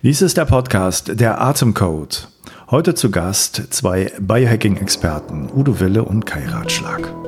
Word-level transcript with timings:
Dies 0.00 0.22
ist 0.22 0.36
der 0.36 0.44
Podcast 0.44 1.18
Der 1.18 1.40
Atemcode. 1.40 2.28
Heute 2.70 2.94
zu 2.94 3.10
Gast 3.10 3.74
zwei 3.74 4.12
Biohacking-Experten, 4.20 5.50
Udo 5.52 5.80
Wille 5.80 6.04
und 6.04 6.24
Kai 6.24 6.46
Ratschlag. 6.46 7.27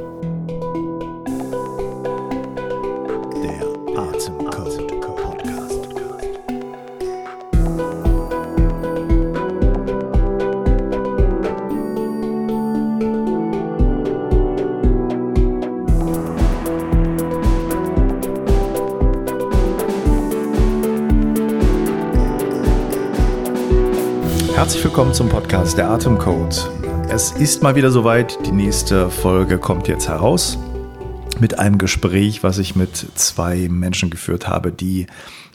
Willkommen 24.91 25.15
zum 25.15 25.29
Podcast 25.29 25.79
Der 25.79 25.89
Atemcode. 25.89 26.69
Es 27.09 27.31
ist 27.31 27.63
mal 27.63 27.77
wieder 27.77 27.93
soweit. 27.93 28.37
Die 28.45 28.51
nächste 28.51 29.09
Folge 29.09 29.57
kommt 29.57 29.87
jetzt 29.87 30.09
heraus 30.09 30.59
mit 31.39 31.61
einem 31.61 31.79
Gespräch, 31.79 32.43
was 32.43 32.59
ich 32.59 32.75
mit 32.75 33.07
zwei 33.15 33.69
Menschen 33.71 34.11
geführt 34.11 34.49
habe, 34.49 34.73
die 34.73 35.07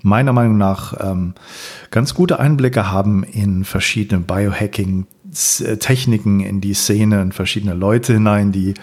meiner 0.01 0.31
Meinung 0.31 0.57
nach 0.57 0.93
ähm, 1.01 1.33
ganz 1.91 2.13
gute 2.13 2.39
Einblicke 2.39 2.93
haben 2.93 3.25
in 3.25 3.65
verschiedene 3.65 4.21
Biohacking-Techniken, 4.21 6.39
in 6.39 6.61
die 6.61 6.73
Szene, 6.73 7.21
in 7.21 7.33
verschiedene 7.33 7.73
Leute 7.73 8.13
hinein, 8.13 8.53
die 8.53 8.73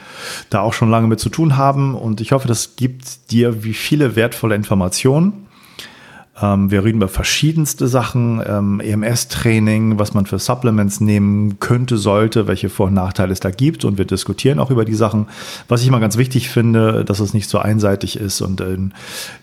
da 0.50 0.60
auch 0.60 0.74
schon 0.74 0.90
lange 0.90 1.06
mit 1.06 1.18
zu 1.18 1.30
tun 1.30 1.56
haben. 1.56 1.94
Und 1.94 2.20
ich 2.20 2.32
hoffe, 2.32 2.46
das 2.46 2.76
gibt 2.76 3.30
dir 3.30 3.64
wie 3.64 3.72
viele 3.72 4.16
wertvolle 4.16 4.54
Informationen 4.54 5.46
wir 6.34 6.82
reden 6.82 6.96
über 6.96 7.08
verschiedenste 7.08 7.88
Sachen, 7.88 8.42
ähm, 8.46 8.80
EMS-Training, 8.80 9.98
was 9.98 10.14
man 10.14 10.24
für 10.24 10.38
Supplements 10.38 11.00
nehmen 11.00 11.60
könnte, 11.60 11.98
sollte, 11.98 12.46
welche 12.46 12.70
Vor- 12.70 12.86
und 12.86 12.94
Nachteile 12.94 13.32
es 13.32 13.40
da 13.40 13.50
gibt. 13.50 13.84
Und 13.84 13.98
wir 13.98 14.06
diskutieren 14.06 14.58
auch 14.58 14.70
über 14.70 14.86
die 14.86 14.94
Sachen. 14.94 15.26
Was 15.68 15.82
ich 15.82 15.90
mal 15.90 16.00
ganz 16.00 16.16
wichtig 16.16 16.48
finde, 16.48 17.04
dass 17.04 17.20
es 17.20 17.34
nicht 17.34 17.50
so 17.50 17.58
einseitig 17.58 18.18
ist 18.18 18.40
und 18.40 18.62
äh, 18.62 18.78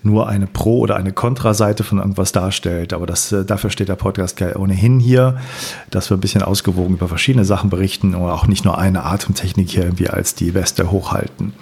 nur 0.02 0.28
eine 0.28 0.48
Pro- 0.48 0.80
oder 0.80 0.96
eine 0.96 1.14
Kontra-Seite 1.14 1.84
von 1.84 2.00
irgendwas 2.00 2.32
darstellt. 2.32 2.92
Aber 2.92 3.06
das, 3.06 3.32
äh, 3.32 3.46
dafür 3.46 3.70
steht 3.70 3.90
der 3.90 3.96
Podcast 3.96 4.42
ohnehin 4.56 5.00
hier, 5.00 5.38
dass 5.92 6.10
wir 6.10 6.18
ein 6.18 6.22
bisschen 6.22 6.42
ausgewogen 6.42 6.96
über 6.96 7.08
verschiedene 7.08 7.46
Sachen 7.46 7.70
berichten 7.70 8.16
und 8.16 8.30
auch 8.30 8.48
nicht 8.48 8.66
nur 8.66 8.80
eine 8.80 9.04
Atemtechnik 9.04 9.70
hier 9.70 9.84
irgendwie 9.84 10.10
als 10.10 10.34
die 10.34 10.52
beste 10.52 10.90
hochhalten. 10.90 11.54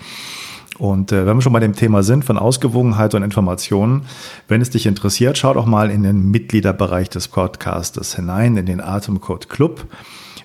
Und 0.78 1.12
äh, 1.12 1.26
wenn 1.26 1.38
wir 1.38 1.42
schon 1.42 1.54
bei 1.54 1.60
dem 1.60 1.76
Thema 1.76 2.04
sind 2.04 2.24
von 2.24 2.38
Ausgewogenheit 2.38 3.16
und 3.16 3.24
Informationen, 3.24 4.04
wenn 4.48 4.62
es 4.62 4.70
dich 4.70 4.86
interessiert, 4.86 5.38
schau 5.38 5.54
doch 5.54 5.66
mal 5.66 5.90
in 5.90 6.04
den 6.04 6.30
Mitgliederbereich 6.30 7.10
des 7.10 7.28
Podcastes 7.28 8.16
hinein, 8.16 8.58
in 8.58 8.66
den 8.66 8.82
Atemcode 8.82 9.50
Club. 9.50 9.88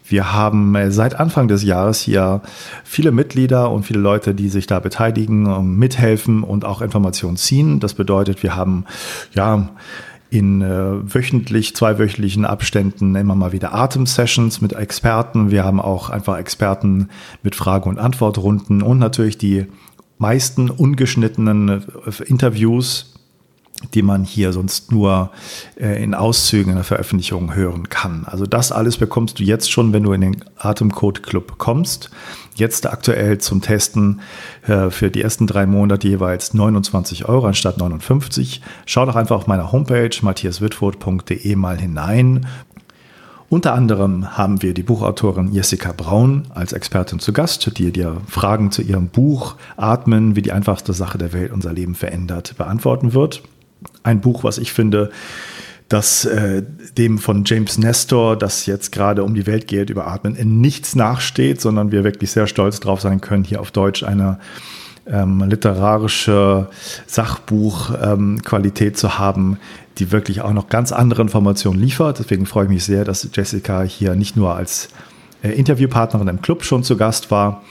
Wir 0.05 0.33
haben 0.33 0.75
äh, 0.75 0.91
seit 0.91 1.19
Anfang 1.19 1.49
des 1.49 1.63
Jahres 1.63 2.01
hier 2.01 2.41
viele 2.85 3.13
Mitglieder 3.13 3.71
und 3.71 3.85
viele 3.85 4.01
Leute, 4.01 4.35
die 4.35 4.49
sich 4.49 4.67
da 4.67 4.81
beteiligen, 4.81 5.77
mithelfen 5.79 6.43
und 6.43 6.65
auch 6.65 6.81
Informationen 6.83 7.37
ziehen. 7.37 7.81
Das 7.81 7.95
bedeutet, 7.95 8.43
wir 8.43 8.57
haben 8.57 8.85
ja 9.35 9.69
in 10.33 10.63
äh, 10.63 11.15
wöchentlich, 11.15 11.77
zweiwöchentlichen 11.77 12.47
Abständen 12.47 13.15
immer 13.17 13.35
mal 13.35 13.53
wieder 13.53 13.75
Atem-Sessions 13.75 14.63
mit 14.63 14.73
Experten. 14.73 15.51
Wir 15.51 15.63
haben 15.63 15.79
auch 15.79 16.09
einfach 16.09 16.39
Experten 16.39 17.11
mit 17.43 17.55
Frage- 17.55 17.89
und 17.89 17.99
Antwortrunden 17.99 18.81
und 18.81 18.99
natürlich 18.99 19.37
die 19.37 19.67
meisten 20.23 20.71
ungeschnittenen 20.71 21.69
äh, 21.69 22.23
Interviews, 22.25 23.13
die 23.95 24.03
man 24.03 24.25
hier 24.25 24.53
sonst 24.53 24.93
nur 24.93 25.33
äh, 25.77 26.03
in 26.03 26.15
Auszügen 26.15 26.71
in 26.71 26.77
der 26.77 26.85
Veröffentlichung 26.85 27.55
hören 27.55 27.89
kann. 27.89 28.25
Also 28.25 28.47
das 28.47 28.71
alles 28.71 28.97
bekommst 28.97 29.41
du 29.41 29.43
jetzt 29.43 29.71
schon, 29.71 29.93
wenn 29.93 30.05
du 30.05 30.13
in 30.13 30.21
den 30.21 30.45
Atemcode 30.57 31.23
Club 31.23 31.59
kommst. 31.59 32.11
Jetzt 32.55 32.87
aktuell 32.87 33.39
zum 33.39 33.61
Testen 33.61 34.21
äh, 34.67 34.91
für 34.91 35.11
die 35.11 35.23
ersten 35.23 35.49
drei 35.49 35.67
Monate 35.67 36.07
jeweils 36.07 36.55
29 36.55 37.29
Euro 37.29 37.47
anstatt 37.47 37.79
59. 37.79 38.63
Schau 38.87 39.05
doch 39.05 39.17
einfach 39.17 39.37
auf 39.37 39.47
meiner 39.49 39.73
Homepage 39.73 40.17
matthiaswitfurt.de 40.23 41.57
mal 41.57 41.79
hinein. 41.79 42.47
Unter 43.53 43.75
anderem 43.75 44.39
haben 44.39 44.63
wir 44.63 44.73
die 44.73 44.83
Buchautorin 44.83 45.53
Jessica 45.53 45.93
Braun 45.93 46.45
als 46.55 46.73
Expertin 46.73 47.19
zu 47.19 47.35
Gast, 47.35 47.77
die 47.77 47.93
dir 47.93 48.23
Fragen 48.27 48.71
zu 48.71 48.81
ihrem 48.81 49.09
Buch 49.09 49.57
Atmen, 49.77 50.37
wie 50.37 50.41
die 50.41 50.53
einfachste 50.53 50.95
Sache 50.95 51.19
der 51.19 51.35
Welt 51.35 51.53
unser 51.53 51.71
Leben 51.71 51.95
verändert, 51.95 52.57
beantworten 52.57 53.13
wird. 53.13 53.43
Ein 54.05 54.23
Buch, 54.23 54.43
was 54.43 54.57
ich 54.57 54.73
finde, 54.73 55.11
das 55.91 56.25
äh, 56.25 56.63
dem 56.97 57.19
von 57.19 57.45
James 57.45 57.77
Nestor, 57.77 58.39
das 58.39 58.65
jetzt 58.65 58.91
gerade 58.91 59.23
um 59.23 59.35
die 59.35 59.47
Welt 59.47 59.67
geht, 59.67 59.91
über 59.91 60.07
Atmen, 60.07 60.35
in 60.35 60.63
nichts 60.63 60.97
nachsteht, 60.97 61.61
sondern 61.61 61.93
wir 61.93 62.05
wirklich 62.05 62.31
sehr 62.31 62.47
stolz 62.47 62.81
drauf 62.81 63.03
sein 63.03 63.21
können, 63.21 63.45
hier 63.45 63.61
auf 63.61 63.71
Deutsch 63.71 64.03
eine 64.03 64.39
ähm, 65.07 65.43
literarische 65.43 66.69
Sachbuchqualität 67.07 68.93
ähm, 68.93 68.95
zu 68.95 69.19
haben, 69.19 69.59
die 69.99 70.13
wirklich 70.13 70.41
auch 70.41 70.53
noch 70.53 70.69
ganz 70.69 70.93
andere 70.93 71.23
Informationen 71.23 71.79
liefert. 71.79 72.19
Deswegen 72.19 72.47
freue 72.47 72.65
ich 72.65 72.71
mich 72.71 72.85
sehr, 72.85 73.05
dass 73.05 73.29
Jessica 73.33 73.83
hier 73.83 74.15
nicht 74.15 74.37
nur 74.37 74.55
als 74.55 74.89
äh, 75.43 75.51
Interviewpartnerin 75.51 76.29
im 76.29 76.43
Club 76.43 76.65
schon 76.65 76.83
zu 76.83 76.97
Gast 76.97 77.31
war, 77.31 77.63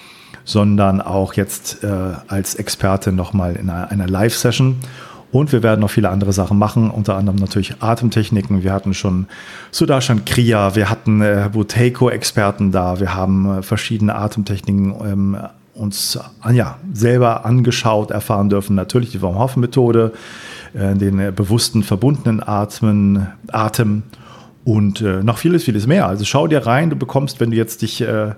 sondern 0.44 1.02
auch 1.02 1.34
jetzt 1.34 1.84
äh, 1.84 1.88
als 2.28 2.56
Expertin 2.56 3.16
nochmal 3.16 3.56
in 3.56 3.70
einer, 3.70 3.92
einer 3.92 4.08
Live-Session. 4.08 4.78
Und 5.32 5.54
wir 5.54 5.64
werden 5.64 5.80
noch 5.80 5.90
viele 5.90 6.10
andere 6.10 6.34
Sachen 6.34 6.58
machen, 6.58 6.92
unter 6.92 7.16
anderem 7.16 7.40
natürlich 7.40 7.76
Atemtechniken. 7.80 8.64
Wir 8.64 8.74
hatten 8.74 8.94
schon 8.94 9.28
Sudarshan 9.72 10.26
Kriya, 10.26 10.76
wir 10.76 10.90
hatten 10.90 11.22
äh, 11.22 11.50
Buteiko-Experten 11.52 12.72
da, 12.72 13.00
wir 13.00 13.16
haben 13.16 13.60
äh, 13.60 13.62
verschiedene 13.62 14.16
Atemtechniken 14.16 14.94
ähm, 15.06 15.38
uns 15.74 16.20
ja, 16.52 16.78
selber 16.94 17.46
angeschaut, 17.46 18.12
erfahren 18.12 18.50
dürfen. 18.50 18.76
Natürlich 18.76 19.12
die 19.12 19.22
Wim 19.22 19.36
Hof 19.36 19.56
Methode, 19.56 20.12
äh, 20.14 20.18
den 20.74 21.20
äh, 21.20 21.32
bewussten 21.36 21.84
verbundenen 21.84 22.42
Atmen, 22.42 23.28
Atem 23.52 24.04
und 24.64 25.02
äh, 25.02 25.24
noch 25.24 25.38
vieles, 25.38 25.64
vieles 25.64 25.88
mehr. 25.88 26.08
Also 26.08 26.26
schau 26.26 26.48
dir 26.48 26.66
rein, 26.66 26.90
du 26.90 26.96
bekommst, 26.96 27.40
wenn 27.40 27.52
du 27.52 27.58
jetzt 27.58 27.82
dich 27.82 28.02
äh, 28.02 28.32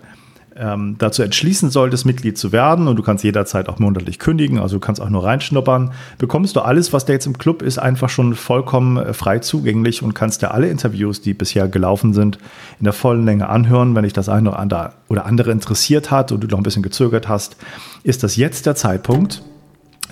ähm, 0.56 0.96
dazu 1.00 1.24
entschließen 1.24 1.70
solltest, 1.70 2.06
Mitglied 2.06 2.38
zu 2.38 2.52
werden 2.52 2.88
und 2.88 2.96
du 2.96 3.04
kannst 3.04 3.24
jederzeit 3.24 3.70
auch 3.70 3.80
monatlich 3.80 4.20
kündigen, 4.20 4.60
also 4.60 4.76
du 4.76 4.80
kannst 4.80 5.02
auch 5.02 5.10
nur 5.10 5.24
reinschnuppern, 5.24 5.92
bekommst 6.18 6.56
du 6.56 6.62
alles, 6.62 6.94
was 6.94 7.06
da 7.06 7.14
jetzt 7.14 7.26
im 7.26 7.38
Club 7.38 7.62
ist, 7.62 7.80
einfach 7.80 8.10
schon 8.10 8.36
vollkommen 8.36 8.98
äh, 8.98 9.14
frei 9.14 9.40
zugänglich 9.40 10.04
und 10.04 10.14
kannst 10.14 10.42
dir 10.42 10.52
alle 10.52 10.70
Interviews, 10.70 11.22
die 11.22 11.34
bisher 11.34 11.68
gelaufen 11.68 12.14
sind, 12.14 12.38
in 12.80 12.84
der 12.84 12.94
vollen 12.94 13.26
Länge 13.26 13.50
anhören. 13.50 13.96
Wenn 13.96 14.04
dich 14.04 14.14
das 14.14 14.30
eine 14.30 14.52
oder 14.52 15.26
andere 15.26 15.52
interessiert 15.52 16.12
hat 16.12 16.32
und 16.32 16.42
du 16.42 16.48
noch 16.48 16.60
ein 16.60 16.64
bisschen 16.64 16.84
gezögert 16.84 17.28
hast, 17.28 17.58
ist 18.04 18.24
das 18.24 18.36
jetzt 18.36 18.66
der 18.66 18.76
Zeitpunkt, 18.76 19.44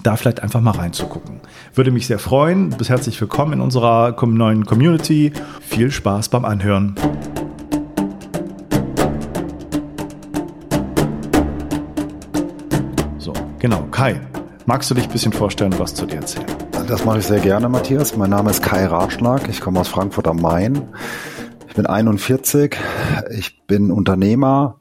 da 0.03 0.15
vielleicht 0.15 0.41
einfach 0.41 0.61
mal 0.61 0.71
reinzugucken. 0.71 1.41
Würde 1.73 1.91
mich 1.91 2.07
sehr 2.07 2.19
freuen. 2.19 2.71
Du 2.71 2.77
bist 2.77 2.89
herzlich 2.89 3.19
willkommen 3.21 3.53
in 3.53 3.61
unserer 3.61 4.15
neuen 4.25 4.65
Community. 4.65 5.31
Viel 5.61 5.91
Spaß 5.91 6.29
beim 6.29 6.45
Anhören. 6.45 6.95
Genau, 13.61 13.83
Kai, 13.91 14.19
magst 14.65 14.89
du 14.89 14.95
dich 14.95 15.03
ein 15.03 15.11
bisschen 15.11 15.33
vorstellen, 15.33 15.77
was 15.77 15.93
zu 15.93 16.07
dir 16.07 16.15
erzählen? 16.15 16.47
Das 16.87 17.05
mache 17.05 17.19
ich 17.19 17.27
sehr 17.27 17.39
gerne, 17.39 17.69
Matthias. 17.69 18.17
Mein 18.17 18.31
Name 18.31 18.49
ist 18.49 18.63
Kai 18.63 18.87
Ratschlag. 18.87 19.47
Ich 19.49 19.61
komme 19.61 19.79
aus 19.79 19.87
Frankfurt 19.87 20.27
am 20.27 20.37
Main. 20.37 20.87
Ich 21.67 21.75
bin 21.75 21.85
41. 21.85 22.75
Ich 23.29 23.61
bin 23.67 23.91
Unternehmer. 23.91 24.80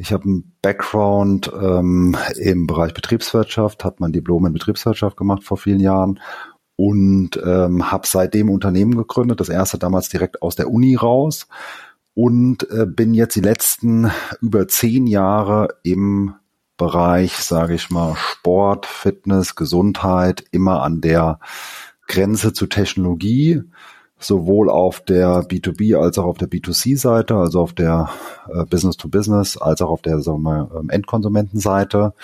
Ich 0.00 0.14
habe 0.14 0.24
einen 0.24 0.56
Background 0.62 1.52
ähm, 1.54 2.16
im 2.38 2.66
Bereich 2.66 2.94
Betriebswirtschaft, 2.94 3.84
habe 3.84 3.96
mein 3.98 4.12
Diplom 4.12 4.46
in 4.46 4.54
Betriebswirtschaft 4.54 5.14
gemacht 5.14 5.44
vor 5.44 5.58
vielen 5.58 5.78
Jahren 5.78 6.20
und 6.76 7.38
ähm, 7.44 7.90
habe 7.90 8.06
seitdem 8.06 8.48
Unternehmen 8.48 8.96
gegründet. 8.96 9.40
Das 9.40 9.50
erste 9.50 9.78
damals 9.78 10.08
direkt 10.08 10.40
aus 10.40 10.56
der 10.56 10.70
Uni 10.70 10.96
raus 10.96 11.48
und 12.14 12.68
äh, 12.70 12.86
bin 12.86 13.12
jetzt 13.12 13.36
die 13.36 13.42
letzten 13.42 14.10
über 14.40 14.66
zehn 14.68 15.06
Jahre 15.06 15.68
im 15.82 16.34
Bereich, 16.78 17.36
sage 17.36 17.74
ich 17.74 17.90
mal, 17.90 18.16
Sport, 18.16 18.86
Fitness, 18.86 19.54
Gesundheit 19.54 20.44
immer 20.50 20.82
an 20.82 21.02
der 21.02 21.40
Grenze 22.08 22.54
zu 22.54 22.66
Technologie, 22.68 23.64
sowohl 24.20 24.70
auf 24.70 25.00
der 25.00 25.42
B2B 25.42 25.96
als 25.96 26.18
auch 26.18 26.26
auf 26.26 26.38
der 26.38 26.48
B2C-Seite, 26.48 27.34
also 27.36 27.60
auf 27.60 27.72
der 27.72 28.10
äh, 28.52 28.64
Business-to-Business, 28.64 29.56
als 29.56 29.82
auch 29.82 29.90
auf 29.90 30.02
der 30.02 30.20
sagen 30.20 30.42
wir, 30.42 30.70
ähm, 30.78 30.90
Endkonsumentenseite 30.90 32.14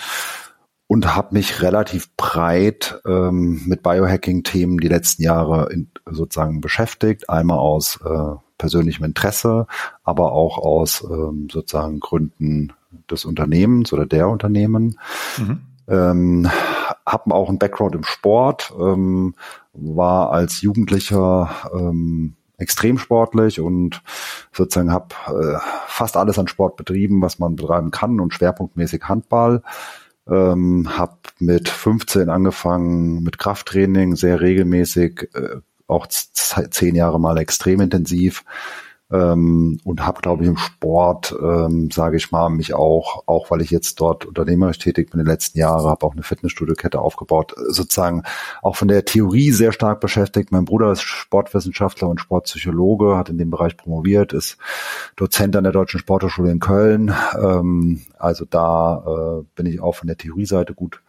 und 0.87 1.15
habe 1.15 1.33
mich 1.33 1.61
relativ 1.61 2.15
breit 2.15 3.01
ähm, 3.05 3.61
mit 3.65 3.83
Biohacking-Themen 3.83 4.77
die 4.77 4.87
letzten 4.87 5.23
Jahre 5.23 5.71
in, 5.71 5.89
sozusagen 6.05 6.61
beschäftigt. 6.61 7.29
Einmal 7.29 7.57
aus 7.59 7.99
äh, 8.05 8.35
persönlichem 8.57 9.05
Interesse, 9.05 9.67
aber 10.03 10.31
auch 10.31 10.57
aus 10.57 11.05
ähm, 11.09 11.49
sozusagen 11.51 11.99
Gründen 11.99 12.73
des 13.11 13.25
Unternehmens 13.25 13.91
oder 13.91 14.05
der 14.05 14.29
Unternehmen. 14.29 14.97
Mhm. 15.37 15.61
Ähm, 15.89 16.49
habe 17.07 17.33
auch 17.33 17.49
einen 17.49 17.57
Background 17.57 17.95
im 17.95 18.03
Sport, 18.03 18.73
ähm, 18.79 19.33
war 19.73 20.31
als 20.31 20.61
Jugendlicher 20.61 21.49
ähm, 21.73 22.35
extrem 22.57 22.97
sportlich 22.97 23.59
und 23.59 24.01
sozusagen 24.51 24.91
habe 24.91 25.15
äh, 25.27 25.57
fast 25.87 26.17
alles 26.17 26.37
an 26.37 26.47
Sport 26.47 26.75
betrieben, 26.75 27.21
was 27.21 27.39
man 27.39 27.55
betreiben 27.55 27.91
kann 27.91 28.19
und 28.19 28.33
schwerpunktmäßig 28.33 29.03
Handball. 29.03 29.63
Ähm, 30.27 30.97
habe 30.97 31.17
mit 31.39 31.69
15 31.69 32.29
angefangen 32.29 33.23
mit 33.23 33.37
Krafttraining, 33.37 34.17
sehr 34.17 34.41
regelmäßig, 34.41 35.29
äh, 35.33 35.61
auch 35.87 36.07
zehn 36.07 36.95
Jahre 36.95 37.19
mal 37.19 37.37
extrem 37.37 37.79
intensiv 37.79 38.43
ähm, 39.11 39.79
und 39.85 40.05
habe, 40.05 40.21
glaube 40.21 40.43
ich, 40.43 40.49
im 40.49 40.57
Sport, 40.57 41.33
ähm, 41.41 41.89
sage 41.91 42.17
ich 42.17 42.31
mal, 42.31 42.49
mich 42.49 42.73
auch, 42.73 43.23
auch 43.25 43.49
weil 43.49 43.61
ich 43.61 43.71
jetzt 43.71 44.01
dort 44.01 44.25
unternehmerisch 44.25 44.79
tätig 44.79 45.11
bin 45.11 45.19
in 45.19 45.25
den 45.25 45.31
letzten 45.31 45.57
Jahren, 45.59 45.87
habe 45.87 46.05
auch 46.05 46.13
eine 46.13 46.23
Fitnessstudio-Kette 46.23 46.99
aufgebaut, 46.99 47.55
sozusagen 47.69 48.23
auch 48.61 48.75
von 48.75 48.89
der 48.89 49.05
Theorie 49.05 49.51
sehr 49.51 49.71
stark 49.71 50.01
beschäftigt. 50.01 50.51
Mein 50.51 50.65
Bruder 50.65 50.91
ist 50.91 51.03
Sportwissenschaftler 51.03 52.09
und 52.09 52.19
Sportpsychologe, 52.19 53.15
hat 53.15 53.29
in 53.29 53.37
dem 53.37 53.49
Bereich 53.49 53.77
promoviert, 53.77 54.33
ist 54.33 54.57
Dozent 55.15 55.55
an 55.55 55.63
der 55.63 55.73
Deutschen 55.73 55.99
Sporthochschule 55.99 56.51
in 56.51 56.59
Köln. 56.59 57.13
Ähm, 57.41 58.01
also 58.19 58.43
da 58.43 59.39
äh, 59.39 59.43
bin 59.55 59.65
ich 59.67 59.79
auch 59.79 59.95
von 59.95 60.07
der 60.07 60.17
Theorieseite 60.17 60.73
gut, 60.73 61.01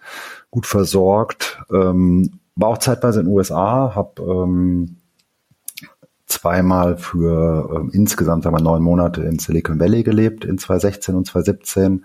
gut 0.50 0.66
versorgt. 0.66 1.60
Ähm, 1.72 2.38
war 2.54 2.70
auch 2.70 2.78
zeitweise 2.78 3.20
in 3.20 3.26
den 3.26 3.34
USA, 3.34 3.94
habe 3.94 4.22
ähm, 4.22 4.96
zweimal 6.28 6.98
für 6.98 7.70
ähm, 7.75 7.90
insgesamt 7.92 8.44
sagen 8.44 8.56
wir, 8.56 8.62
neun 8.62 8.82
Monate 8.82 9.22
in 9.22 9.38
Silicon 9.38 9.80
Valley 9.80 10.02
gelebt, 10.02 10.44
in 10.44 10.58
2016 10.58 11.14
und 11.14 11.26
2017. 11.26 12.04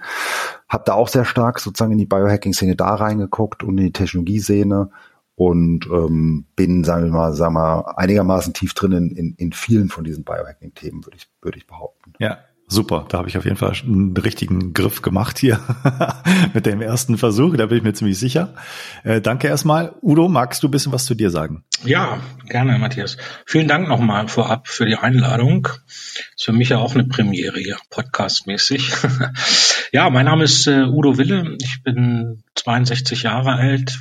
Hab 0.70 0.86
da 0.86 0.94
auch 0.94 1.10
sehr 1.10 1.26
stark 1.26 1.60
sozusagen 1.60 1.92
in 1.92 1.98
die 1.98 2.06
Biohacking-Szene 2.06 2.76
da 2.76 2.96
reingeguckt 2.96 3.64
und 3.64 3.78
in 3.78 3.86
die 3.86 3.94
Technologieszene 3.94 4.90
und 5.36 5.88
ähm, 5.88 6.46
bin, 6.56 6.84
sagen 6.84 7.06
wir 7.06 7.12
mal, 7.12 7.34
sagen 7.34 7.56
wir, 7.56 7.98
einigermaßen 7.98 8.54
tief 8.54 8.74
drin 8.74 8.94
in, 8.94 9.16
in, 9.16 9.36
in 9.36 9.52
vielen 9.52 9.90
von 9.90 10.04
diesen 10.04 10.24
Biohacking-Themen, 10.24 11.06
würde 11.06 11.18
ich, 11.18 11.30
würde 11.42 11.58
ich 11.58 11.68
behaupten. 11.68 12.14
Ja, 12.20 12.38
Super, 12.68 13.06
da 13.10 13.20
habe 13.20 13.30
ich 13.30 13.38
auf 13.38 13.44
jeden 13.44 13.58
Fall 13.58 13.74
einen 13.84 14.16
richtigen 14.18 14.74
Griff 14.74 15.02
gemacht 15.02 15.38
hier 15.38 15.60
mit 16.54 16.66
dem 16.66 16.82
ersten 16.82 17.18
Versuch, 17.18 17.56
da 17.56 17.68
bin 17.68 17.78
ich 17.78 17.84
mir 17.84 17.94
ziemlich 17.94 18.18
sicher. 18.18 18.56
Äh, 19.04 19.22
danke 19.22 19.48
erstmal. 19.48 19.94
Udo, 20.02 20.28
magst 20.30 20.64
du 20.64 20.70
ein 20.70 20.72
bisschen 20.72 20.92
was 20.92 21.06
zu 21.06 21.14
dir 21.14 21.30
sagen? 21.30 21.64
Ja, 21.84 22.20
gerne, 22.48 22.78
Matthias. 22.80 23.18
Vielen 23.46 23.68
Dank 23.68 23.88
nochmal 23.90 24.28
vorab 24.28 24.68
für 24.68 24.86
die 24.86 24.96
Einladung. 24.96 25.68
Ist 26.36 26.46
für 26.46 26.54
mich 26.54 26.70
ja 26.70 26.78
auch 26.78 26.96
eine 26.96 27.04
Premiere 27.04 27.60
hier, 27.60 27.78
podcastmäßig. 27.90 28.92
ja, 29.92 30.10
mein 30.10 30.26
Name 30.26 30.46
ist 30.46 30.66
äh, 30.66 30.84
Udo 30.84 31.18
Wille. 31.18 31.58
Ich 31.62 31.84
bin 31.84 32.44
62 32.56 33.24
Jahre 33.24 33.54
alt, 33.54 34.00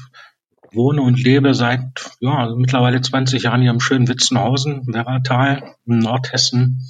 wohne 0.70 1.02
und 1.02 1.22
lebe 1.22 1.54
seit 1.54 2.10
ja, 2.20 2.54
mittlerweile 2.56 3.00
20 3.00 3.42
Jahren 3.42 3.60
hier 3.60 3.72
im 3.72 3.80
schönen 3.80 4.08
Witzenhausen, 4.08 4.86
Werratal, 4.86 5.74
Nordhessen 5.84 6.88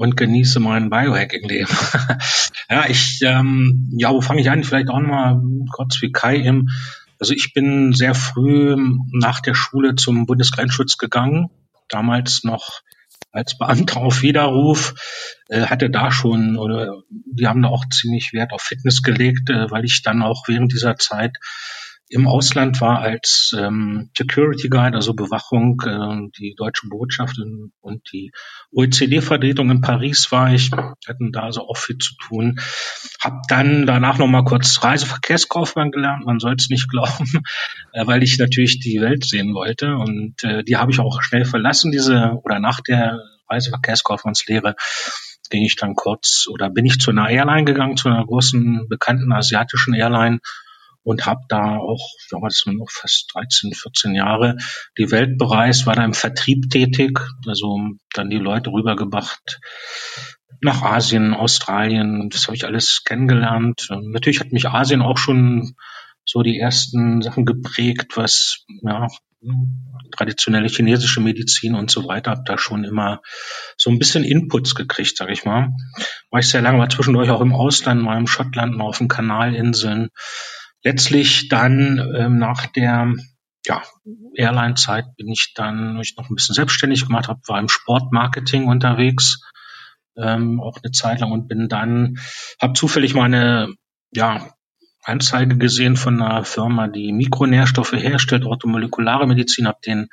und 0.00 0.16
genieße 0.16 0.60
mein 0.60 0.88
Biohacking-Leben. 0.88 1.76
ja, 2.70 2.88
ich, 2.88 3.20
ähm, 3.22 3.92
ja, 3.98 4.10
wo 4.10 4.22
fange 4.22 4.40
ich 4.40 4.50
an? 4.50 4.64
Vielleicht 4.64 4.88
auch 4.88 4.98
nochmal 4.98 5.38
kurz 5.70 6.00
wie 6.00 6.10
Kai 6.10 6.38
eben. 6.38 6.68
Also 7.18 7.34
ich 7.34 7.52
bin 7.52 7.92
sehr 7.92 8.14
früh 8.14 8.76
nach 9.12 9.40
der 9.40 9.52
Schule 9.52 9.96
zum 9.96 10.24
Bundesgrenzschutz 10.24 10.96
gegangen, 10.96 11.50
damals 11.90 12.44
noch 12.44 12.80
als 13.30 13.58
Beamter 13.58 13.98
auf 13.98 14.22
Widerruf, 14.22 14.94
äh, 15.50 15.66
hatte 15.66 15.90
da 15.90 16.10
schon, 16.10 16.56
oder 16.56 17.02
die 17.10 17.46
haben 17.46 17.60
da 17.60 17.68
auch 17.68 17.84
ziemlich 17.90 18.32
Wert 18.32 18.54
auf 18.54 18.62
Fitness 18.62 19.02
gelegt, 19.02 19.50
äh, 19.50 19.70
weil 19.70 19.84
ich 19.84 20.00
dann 20.02 20.22
auch 20.22 20.48
während 20.48 20.72
dieser 20.72 20.96
Zeit 20.96 21.36
im 22.10 22.26
Ausland 22.26 22.80
war 22.80 22.98
als 22.98 23.54
ähm, 23.56 24.10
Security 24.18 24.68
Guide, 24.68 24.96
also 24.96 25.14
Bewachung, 25.14 25.80
äh, 25.86 26.28
die 26.38 26.54
deutsche 26.56 26.88
Botschaft 26.88 27.38
in, 27.38 27.72
und 27.80 28.02
die 28.12 28.32
OECD-Vertretung 28.72 29.70
in 29.70 29.80
Paris 29.80 30.32
war 30.32 30.52
ich, 30.52 30.72
hatten 30.72 31.30
da 31.30 31.44
also 31.44 31.68
auch 31.68 31.76
viel 31.76 31.98
zu 31.98 32.14
tun. 32.16 32.58
Hab 33.20 33.46
dann 33.48 33.86
danach 33.86 34.18
noch 34.18 34.26
mal 34.26 34.44
kurz 34.44 34.82
Reiseverkehrskaufmann 34.82 35.92
gelernt, 35.92 36.26
man 36.26 36.40
soll 36.40 36.56
es 36.58 36.68
nicht 36.68 36.88
glauben, 36.90 37.42
äh, 37.92 38.04
weil 38.06 38.24
ich 38.24 38.38
natürlich 38.38 38.80
die 38.80 39.00
Welt 39.00 39.24
sehen 39.24 39.54
wollte 39.54 39.94
und 39.96 40.42
äh, 40.42 40.64
die 40.64 40.76
habe 40.76 40.90
ich 40.90 40.98
auch 40.98 41.22
schnell 41.22 41.44
verlassen, 41.44 41.92
diese 41.92 42.40
oder 42.42 42.58
nach 42.58 42.80
der 42.80 43.20
Reiseverkehrskaufmannslehre 43.48 44.74
ging 45.48 45.64
ich 45.64 45.76
dann 45.76 45.94
kurz 45.94 46.46
oder 46.48 46.70
bin 46.70 46.86
ich 46.86 46.98
zu 46.98 47.10
einer 47.10 47.28
Airline 47.28 47.64
gegangen, 47.64 47.96
zu 47.96 48.08
einer 48.08 48.24
großen 48.24 48.88
bekannten 48.88 49.32
asiatischen 49.32 49.94
Airline 49.94 50.40
und 51.02 51.26
habe 51.26 51.40
da 51.48 51.76
auch, 51.76 52.14
ja, 52.30 52.38
das 52.42 52.62
waren 52.66 52.76
noch 52.76 52.90
fast 52.90 53.30
13, 53.34 53.72
14 53.72 54.14
Jahre, 54.14 54.56
die 54.98 55.10
Welt 55.10 55.38
bereist, 55.38 55.86
war 55.86 55.96
da 55.96 56.04
im 56.04 56.14
Vertrieb 56.14 56.70
tätig, 56.70 57.20
also 57.46 57.78
dann 58.12 58.30
die 58.30 58.38
Leute 58.38 58.70
rübergebracht 58.70 59.60
nach 60.60 60.82
Asien, 60.82 61.34
Australien, 61.34 62.28
das 62.30 62.46
habe 62.46 62.56
ich 62.56 62.66
alles 62.66 63.02
kennengelernt. 63.04 63.88
Und 63.90 64.12
natürlich 64.12 64.40
hat 64.40 64.52
mich 64.52 64.68
Asien 64.68 65.00
auch 65.00 65.16
schon 65.16 65.74
so 66.24 66.42
die 66.42 66.58
ersten 66.58 67.22
Sachen 67.22 67.46
geprägt, 67.46 68.16
was 68.16 68.64
ja, 68.82 69.08
traditionelle 70.12 70.68
chinesische 70.68 71.20
Medizin 71.20 71.74
und 71.74 71.90
so 71.90 72.06
weiter, 72.06 72.32
habe 72.32 72.42
da 72.44 72.58
schon 72.58 72.84
immer 72.84 73.22
so 73.76 73.90
ein 73.90 73.98
bisschen 73.98 74.22
Inputs 74.22 74.74
gekriegt, 74.74 75.16
sage 75.16 75.32
ich 75.32 75.44
mal. 75.44 75.70
War 76.30 76.40
ich 76.40 76.48
sehr 76.48 76.60
lange, 76.60 76.78
war 76.78 76.90
zwischendurch 76.90 77.30
auch 77.30 77.40
im 77.40 77.54
Ausland, 77.54 78.02
mal 78.02 78.18
im 78.18 78.26
Schottland, 78.26 78.76
mal 78.76 78.84
auf 78.84 78.98
den 78.98 79.08
Kanalinseln 79.08 80.10
letztlich 80.82 81.48
dann 81.48 81.98
ähm, 82.16 82.38
nach 82.38 82.66
der 82.66 83.14
ja, 83.66 83.82
Airline-Zeit 84.34 85.16
bin 85.16 85.28
ich 85.28 85.52
dann 85.54 85.98
ich 86.00 86.16
noch 86.16 86.30
ein 86.30 86.34
bisschen 86.34 86.54
selbstständig 86.54 87.06
gemacht, 87.06 87.28
habe 87.28 87.40
war 87.46 87.58
im 87.58 87.68
Sportmarketing 87.68 88.66
unterwegs, 88.66 89.42
ähm, 90.16 90.60
auch 90.60 90.78
eine 90.82 90.92
Zeit 90.92 91.20
lang 91.20 91.32
und 91.32 91.48
bin 91.48 91.68
dann 91.68 92.18
habe 92.60 92.72
zufällig 92.72 93.14
meine 93.14 93.74
ja 94.12 94.54
Anzeige 95.02 95.56
gesehen 95.56 95.96
von 95.96 96.20
einer 96.20 96.44
Firma, 96.44 96.88
die 96.88 97.12
Mikronährstoffe 97.12 97.92
herstellt, 97.92 98.44
orthomolekulare 98.44 99.26
Medizin, 99.26 99.66
habe 99.66 99.78
den 99.84 100.08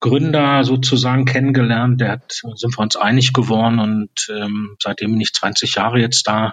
Gründer 0.00 0.64
sozusagen 0.64 1.24
kennengelernt, 1.24 2.00
der 2.00 2.12
hat 2.12 2.32
sind 2.32 2.76
wir 2.76 2.82
uns 2.82 2.96
einig 2.96 3.32
geworden 3.32 3.78
und 3.78 4.10
ähm, 4.28 4.76
seitdem 4.82 5.12
bin 5.12 5.20
ich 5.20 5.32
20 5.32 5.76
Jahre 5.76 5.98
jetzt 5.98 6.26
da 6.28 6.52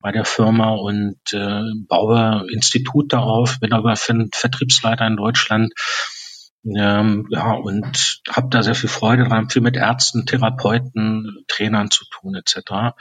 bei 0.00 0.12
der 0.12 0.24
Firma 0.24 0.70
und 0.70 1.18
äh, 1.32 1.62
baue 1.88 2.46
Institute 2.52 3.18
auf, 3.18 3.58
bin 3.60 3.72
aber 3.72 3.96
Vertriebsleiter 3.96 5.06
in 5.06 5.16
Deutschland. 5.16 5.72
Ähm, 6.64 7.26
ja, 7.30 7.52
und 7.52 8.20
habe 8.28 8.48
da 8.50 8.62
sehr 8.62 8.74
viel 8.74 8.88
Freude 8.88 9.24
dran, 9.24 9.48
viel 9.48 9.62
mit 9.62 9.76
Ärzten, 9.76 10.26
Therapeuten, 10.26 11.44
Trainern 11.48 11.90
zu 11.90 12.04
tun 12.10 12.34
etc. 12.34 12.96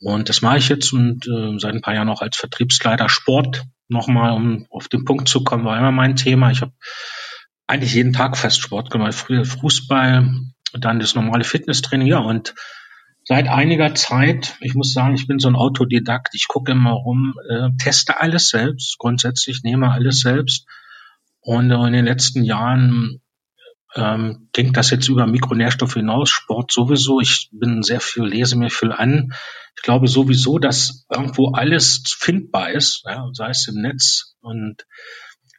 Und 0.00 0.28
das 0.28 0.42
mache 0.42 0.58
ich 0.58 0.68
jetzt 0.68 0.92
und 0.92 1.26
äh, 1.26 1.58
seit 1.58 1.74
ein 1.74 1.82
paar 1.82 1.94
Jahren 1.94 2.08
auch 2.08 2.22
als 2.22 2.36
Vertriebsleiter 2.36 3.08
Sport 3.08 3.64
nochmal, 3.88 4.32
um 4.32 4.66
auf 4.70 4.88
den 4.88 5.04
Punkt 5.04 5.28
zu 5.28 5.44
kommen, 5.44 5.64
war 5.64 5.78
immer 5.78 5.92
mein 5.92 6.16
Thema. 6.16 6.50
Ich 6.50 6.62
habe 6.62 6.72
eigentlich 7.66 7.94
jeden 7.94 8.12
Tag 8.12 8.36
fast 8.36 8.60
Sport 8.60 8.90
gemacht. 8.90 9.14
Früher 9.14 9.44
Fußball, 9.44 10.30
dann 10.72 11.00
das 11.00 11.14
normale 11.14 11.44
Fitnesstraining, 11.44 12.06
ja, 12.06 12.18
und 12.18 12.54
seit 13.30 13.46
einiger 13.46 13.94
Zeit, 13.94 14.56
ich 14.60 14.74
muss 14.74 14.92
sagen, 14.92 15.14
ich 15.14 15.28
bin 15.28 15.38
so 15.38 15.46
ein 15.46 15.54
Autodidakt, 15.54 16.34
ich 16.34 16.48
gucke 16.48 16.72
immer 16.72 16.94
rum, 16.94 17.36
äh, 17.48 17.68
teste 17.80 18.20
alles 18.20 18.48
selbst, 18.48 18.98
grundsätzlich 18.98 19.62
nehme 19.62 19.92
alles 19.92 20.18
selbst. 20.18 20.66
Und 21.40 21.70
in 21.70 21.92
den 21.92 22.06
letzten 22.06 22.42
Jahren 22.42 23.22
ähm, 23.94 24.48
denkt 24.56 24.76
das 24.76 24.90
jetzt 24.90 25.08
über 25.08 25.28
Mikronährstoffe 25.28 25.94
hinaus, 25.94 26.28
Sport 26.28 26.72
sowieso. 26.72 27.20
Ich 27.20 27.50
bin 27.52 27.84
sehr 27.84 28.00
viel, 28.00 28.24
lese 28.24 28.58
mir 28.58 28.68
viel 28.68 28.90
an. 28.90 29.32
Ich 29.76 29.82
glaube 29.82 30.08
sowieso, 30.08 30.58
dass 30.58 31.06
irgendwo 31.08 31.52
alles 31.52 32.02
findbar 32.18 32.72
ist, 32.72 33.04
ja, 33.06 33.28
sei 33.32 33.50
es 33.50 33.68
im 33.68 33.80
Netz 33.80 34.34
und 34.40 34.86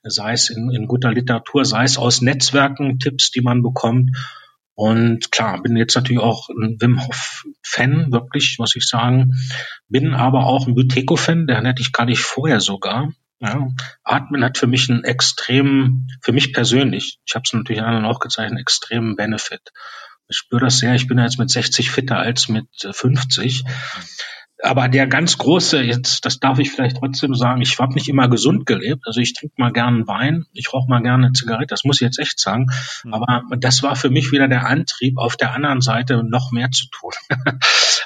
sei 0.04 0.34
es 0.34 0.50
in, 0.50 0.72
in 0.72 0.88
guter 0.88 1.13
Literatur, 1.13 1.63
sei 1.63 1.86
es 1.86 1.98
aus 1.98 2.22
Netzwerken, 2.22 3.00
Tipps, 3.00 3.32
die 3.32 3.42
man 3.42 3.63
bekommt. 3.63 4.12
Und 4.74 5.32
klar, 5.32 5.62
bin 5.62 5.75
jetzt 5.75 5.96
natürlich 5.96 6.22
auch 6.22 6.50
ein 6.50 6.78
Wim 6.80 7.06
Hof-Fan, 7.06 8.12
wirklich, 8.12 8.56
muss 8.58 8.75
ich 8.75 8.88
sagen. 8.88 9.32
Bin 9.88 10.13
aber 10.13 10.46
auch 10.46 10.68
ein 10.68 10.75
Buteco-Fan, 10.75 11.48
der 11.48 11.63
hätte 11.63 11.82
ich 11.82 11.92
gar 11.92 12.06
nicht 12.06 12.22
vorher 12.22 12.60
sogar. 12.60 13.12
Ja, 13.40 13.70
Atmen 14.04 14.44
hat 14.44 14.60
für 14.60 14.68
mich 14.68 14.90
einen 14.90 15.04
extremen, 15.04 16.08
für 16.22 16.32
mich 16.32 16.54
persönlich, 16.54 17.20
ich 17.25 17.34
habe 17.34 17.42
es 17.44 17.54
natürlich 17.54 17.82
anderen 17.82 18.06
auch 18.06 18.20
gezeigt, 18.20 18.51
einen 18.51 18.60
extremen 18.60 19.16
Benefit. 19.16 19.72
Ich 20.28 20.38
spüre 20.38 20.62
das 20.62 20.78
sehr, 20.78 20.94
ich 20.94 21.08
bin 21.08 21.18
jetzt 21.18 21.40
mit 21.40 21.50
60 21.50 21.90
fitter 21.90 22.18
als 22.18 22.50
mit 22.50 22.68
50 22.92 23.63
aber 24.63 24.88
der 24.89 25.08
ganz 25.08 25.38
große, 25.38 25.82
jetzt, 25.82 26.25
das 26.25 26.39
darf 26.39 26.60
ich 26.60 26.72
vielleicht 26.72 26.98
trotzdem 26.98 27.34
sagen, 27.36 27.62
ich 27.62 27.80
habe 27.80 27.94
nicht 27.94 28.08
immer 28.08 28.27
gesund 28.30 28.65
gelebt. 28.65 29.03
Also 29.06 29.20
ich 29.20 29.34
trinke 29.34 29.56
mal 29.58 29.72
gern 29.72 30.08
Wein, 30.08 30.46
ich 30.53 30.74
rauche 30.74 30.89
mal 30.89 31.01
gerne 31.01 31.25
eine 31.25 31.34
Zigarette, 31.34 31.68
das 31.68 31.84
muss 31.84 31.98
ich 31.98 32.06
jetzt 32.06 32.20
echt 32.20 32.39
sagen. 32.39 32.68
Mhm. 33.03 33.13
Aber 33.13 33.44
das 33.58 33.82
war 33.84 33.96
für 33.96 34.10
mich 34.10 34.32
wieder 34.32 34.48
der 34.48 34.68
Antrieb, 34.68 35.18
auf 35.18 35.36
der 35.36 35.53
anderen 35.53 35.82
Seite 35.82 36.24
noch 36.24 36.51
mehr 36.51 36.70
zu 36.72 36.86
tun. 36.91 37.12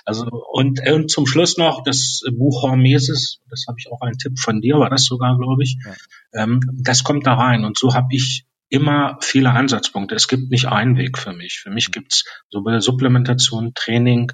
also 0.05 0.27
und, 0.51 0.79
und 0.88 1.12
zum 1.12 1.27
Schluss 1.27 1.57
noch 1.57 1.83
das 1.83 2.21
Buch 2.31 2.63
Hormesis, 2.63 3.39
das 3.50 3.65
habe 3.67 3.77
ich 3.79 3.91
auch 3.91 4.01
einen 4.01 4.17
Tipp 4.17 4.39
von 4.39 4.62
dir, 4.62 4.79
war 4.79 4.89
das 4.89 5.05
sogar, 5.05 5.38
glaube 5.38 5.63
ich. 5.63 5.77
Ja. 5.85 6.43
Ähm, 6.43 6.62
das 6.83 7.03
kommt 7.03 7.27
da 7.27 7.33
rein. 7.33 7.65
Und 7.65 7.77
so 7.77 7.93
habe 7.93 8.07
ich 8.12 8.45
immer 8.69 9.17
viele 9.21 9.51
Ansatzpunkte. 9.51 10.15
Es 10.15 10.27
gibt 10.27 10.50
nicht 10.51 10.67
einen 10.67 10.97
Weg 10.97 11.17
für 11.17 11.33
mich. 11.33 11.59
Für 11.59 11.69
mich 11.69 11.91
gibt's 11.91 12.25
sowohl 12.50 12.81
Supplementation, 12.81 13.74
Training, 13.74 14.31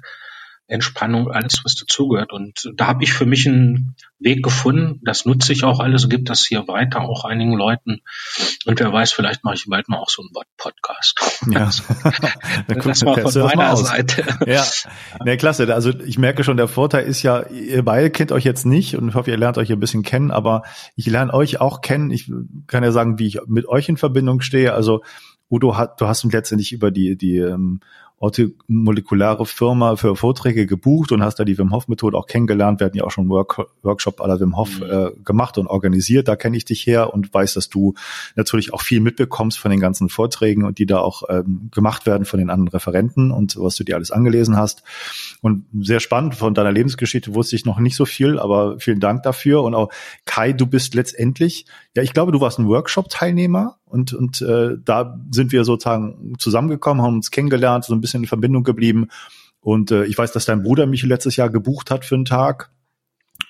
Entspannung, 0.72 1.30
alles, 1.30 1.60
was 1.64 1.74
dazugehört. 1.74 2.32
Und 2.32 2.70
da 2.76 2.86
habe 2.86 3.04
ich 3.04 3.12
für 3.12 3.26
mich 3.26 3.46
einen 3.46 3.94
Weg 4.18 4.42
gefunden. 4.42 5.00
Das 5.02 5.24
nutze 5.24 5.52
ich 5.52 5.64
auch 5.64 5.80
alles, 5.80 6.08
gibt 6.08 6.30
das 6.30 6.44
hier 6.46 6.66
weiter 6.68 7.02
auch 7.02 7.24
einigen 7.24 7.52
Leuten. 7.52 8.00
Und 8.64 8.80
wer 8.80 8.92
weiß, 8.92 9.12
vielleicht 9.12 9.44
mache 9.44 9.56
ich 9.56 9.66
bald 9.66 9.88
mal 9.88 9.98
auch 9.98 10.08
so 10.08 10.22
einen 10.22 10.30
Podcast. 10.56 11.20
Ja. 11.50 11.66
das 12.84 13.04
war 13.04 13.18
von 13.18 13.42
meiner 13.42 13.76
Seite. 13.76 14.24
Ja, 14.46 14.64
ne, 15.24 15.36
klasse. 15.36 15.72
Also 15.74 15.90
ich 15.90 16.18
merke 16.18 16.44
schon, 16.44 16.56
der 16.56 16.68
Vorteil 16.68 17.04
ist 17.04 17.22
ja, 17.22 17.46
ihr 17.48 17.84
beide 17.84 18.10
kennt 18.10 18.32
euch 18.32 18.44
jetzt 18.44 18.64
nicht 18.64 18.96
und 18.96 19.08
ich 19.08 19.14
hoffe, 19.14 19.30
ihr 19.30 19.36
lernt 19.36 19.58
euch 19.58 19.70
ein 19.70 19.80
bisschen 19.80 20.02
kennen, 20.02 20.30
aber 20.30 20.62
ich 20.96 21.06
lerne 21.06 21.34
euch 21.34 21.60
auch 21.60 21.80
kennen. 21.80 22.10
Ich 22.10 22.30
kann 22.66 22.82
ja 22.82 22.92
sagen, 22.92 23.18
wie 23.18 23.26
ich 23.26 23.40
mit 23.46 23.68
euch 23.68 23.88
in 23.88 23.96
Verbindung 23.96 24.40
stehe. 24.40 24.72
Also 24.72 25.02
Udo 25.50 25.76
hat, 25.76 26.00
du 26.00 26.06
hast 26.06 26.24
uns 26.24 26.32
letztendlich 26.32 26.72
über 26.72 26.90
die, 26.90 27.16
die 27.16 27.36
ähm, 27.36 27.80
molekulare 28.68 29.46
Firma 29.46 29.96
für 29.96 30.14
Vorträge 30.14 30.66
gebucht 30.66 31.10
und 31.10 31.22
hast 31.22 31.40
da 31.40 31.44
die 31.44 31.58
Wim 31.58 31.72
Hof 31.72 31.88
Methode 31.88 32.16
auch 32.16 32.26
kennengelernt. 32.26 32.78
Wir 32.78 32.86
hatten 32.86 32.96
ja 32.96 33.04
auch 33.04 33.10
schon 33.10 33.28
Work 33.28 33.66
Workshop 33.82 34.20
aller 34.20 34.38
Wim 34.38 34.56
Hof 34.56 34.78
mhm. 34.78 34.86
äh, 34.88 35.10
gemacht 35.24 35.58
und 35.58 35.66
organisiert. 35.66 36.28
Da 36.28 36.36
kenne 36.36 36.56
ich 36.56 36.64
dich 36.64 36.86
her 36.86 37.12
und 37.12 37.34
weiß, 37.34 37.54
dass 37.54 37.68
du 37.68 37.94
natürlich 38.36 38.72
auch 38.72 38.80
viel 38.80 39.00
mitbekommst 39.00 39.58
von 39.58 39.70
den 39.70 39.80
ganzen 39.80 40.08
Vorträgen 40.08 40.64
und 40.64 40.78
die 40.78 40.86
da 40.86 41.00
auch 41.00 41.24
ähm, 41.28 41.68
gemacht 41.72 42.06
werden 42.06 42.24
von 42.24 42.38
den 42.38 42.48
anderen 42.48 42.68
Referenten 42.68 43.32
und 43.32 43.56
was 43.56 43.74
du 43.74 43.82
dir 43.84 43.96
alles 43.96 44.12
angelesen 44.12 44.56
hast. 44.56 44.84
Und 45.40 45.64
sehr 45.80 46.00
spannend 46.00 46.36
von 46.36 46.54
deiner 46.54 46.72
Lebensgeschichte 46.72 47.34
wusste 47.34 47.56
ich 47.56 47.64
noch 47.64 47.80
nicht 47.80 47.96
so 47.96 48.04
viel, 48.04 48.38
aber 48.38 48.78
vielen 48.78 49.00
Dank 49.00 49.24
dafür. 49.24 49.62
Und 49.62 49.74
auch 49.74 49.90
Kai, 50.26 50.52
du 50.52 50.66
bist 50.66 50.94
letztendlich, 50.94 51.66
ja, 51.94 52.02
ich 52.02 52.12
glaube, 52.14 52.32
du 52.32 52.40
warst 52.40 52.58
ein 52.58 52.68
Workshop-Teilnehmer 52.68 53.76
und, 53.84 54.14
und 54.14 54.40
äh, 54.40 54.76
da 54.82 55.18
sind 55.30 55.52
wir 55.52 55.64
sozusagen 55.64 56.34
zusammengekommen, 56.38 57.02
haben 57.02 57.16
uns 57.16 57.30
kennengelernt, 57.30 57.84
so 57.84 57.94
ein 57.94 58.00
bisschen 58.00 58.22
in 58.22 58.28
Verbindung 58.28 58.64
geblieben. 58.64 59.08
Und 59.60 59.90
äh, 59.90 60.04
ich 60.04 60.16
weiß, 60.16 60.32
dass 60.32 60.46
dein 60.46 60.62
Bruder 60.62 60.86
mich 60.86 61.02
letztes 61.02 61.36
Jahr 61.36 61.50
gebucht 61.50 61.90
hat 61.90 62.04
für 62.04 62.14
einen 62.14 62.24
Tag 62.24 62.70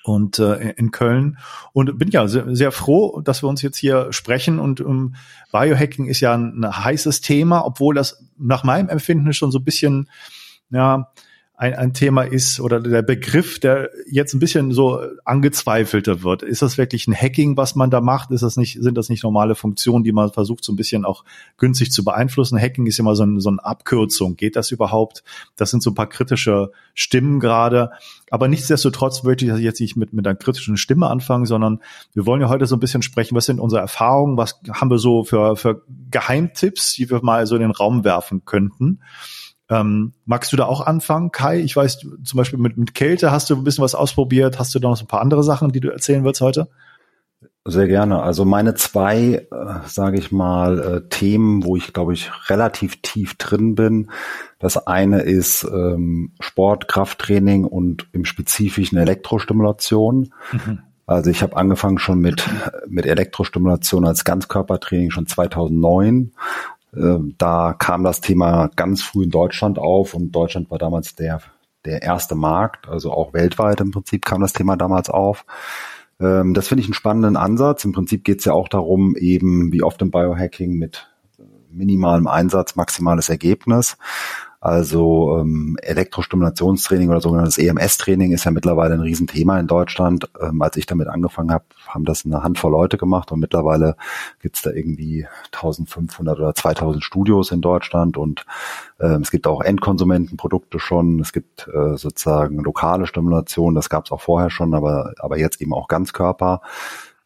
und 0.03 0.39
äh, 0.39 0.71
in 0.71 0.91
Köln 0.91 1.37
und 1.71 1.97
bin 1.97 2.09
ja 2.09 2.27
sehr, 2.27 2.53
sehr 2.55 2.71
froh, 2.71 3.21
dass 3.21 3.43
wir 3.43 3.47
uns 3.47 3.61
jetzt 3.61 3.77
hier 3.77 4.11
sprechen 4.11 4.59
und 4.59 4.81
um, 4.81 5.15
Biohacking 5.51 6.07
ist 6.07 6.19
ja 6.19 6.33
ein, 6.33 6.63
ein 6.63 6.83
heißes 6.83 7.21
Thema, 7.21 7.65
obwohl 7.65 7.95
das 7.95 8.25
nach 8.37 8.63
meinem 8.63 8.89
Empfinden 8.89 9.33
schon 9.33 9.51
so 9.51 9.59
ein 9.59 9.63
bisschen 9.63 10.09
ja 10.69 11.11
ein, 11.63 11.75
ein 11.75 11.93
Thema 11.93 12.23
ist 12.23 12.59
oder 12.59 12.81
der 12.81 13.01
Begriff, 13.03 13.57
der 13.57 13.89
jetzt 14.05 14.33
ein 14.33 14.39
bisschen 14.39 14.73
so 14.73 14.99
angezweifelter 15.23 16.21
wird. 16.21 16.43
Ist 16.43 16.61
das 16.61 16.77
wirklich 16.77 17.07
ein 17.07 17.15
Hacking, 17.15 17.55
was 17.55 17.75
man 17.75 17.89
da 17.89 18.01
macht? 18.01 18.31
Ist 18.31 18.43
das 18.43 18.57
nicht, 18.57 18.81
sind 18.81 18.97
das 18.97 19.07
nicht 19.07 19.23
normale 19.23 19.55
Funktionen, 19.55 20.03
die 20.03 20.11
man 20.11 20.29
versucht, 20.29 20.65
so 20.65 20.73
ein 20.73 20.75
bisschen 20.75 21.05
auch 21.05 21.23
günstig 21.57 21.93
zu 21.93 22.03
beeinflussen? 22.03 22.59
Hacking 22.59 22.85
ist 22.85 22.99
immer 22.99 23.15
so, 23.15 23.23
ein, 23.23 23.39
so 23.39 23.47
eine 23.47 23.63
Abkürzung. 23.63 24.35
Geht 24.35 24.57
das 24.57 24.71
überhaupt? 24.71 25.23
Das 25.55 25.71
sind 25.71 25.81
so 25.81 25.91
ein 25.91 25.95
paar 25.95 26.09
kritische 26.09 26.71
Stimmen 26.93 27.39
gerade. 27.39 27.91
Aber 28.29 28.49
nichtsdestotrotz 28.49 29.23
möchte 29.23 29.45
ich 29.45 29.57
jetzt 29.59 29.79
nicht 29.79 29.95
mit, 29.95 30.11
mit 30.11 30.27
einer 30.27 30.35
kritischen 30.35 30.75
Stimme 30.75 31.07
anfangen, 31.07 31.45
sondern 31.45 31.79
wir 32.13 32.25
wollen 32.25 32.41
ja 32.41 32.49
heute 32.49 32.65
so 32.65 32.75
ein 32.75 32.81
bisschen 32.81 33.03
sprechen, 33.03 33.35
was 33.35 33.45
sind 33.45 33.61
unsere 33.61 33.79
Erfahrungen, 33.79 34.35
was 34.35 34.59
haben 34.69 34.91
wir 34.91 34.97
so 34.97 35.23
für, 35.23 35.55
für 35.55 35.83
Geheimtipps, 36.11 36.95
die 36.95 37.09
wir 37.09 37.23
mal 37.23 37.47
so 37.47 37.55
in 37.55 37.61
den 37.61 37.71
Raum 37.71 38.03
werfen 38.03 38.43
könnten. 38.43 38.99
Ähm, 39.73 40.13
magst 40.25 40.53
du 40.53 40.57
da 40.57 40.65
auch 40.65 40.85
anfangen, 40.85 41.31
Kai? 41.31 41.59
Ich 41.59 41.75
weiß, 41.75 41.99
zum 42.23 42.37
Beispiel 42.37 42.59
mit, 42.59 42.77
mit 42.77 42.93
Kälte 42.93 43.31
hast 43.31 43.49
du 43.49 43.55
ein 43.55 43.63
bisschen 43.63 43.83
was 43.83 43.95
ausprobiert. 43.95 44.59
Hast 44.59 44.75
du 44.75 44.79
da 44.79 44.89
noch 44.89 44.97
so 44.97 45.05
ein 45.05 45.07
paar 45.07 45.21
andere 45.21 45.43
Sachen, 45.43 45.71
die 45.71 45.79
du 45.79 45.89
erzählen 45.89 46.23
willst 46.23 46.41
heute? 46.41 46.67
Sehr 47.65 47.87
gerne. 47.87 48.21
Also 48.21 48.43
meine 48.43 48.75
zwei, 48.75 49.47
äh, 49.49 49.87
sage 49.87 50.19
ich 50.19 50.33
mal, 50.33 50.79
äh, 50.79 51.09
Themen, 51.09 51.63
wo 51.63 51.77
ich 51.77 51.93
glaube 51.93 52.13
ich 52.13 52.29
relativ 52.49 53.01
tief 53.01 53.35
drin 53.35 53.75
bin. 53.75 54.11
Das 54.59 54.85
eine 54.85 55.21
ist 55.21 55.63
ähm, 55.63 56.33
Sport, 56.41 56.89
Krafttraining 56.89 57.63
und 57.63 58.09
im 58.11 58.25
Spezifischen 58.25 58.97
Elektrostimulation. 58.97 60.33
Mhm. 60.51 60.79
Also 61.05 61.29
ich 61.29 61.41
habe 61.41 61.55
angefangen 61.55 61.99
schon 61.99 62.19
mit 62.19 62.45
mit 62.87 63.05
Elektrostimulation 63.05 64.05
als 64.05 64.25
Ganzkörpertraining 64.25 65.11
schon 65.11 65.27
2009 65.27 66.13
ähm, 66.13 66.31
da 67.37 67.73
kam 67.77 68.03
das 68.03 68.21
Thema 68.21 68.69
ganz 68.75 69.01
früh 69.01 69.23
in 69.23 69.29
Deutschland 69.31 69.79
auf 69.79 70.13
und 70.13 70.31
Deutschland 70.31 70.69
war 70.69 70.77
damals 70.77 71.15
der, 71.15 71.41
der 71.85 72.01
erste 72.01 72.35
Markt, 72.35 72.87
also 72.87 73.11
auch 73.11 73.33
weltweit 73.33 73.81
im 73.81 73.91
Prinzip 73.91 74.25
kam 74.25 74.41
das 74.41 74.53
Thema 74.53 74.75
damals 74.75 75.09
auf. 75.09 75.45
Ähm, 76.19 76.53
das 76.53 76.67
finde 76.67 76.81
ich 76.81 76.87
einen 76.87 76.93
spannenden 76.93 77.37
Ansatz. 77.37 77.83
Im 77.85 77.93
Prinzip 77.93 78.23
geht 78.23 78.39
es 78.39 78.45
ja 78.45 78.53
auch 78.53 78.67
darum, 78.67 79.15
eben 79.15 79.71
wie 79.71 79.83
oft 79.83 80.01
im 80.01 80.11
Biohacking 80.11 80.73
mit 80.73 81.07
minimalem 81.71 82.27
Einsatz 82.27 82.75
maximales 82.75 83.29
Ergebnis. 83.29 83.97
Also 84.63 85.39
ähm, 85.41 85.75
Elektrostimulationstraining 85.81 87.09
oder 87.09 87.19
sogenanntes 87.19 87.57
EMS-Training 87.57 88.31
ist 88.31 88.45
ja 88.45 88.51
mittlerweile 88.51 88.93
ein 88.93 89.01
Riesenthema 89.01 89.59
in 89.59 89.67
Deutschland. 89.67 90.29
Ähm, 90.39 90.61
als 90.61 90.77
ich 90.77 90.85
damit 90.85 91.09
angefangen 91.09 91.51
habe, 91.51 91.65
haben 91.85 92.05
das 92.05 92.23
eine 92.23 92.43
Handvoll 92.43 92.71
Leute 92.71 92.97
gemacht 92.97 93.33
und 93.33 93.41
mittlerweile 93.41 93.97
gibt's 94.41 94.61
da 94.61 94.71
irgendwie 94.71 95.27
1500 95.51 96.39
oder 96.39 96.55
2000 96.55 97.03
Studios 97.03 97.51
in 97.51 97.59
Deutschland 97.59 98.15
und 98.15 98.45
ähm, 99.01 99.23
es 99.23 99.31
gibt 99.31 99.47
auch 99.47 99.59
Endkonsumentenprodukte 99.59 100.79
schon. 100.79 101.19
Es 101.19 101.33
gibt 101.33 101.67
äh, 101.67 101.97
sozusagen 101.97 102.63
lokale 102.63 103.05
Stimulation, 103.05 103.75
das 103.75 103.89
gab's 103.89 104.13
auch 104.13 104.21
vorher 104.21 104.49
schon, 104.49 104.73
aber, 104.73 105.13
aber 105.17 105.37
jetzt 105.37 105.61
eben 105.61 105.73
auch 105.73 105.89
Ganzkörper. 105.89 106.61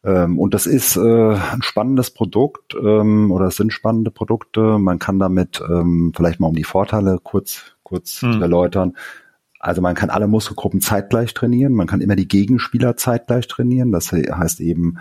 Ähm, 0.04 0.38
und 0.38 0.54
das 0.54 0.66
ist 0.66 0.96
äh, 0.96 1.34
ein 1.34 1.62
spannendes 1.62 2.10
Produkt 2.10 2.74
ähm, 2.74 3.30
oder 3.30 3.46
es 3.46 3.56
sind 3.56 3.72
spannende 3.72 4.10
Produkte. 4.10 4.78
Man 4.78 4.98
kann 4.98 5.18
damit 5.18 5.60
ähm, 5.68 6.12
vielleicht 6.14 6.40
mal 6.40 6.48
um 6.48 6.54
die 6.54 6.64
Vorteile 6.64 7.18
kurz, 7.22 7.76
kurz 7.82 8.22
hm. 8.22 8.40
erläutern. 8.42 8.96
Also 9.60 9.82
man 9.82 9.96
kann 9.96 10.10
alle 10.10 10.28
Muskelgruppen 10.28 10.80
zeitgleich 10.80 11.34
trainieren, 11.34 11.72
man 11.72 11.88
kann 11.88 12.00
immer 12.00 12.14
die 12.14 12.28
Gegenspieler 12.28 12.96
zeitgleich 12.96 13.48
trainieren. 13.48 13.90
Das 13.90 14.12
heißt 14.12 14.60
eben, 14.60 14.98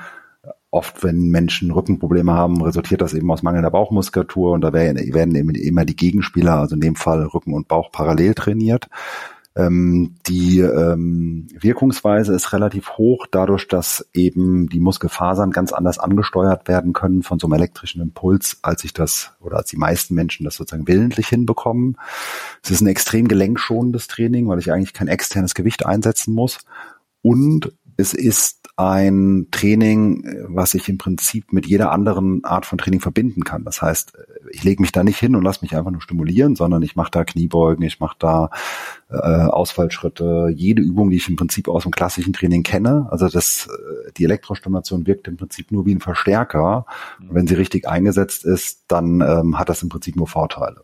oft, 0.71 1.03
wenn 1.03 1.29
Menschen 1.29 1.71
Rückenprobleme 1.71 2.33
haben, 2.33 2.61
resultiert 2.61 3.01
das 3.01 3.13
eben 3.13 3.31
aus 3.31 3.43
mangelnder 3.43 3.71
Bauchmuskulatur 3.71 4.53
und 4.53 4.61
da 4.61 4.73
werden 4.73 5.35
eben 5.35 5.55
immer 5.55 5.85
die 5.85 5.95
Gegenspieler, 5.95 6.55
also 6.55 6.75
in 6.75 6.81
dem 6.81 6.95
Fall 6.95 7.23
Rücken 7.23 7.53
und 7.53 7.67
Bauch 7.67 7.91
parallel 7.91 8.33
trainiert. 8.33 8.87
Ähm, 9.57 10.15
die 10.27 10.59
ähm, 10.59 11.47
Wirkungsweise 11.59 12.33
ist 12.35 12.53
relativ 12.53 12.91
hoch, 12.91 13.25
dadurch, 13.29 13.67
dass 13.67 14.07
eben 14.13 14.69
die 14.69 14.79
Muskelfasern 14.79 15.49
ganz 15.49 15.73
anders 15.73 15.97
angesteuert 15.97 16.67
werden 16.67 16.93
können 16.93 17.23
von 17.23 17.39
so 17.39 17.47
einem 17.47 17.53
elektrischen 17.53 17.99
Impuls, 18.01 18.59
als 18.61 18.83
ich 18.83 18.93
das 18.93 19.33
oder 19.41 19.57
als 19.57 19.69
die 19.69 19.77
meisten 19.77 20.13
Menschen 20.13 20.43
das 20.43 20.55
sozusagen 20.55 20.87
willentlich 20.87 21.27
hinbekommen. 21.27 21.97
Es 22.61 22.69
ist 22.69 22.81
ein 22.81 22.87
extrem 22.87 23.27
gelenkschonendes 23.27 24.07
Training, 24.07 24.47
weil 24.47 24.59
ich 24.59 24.71
eigentlich 24.71 24.93
kein 24.93 25.07
externes 25.07 25.55
Gewicht 25.55 25.87
einsetzen 25.87 26.35
muss. 26.35 26.59
Und 27.23 27.73
es 27.97 28.13
ist 28.13 28.66
ein 28.77 29.47
Training, 29.49 30.45
was 30.47 30.75
ich 30.75 30.87
im 30.87 30.99
Prinzip 30.99 31.51
mit 31.51 31.65
jeder 31.65 31.91
anderen 31.91 32.45
Art 32.45 32.67
von 32.67 32.77
Training 32.77 32.99
verbinden 32.99 33.43
kann. 33.43 33.63
Das 33.65 33.81
heißt, 33.81 34.13
ich 34.51 34.63
lege 34.63 34.83
mich 34.83 34.91
da 34.91 35.03
nicht 35.03 35.17
hin 35.17 35.35
und 35.35 35.43
lasse 35.43 35.63
mich 35.63 35.75
einfach 35.75 35.89
nur 35.89 35.99
stimulieren, 36.01 36.55
sondern 36.55 36.83
ich 36.83 36.95
mache 36.95 37.09
da 37.09 37.25
Kniebeugen, 37.25 37.83
ich 37.83 37.99
mache 37.99 38.15
da 38.19 38.51
äh, 39.09 39.15
Ausfallschritte, 39.15 40.51
jede 40.55 40.83
Übung, 40.83 41.09
die 41.09 41.17
ich 41.17 41.27
im 41.27 41.35
Prinzip 41.35 41.69
aus 41.69 41.83
dem 41.83 41.91
klassischen 41.91 42.33
Training 42.33 42.61
kenne. 42.61 43.07
Also 43.09 43.27
das, 43.27 43.67
äh, 43.67 44.11
die 44.15 44.25
Elektrostimulation 44.25 45.07
wirkt 45.07 45.27
im 45.27 45.37
Prinzip 45.37 45.71
nur 45.71 45.87
wie 45.87 45.95
ein 45.95 45.99
Verstärker. 45.99 46.85
Und 47.19 47.33
wenn 47.33 47.47
sie 47.47 47.55
richtig 47.55 47.87
eingesetzt 47.87 48.45
ist, 48.45 48.83
dann 48.87 49.21
ähm, 49.21 49.57
hat 49.57 49.69
das 49.69 49.81
im 49.81 49.89
Prinzip 49.89 50.15
nur 50.15 50.27
Vorteile. 50.27 50.83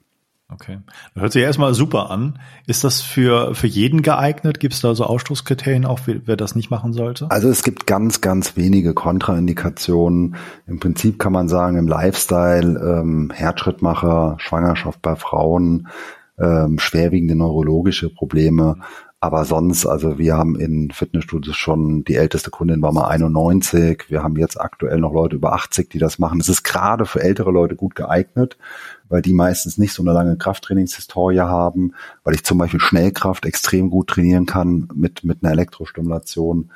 Okay. 0.52 0.80
Hört 1.16 1.32
sich 1.32 1.42
erstmal 1.42 1.74
super 1.74 2.12
an. 2.12 2.40
Ist 2.68 2.84
das 2.84 3.02
für, 3.02 3.56
für 3.56 3.68
jeden 3.68 4.02
geeignet? 4.02 4.60
Gibt 4.60 4.74
es 4.74 4.82
da 4.82 4.94
so 4.94 5.06
Ausstoßkriterien 5.06 5.86
auch, 5.86 6.02
wer 6.06 6.36
das 6.36 6.56
nicht 6.56 6.70
machen 6.70 6.94
sollte? 6.94 7.30
Also 7.32 7.50
es 7.50 7.64
gibt 7.64 7.88
ganz, 7.88 8.22
ganz 8.22 8.56
wenige 8.56 8.94
Kontraindikationen. 8.94 10.36
Im 10.68 10.80
Prinzip 10.80 11.18
kann 11.18 11.34
man 11.34 11.48
sagen, 11.48 11.78
im 11.78 11.88
Lifestyle, 11.88 12.80
ähm, 12.80 13.32
Herzschrittmacher, 13.34 14.36
Schwangerschaft 14.40 15.02
bei 15.02 15.16
Frauen, 15.16 15.88
ähm, 16.38 16.78
schwerwiegende 16.78 17.36
neurologische 17.36 18.10
Probleme. 18.10 18.78
Aber 19.24 19.46
sonst, 19.46 19.86
also 19.86 20.18
wir 20.18 20.36
haben 20.36 20.60
in 20.60 20.92
Fitnessstudios 20.92 21.56
schon, 21.56 22.04
die 22.04 22.16
älteste 22.16 22.52
Kundin 22.52 22.82
war 22.82 22.92
mal 22.92 23.08
91. 23.08 24.10
Wir 24.10 24.22
haben 24.22 24.36
jetzt 24.36 24.60
aktuell 24.60 25.00
noch 25.00 25.14
Leute 25.14 25.38
über 25.38 25.54
80, 25.54 25.90
die 25.90 25.98
das 25.98 26.20
machen. 26.20 26.42
Es 26.42 26.50
ist 26.50 26.64
gerade 26.64 27.06
für 27.06 27.22
ältere 27.22 27.50
Leute 27.50 27.78
gut 27.78 27.96
geeignet 27.96 28.58
weil 29.14 29.22
die 29.22 29.34
meistens 29.34 29.78
nicht 29.78 29.94
so 29.94 30.02
eine 30.02 30.12
lange 30.12 30.38
Krafttrainingshistorie 30.38 31.42
haben, 31.42 31.94
weil 32.24 32.34
ich 32.34 32.44
zum 32.44 32.58
Beispiel 32.58 32.80
Schnellkraft 32.80 33.46
extrem 33.46 33.92
gut 33.92 34.08
trainieren 34.08 34.48
kann 34.48 34.90
mit, 34.96 35.24
mit 35.24 35.44
einer 35.44 35.52
Elektrostimulation. 35.52 36.72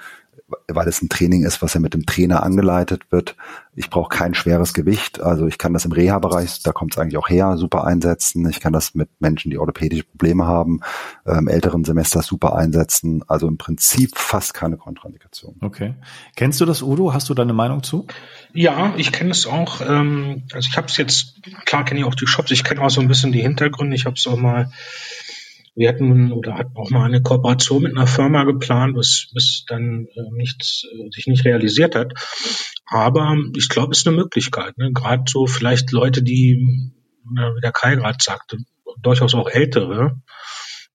Weil 0.67 0.87
es 0.87 1.01
ein 1.01 1.09
Training 1.09 1.43
ist, 1.43 1.61
was 1.61 1.73
ja 1.73 1.79
mit 1.79 1.93
dem 1.93 2.05
Trainer 2.05 2.43
angeleitet 2.43 3.11
wird. 3.11 3.35
Ich 3.75 3.89
brauche 3.89 4.09
kein 4.09 4.33
schweres 4.33 4.73
Gewicht. 4.73 5.21
Also 5.21 5.45
ich 5.45 5.57
kann 5.57 5.73
das 5.73 5.85
im 5.85 5.91
Reha-Bereich, 5.91 6.63
da 6.63 6.71
kommt 6.71 6.93
es 6.93 6.97
eigentlich 6.97 7.17
auch 7.17 7.29
her, 7.29 7.57
super 7.57 7.85
einsetzen. 7.85 8.47
Ich 8.49 8.61
kann 8.61 8.71
das 8.73 8.95
mit 8.95 9.09
Menschen, 9.19 9.51
die 9.51 9.57
orthopädische 9.57 10.05
Probleme 10.05 10.45
haben, 10.45 10.81
ähm, 11.25 11.47
älteren 11.47 11.83
Semester 11.83 12.21
super 12.21 12.55
einsetzen. 12.55 13.23
Also 13.27 13.47
im 13.47 13.57
Prinzip 13.57 14.17
fast 14.17 14.53
keine 14.53 14.77
Kontraindikation. 14.77 15.57
Okay. 15.61 15.95
Kennst 16.35 16.61
du 16.61 16.65
das, 16.65 16.81
Udo? 16.81 17.13
Hast 17.13 17.27
du 17.29 17.33
deine 17.33 17.53
Meinung 17.53 17.83
zu? 17.83 18.07
Ja, 18.53 18.93
ich 18.95 19.11
kenne 19.11 19.31
es 19.31 19.47
auch. 19.47 19.81
Ähm, 19.81 20.43
also 20.53 20.67
ich 20.69 20.77
habe 20.77 20.87
es 20.87 20.95
jetzt, 20.97 21.41
klar 21.65 21.83
kenne 21.83 21.99
ich 21.99 22.05
auch 22.05 22.15
die 22.15 22.27
Shops, 22.27 22.51
ich 22.51 22.63
kenne 22.63 22.81
auch 22.81 22.89
so 22.89 23.01
ein 23.01 23.09
bisschen 23.09 23.31
die 23.31 23.41
Hintergründe. 23.41 23.95
Ich 23.95 24.05
habe 24.05 24.15
es 24.15 24.25
auch 24.27 24.37
mal 24.37 24.71
wir 25.77 25.89
hatten 25.89 26.31
oder 26.31 26.55
hatten 26.55 26.75
auch 26.75 26.89
mal 26.89 27.05
eine 27.05 27.21
Kooperation 27.21 27.83
mit 27.83 27.95
einer 27.95 28.07
Firma 28.07 28.43
geplant, 28.45 28.97
was, 28.97 29.27
was 29.33 29.63
dann 29.67 30.07
äh, 30.15 30.31
nichts, 30.31 30.83
äh, 30.91 31.09
sich 31.11 31.27
nicht 31.27 31.45
realisiert 31.45 31.93
hat. 31.93 32.13
Aber 32.87 33.37
ich 33.55 33.69
glaube, 33.69 33.91
es 33.91 33.99
ist 33.99 34.07
eine 34.07 34.17
Möglichkeit. 34.17 34.75
Ne? 34.79 34.91
Gerade 34.91 35.23
so 35.27 35.45
vielleicht 35.45 35.91
Leute, 35.91 36.23
die, 36.23 36.91
wie 37.23 37.61
der 37.61 37.71
Kai 37.71 37.95
gerade 37.95 38.17
sagte, 38.19 38.57
durchaus 39.03 39.35
auch 39.35 39.49
ältere, 39.49 40.19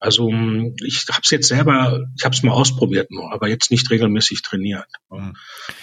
also 0.02 0.28
hm, 0.28 0.74
ich 0.84 1.06
habe 1.10 1.20
es 1.22 1.30
jetzt 1.30 1.46
selber, 1.46 2.00
ich 2.18 2.24
habe 2.24 2.34
es 2.34 2.42
mal 2.42 2.52
ausprobiert 2.52 3.12
nur, 3.12 3.32
aber 3.32 3.48
jetzt 3.48 3.70
nicht 3.70 3.88
regelmäßig 3.88 4.42
trainiert. 4.42 4.86
Mhm. 5.10 5.34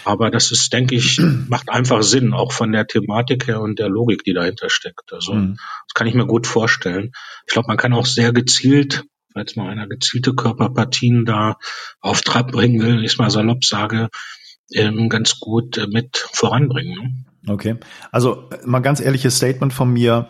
Aber 0.04 0.30
das 0.30 0.52
ist, 0.52 0.74
denke 0.74 0.96
ich, 0.96 1.20
macht 1.48 1.70
einfach 1.70 2.04
Sinn, 2.04 2.34
auch 2.34 2.52
von 2.52 2.74
der 2.74 2.86
Thematik 2.86 3.48
her 3.48 3.62
und 3.62 3.80
der 3.80 3.88
Logik, 3.88 4.26
die 4.26 4.34
dahinter 4.34 4.70
steckt. 4.70 5.14
Also 5.14 5.34
mhm. 5.34 5.56
das 5.56 5.94
kann 5.94 6.06
ich 6.06 6.16
mir 6.16 6.28
gut 6.28 6.48
vorstellen. 6.48 7.12
Ich 7.48 7.54
glaube, 7.54 7.70
man 7.70 7.78
kann 7.78 7.94
auch 7.94 8.06
sehr 8.06 8.34
gezielt, 8.34 9.06
falls 9.32 9.56
mal 9.56 9.70
einer 9.70 9.88
gezielte 9.88 10.36
Körperpartien 10.36 11.24
da 11.24 11.56
auf 12.02 12.22
Trab 12.22 12.52
bringen 12.52 12.82
will, 12.82 13.06
ich 13.06 13.18
mal 13.18 13.32
salopp 13.32 13.64
sage, 13.64 14.10
ähm, 14.74 15.08
ganz 15.08 15.40
gut 15.40 15.78
äh, 15.78 15.88
mit 15.88 16.18
voranbringen. 16.34 17.26
Ne? 17.46 17.54
Okay, 17.54 17.78
also 18.12 18.50
mal 18.66 18.82
ganz 18.82 19.00
ehrliches 19.00 19.38
Statement 19.38 19.74
von 19.74 19.94
mir 19.94 20.28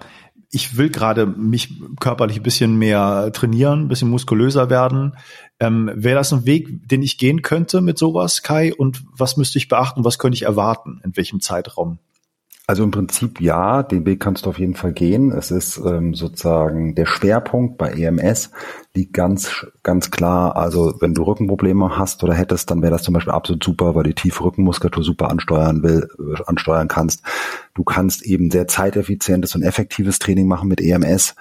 ich 0.51 0.77
will 0.77 0.89
gerade 0.89 1.25
mich 1.25 1.82
körperlich 2.00 2.38
ein 2.38 2.44
bisschen 2.44 2.77
mehr 2.77 3.32
trainieren, 3.34 3.82
ein 3.82 3.88
bisschen 3.88 4.10
muskulöser 4.10 4.70
werden. 4.70 5.15
Ähm, 5.60 5.91
Wäre 5.94 6.18
das 6.18 6.34
ein 6.34 6.46
Weg, 6.46 6.88
den 6.88 7.03
ich 7.03 7.18
gehen 7.18 7.41
könnte 7.41 7.82
mit 7.82 7.98
sowas, 7.98 8.41
Kai? 8.41 8.74
Und 8.74 9.03
was 9.12 9.38
müsste 9.38 9.60
ich 9.60 9.68
beachten? 9.68 10.03
Was 10.03 10.18
könnte 10.18 10.36
ich 10.36 10.44
erwarten? 10.44 11.01
In 11.03 11.15
welchem 11.15 11.39
Zeitraum? 11.39 12.00
Also 12.69 12.83
im 12.83 12.91
Prinzip 12.91 13.41
ja, 13.41 13.81
den 13.81 14.05
Weg 14.05 14.19
kannst 14.19 14.45
du 14.45 14.51
auf 14.51 14.59
jeden 14.59 14.75
Fall 14.75 14.93
gehen. 14.93 15.31
Es 15.31 15.49
ist 15.49 15.77
ähm, 15.77 16.13
sozusagen 16.13 16.93
der 16.93 17.07
Schwerpunkt 17.07 17.79
bei 17.79 17.89
EMS 17.89 18.51
liegt 18.93 19.13
ganz, 19.13 19.65
ganz 19.81 20.11
klar. 20.11 20.55
Also 20.55 20.93
wenn 20.99 21.15
du 21.15 21.23
Rückenprobleme 21.23 21.97
hast 21.97 22.23
oder 22.23 22.35
hättest, 22.35 22.69
dann 22.69 22.83
wäre 22.83 22.91
das 22.91 23.01
zum 23.01 23.15
Beispiel 23.15 23.33
absolut 23.33 23.63
super, 23.63 23.95
weil 23.95 24.03
die 24.03 24.13
tiefe 24.13 24.43
Rückenmuskulatur 24.43 25.03
super 25.03 25.31
ansteuern 25.31 25.81
will, 25.81 26.09
äh, 26.19 26.43
ansteuern 26.45 26.88
kannst. 26.88 27.23
Du 27.73 27.83
kannst 27.83 28.21
eben 28.21 28.51
sehr 28.51 28.67
zeiteffizientes 28.67 29.55
und 29.55 29.63
effektives 29.63 30.19
Training 30.19 30.47
machen 30.47 30.69
mit 30.69 30.79
EMS 30.79 31.33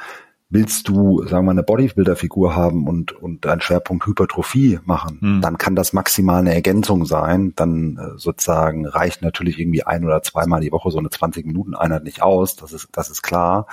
willst 0.51 0.89
du, 0.89 1.27
sagen 1.27 1.45
wir, 1.45 1.51
eine 1.51 1.63
Bodybuilder-Figur 1.63 2.57
haben 2.57 2.87
und, 2.87 3.13
und 3.13 3.47
einen 3.47 3.61
Schwerpunkt 3.61 4.07
Hypertrophie 4.07 4.79
machen, 4.85 5.19
hm. 5.21 5.41
dann 5.43 5.59
kann 5.59 5.77
das 5.77 5.93
maximal 5.93 6.41
eine 6.41 6.55
Ergänzung 6.55 7.05
sein. 7.05 7.53
Dann 7.55 7.99
äh, 7.99 8.19
sozusagen 8.19 8.87
reicht 8.87 9.21
natürlich 9.21 9.59
irgendwie 9.59 9.83
ein 9.83 10.05
oder 10.05 10.23
zweimal 10.23 10.61
die 10.61 10.73
Woche 10.73 10.91
so 10.91 10.99
eine 10.99 11.09
20-Minuten-Einheit 11.09 12.05
nicht 12.05 12.23
aus. 12.23 12.57
Das 12.57 12.73
ist, 12.73 12.89
das 12.93 13.11
ist 13.11 13.23
klar. 13.23 13.67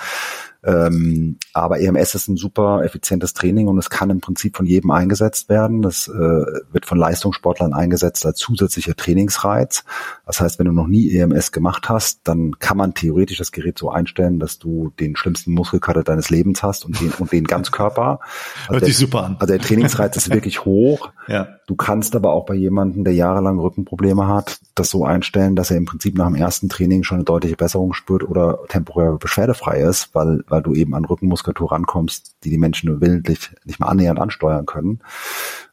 Ähm, 0.65 1.37
aber 1.53 1.79
EMS 1.79 2.15
ist 2.15 2.27
ein 2.27 2.37
super 2.37 2.83
effizientes 2.83 3.33
Training 3.33 3.67
und 3.67 3.77
es 3.77 3.91
kann 3.91 4.09
im 4.09 4.19
Prinzip 4.19 4.57
von 4.57 4.65
jedem 4.65 4.89
eingesetzt 4.89 5.47
werden. 5.47 5.83
Das 5.83 6.07
äh, 6.07 6.11
wird 6.11 6.85
von 6.85 6.97
Leistungssportlern 6.97 7.73
eingesetzt 7.73 8.25
als 8.25 8.39
zusätzlicher 8.39 8.95
Trainingsreiz. 8.95 9.83
Das 10.25 10.41
heißt, 10.41 10.57
wenn 10.57 10.65
du 10.65 10.71
noch 10.71 10.87
nie 10.87 11.15
EMS 11.15 11.51
gemacht 11.51 11.87
hast, 11.87 12.21
dann 12.23 12.57
kann 12.57 12.77
man 12.77 12.95
theoretisch 12.95 13.37
das 13.37 13.51
Gerät 13.51 13.77
so 13.77 13.91
einstellen, 13.91 14.39
dass 14.39 14.57
du 14.57 14.91
den 14.99 15.15
schlimmsten 15.15 15.51
Muskelkater 15.51 16.03
deines 16.03 16.31
Lebens 16.31 16.63
hast 16.63 16.83
und 16.85 16.99
den, 16.99 17.11
und 17.11 17.31
den 17.31 17.45
Ganzkörper. 17.45 18.19
Also 18.67 18.73
Hört 18.79 18.85
sich 18.85 18.97
super 18.97 19.23
an. 19.23 19.37
Also 19.39 19.53
der 19.53 19.61
Trainingsreiz 19.61 20.15
ist 20.15 20.31
wirklich 20.31 20.65
hoch. 20.65 21.11
Ja. 21.27 21.59
Du 21.67 21.75
kannst 21.75 22.15
aber 22.15 22.31
auch 22.33 22.45
bei 22.45 22.53
jemandem, 22.53 23.03
der 23.03 23.13
jahrelang 23.13 23.57
Rückenprobleme 23.57 24.27
hat, 24.27 24.59
das 24.75 24.91
so 24.91 25.03
einstellen, 25.03 25.55
dass 25.55 25.71
er 25.71 25.77
im 25.77 25.85
Prinzip 25.85 26.15
nach 26.15 26.27
dem 26.27 26.35
ersten 26.35 26.69
Training 26.69 27.03
schon 27.03 27.17
eine 27.17 27.25
deutliche 27.25 27.55
Besserung 27.55 27.93
spürt 27.93 28.23
oder 28.23 28.59
temporär 28.67 29.13
beschwerdefrei 29.13 29.81
ist, 29.81 30.13
weil, 30.13 30.43
weil 30.47 30.61
du 30.61 30.73
eben 30.75 30.93
an 30.93 31.05
Rückenmuskulatur 31.05 31.71
rankommst, 31.71 32.35
die 32.43 32.51
die 32.51 32.59
Menschen 32.59 32.89
nur 32.89 33.01
willentlich 33.01 33.49
nicht 33.65 33.79
mal 33.79 33.87
annähernd 33.87 34.19
ansteuern 34.19 34.67
können. 34.67 34.99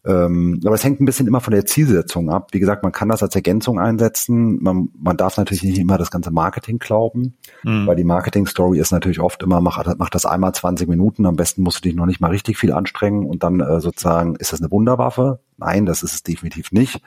Ähm, 0.04 0.60
aber 0.65 0.75
es 0.75 0.82
hängt 0.82 1.00
ein 1.00 1.04
bisschen 1.04 1.28
immer 1.28 1.41
von 1.41 1.52
der 1.52 1.65
Zielsetzung 1.65 2.28
ab. 2.28 2.49
Wie 2.52 2.58
gesagt, 2.58 2.82
man 2.82 2.91
kann 2.91 3.08
das 3.08 3.23
als 3.23 3.36
Ergänzung 3.36 3.78
einsetzen. 3.78 4.60
Man, 4.60 4.88
man 4.99 5.17
darf 5.17 5.36
natürlich 5.36 5.62
nicht 5.62 5.78
immer 5.78 5.97
das 5.97 6.10
ganze 6.10 6.32
Marketing 6.32 6.78
glauben, 6.80 7.34
mhm. 7.62 7.86
weil 7.86 7.95
die 7.95 8.04
Marketing-Story 8.04 8.80
ist 8.80 8.91
natürlich 8.91 9.21
oft 9.21 9.43
immer, 9.43 9.60
mach, 9.60 9.84
mach 9.99 10.10
das 10.10 10.26
einmal 10.26 10.52
20 10.52 10.88
Minuten, 10.88 11.25
am 11.25 11.36
besten 11.36 11.62
musst 11.62 11.78
du 11.78 11.88
dich 11.88 11.95
noch 11.95 12.06
nicht 12.06 12.21
mal 12.21 12.30
richtig 12.30 12.58
viel 12.58 12.73
anstrengen 12.73 13.26
und 13.26 13.45
dann 13.45 13.60
äh, 13.60 13.80
sozusagen 13.80 14.34
ist 14.36 14.52
das 14.52 14.60
eine 14.60 14.71
Wunderwaffe. 14.73 15.38
Nein, 15.56 15.86
das 15.86 16.02
ist 16.02 16.15
es 16.15 16.23
definitiv 16.25 16.73
nicht. 16.73 17.00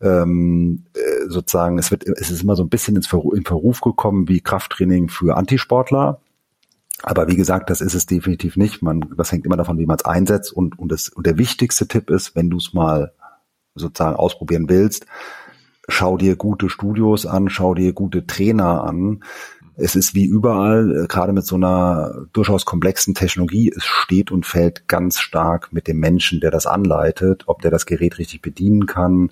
Ähm, 0.00 0.84
äh, 0.94 1.28
sozusagen, 1.28 1.78
es 1.78 1.90
wird, 1.90 2.06
es 2.06 2.30
ist 2.30 2.42
immer 2.42 2.54
so 2.54 2.62
ein 2.62 2.68
bisschen 2.68 2.94
ins 2.94 3.08
Ver 3.08 3.22
in 3.34 3.44
Verruf 3.44 3.80
gekommen 3.80 4.28
wie 4.28 4.40
Krafttraining 4.40 5.08
für 5.08 5.36
Antisportler. 5.36 6.20
Aber 7.02 7.28
wie 7.28 7.36
gesagt, 7.36 7.70
das 7.70 7.80
ist 7.80 7.94
es 7.94 8.06
definitiv 8.06 8.56
nicht. 8.56 8.82
Man, 8.82 9.14
das 9.16 9.30
hängt 9.30 9.46
immer 9.46 9.56
davon, 9.56 9.78
wie 9.78 9.86
man 9.86 9.96
es 9.96 10.04
einsetzt. 10.04 10.52
Und, 10.52 10.78
und, 10.78 10.90
das, 10.90 11.08
und 11.08 11.26
der 11.26 11.38
wichtigste 11.38 11.86
Tipp 11.86 12.10
ist, 12.10 12.34
wenn 12.34 12.50
du 12.50 12.56
es 12.56 12.72
mal 12.72 13.12
sozusagen 13.74 14.16
ausprobieren 14.16 14.68
willst, 14.68 15.06
schau 15.88 16.16
dir 16.16 16.36
gute 16.36 16.68
Studios 16.68 17.24
an, 17.24 17.48
schau 17.48 17.74
dir 17.74 17.92
gute 17.92 18.26
Trainer 18.26 18.84
an. 18.84 19.22
Es 19.78 19.94
ist 19.94 20.14
wie 20.14 20.24
überall, 20.24 21.04
äh, 21.04 21.06
gerade 21.06 21.32
mit 21.32 21.46
so 21.46 21.54
einer 21.54 22.26
durchaus 22.32 22.64
komplexen 22.64 23.14
Technologie, 23.14 23.72
es 23.74 23.84
steht 23.84 24.30
und 24.32 24.44
fällt 24.44 24.88
ganz 24.88 25.20
stark 25.20 25.72
mit 25.72 25.86
dem 25.86 25.98
Menschen, 25.98 26.40
der 26.40 26.50
das 26.50 26.66
anleitet, 26.66 27.44
ob 27.46 27.62
der 27.62 27.70
das 27.70 27.86
Gerät 27.86 28.18
richtig 28.18 28.42
bedienen 28.42 28.86
kann, 28.86 29.30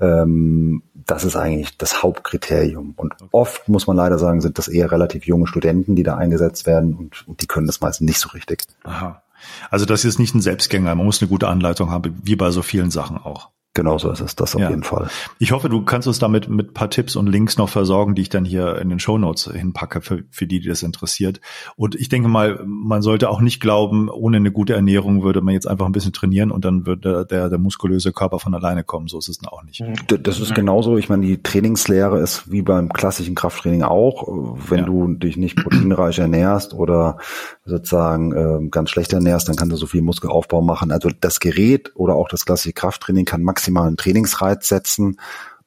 ähm, 0.00 0.82
das 1.06 1.24
ist 1.24 1.36
eigentlich 1.36 1.78
das 1.78 2.02
Hauptkriterium. 2.02 2.94
Und 2.96 3.14
oft, 3.30 3.68
muss 3.68 3.86
man 3.86 3.96
leider 3.96 4.18
sagen, 4.18 4.40
sind 4.40 4.58
das 4.58 4.68
eher 4.68 4.90
relativ 4.90 5.26
junge 5.26 5.46
Studenten, 5.46 5.94
die 5.94 6.02
da 6.02 6.16
eingesetzt 6.16 6.66
werden 6.66 6.94
und, 6.94 7.26
und 7.28 7.40
die 7.40 7.46
können 7.46 7.66
das 7.66 7.80
meistens 7.80 8.06
nicht 8.06 8.18
so 8.18 8.30
richtig. 8.30 8.64
Aha. 8.82 9.22
Also 9.70 9.84
das 9.84 10.04
ist 10.04 10.18
nicht 10.18 10.34
ein 10.34 10.40
Selbstgänger. 10.40 10.94
Man 10.94 11.06
muss 11.06 11.20
eine 11.20 11.28
gute 11.28 11.48
Anleitung 11.48 11.90
haben, 11.90 12.18
wie 12.22 12.36
bei 12.36 12.50
so 12.50 12.62
vielen 12.62 12.90
Sachen 12.90 13.16
auch. 13.16 13.50
Genau 13.74 13.98
so 13.98 14.08
ist 14.12 14.20
es, 14.20 14.36
das 14.36 14.54
auf 14.54 14.60
ja. 14.60 14.70
jeden 14.70 14.84
Fall. 14.84 15.08
Ich 15.40 15.50
hoffe, 15.50 15.68
du 15.68 15.82
kannst 15.82 16.06
uns 16.06 16.20
damit 16.20 16.48
mit 16.48 16.74
paar 16.74 16.90
Tipps 16.90 17.16
und 17.16 17.26
Links 17.26 17.58
noch 17.58 17.68
versorgen, 17.68 18.14
die 18.14 18.22
ich 18.22 18.28
dann 18.28 18.44
hier 18.44 18.78
in 18.78 18.88
den 18.88 19.00
Show 19.00 19.18
Notes 19.18 19.50
hinpacke, 19.52 20.00
für, 20.00 20.22
für 20.30 20.46
die, 20.46 20.60
die 20.60 20.68
das 20.68 20.84
interessiert. 20.84 21.40
Und 21.74 21.96
ich 21.96 22.08
denke 22.08 22.28
mal, 22.28 22.62
man 22.64 23.02
sollte 23.02 23.28
auch 23.28 23.40
nicht 23.40 23.60
glauben, 23.60 24.08
ohne 24.08 24.36
eine 24.36 24.52
gute 24.52 24.74
Ernährung 24.74 25.24
würde 25.24 25.40
man 25.40 25.54
jetzt 25.54 25.66
einfach 25.66 25.86
ein 25.86 25.92
bisschen 25.92 26.12
trainieren 26.12 26.52
und 26.52 26.64
dann 26.64 26.86
würde 26.86 27.26
der, 27.28 27.48
der 27.48 27.58
muskulöse 27.58 28.12
Körper 28.12 28.38
von 28.38 28.54
alleine 28.54 28.84
kommen. 28.84 29.08
So 29.08 29.18
ist 29.18 29.28
es 29.28 29.40
auch 29.44 29.64
nicht. 29.64 29.82
Das 30.06 30.38
ist 30.38 30.54
genauso. 30.54 30.96
Ich 30.96 31.08
meine, 31.08 31.26
die 31.26 31.42
Trainingslehre 31.42 32.20
ist 32.20 32.52
wie 32.52 32.62
beim 32.62 32.92
klassischen 32.92 33.34
Krafttraining 33.34 33.82
auch. 33.82 34.28
Wenn 34.68 34.78
ja. 34.78 34.84
du 34.84 35.14
dich 35.14 35.36
nicht 35.36 35.56
proteinreich 35.56 36.20
ernährst 36.20 36.74
oder 36.74 37.18
sozusagen 37.64 38.32
äh, 38.32 38.68
ganz 38.68 38.90
schlecht 38.90 39.12
ernährst, 39.12 39.48
dann 39.48 39.56
kannst 39.56 39.72
du 39.72 39.76
so 39.76 39.86
viel 39.86 40.02
Muskelaufbau 40.02 40.60
machen. 40.60 40.90
Also 40.92 41.10
das 41.20 41.40
Gerät 41.40 41.92
oder 41.94 42.14
auch 42.14 42.28
das 42.28 42.44
klassische 42.44 42.74
Krafttraining 42.74 43.24
kann 43.24 43.42
maximal 43.42 43.84
maximalen 43.84 43.96
Trainingsreiz 43.96 44.68
setzen. 44.68 45.18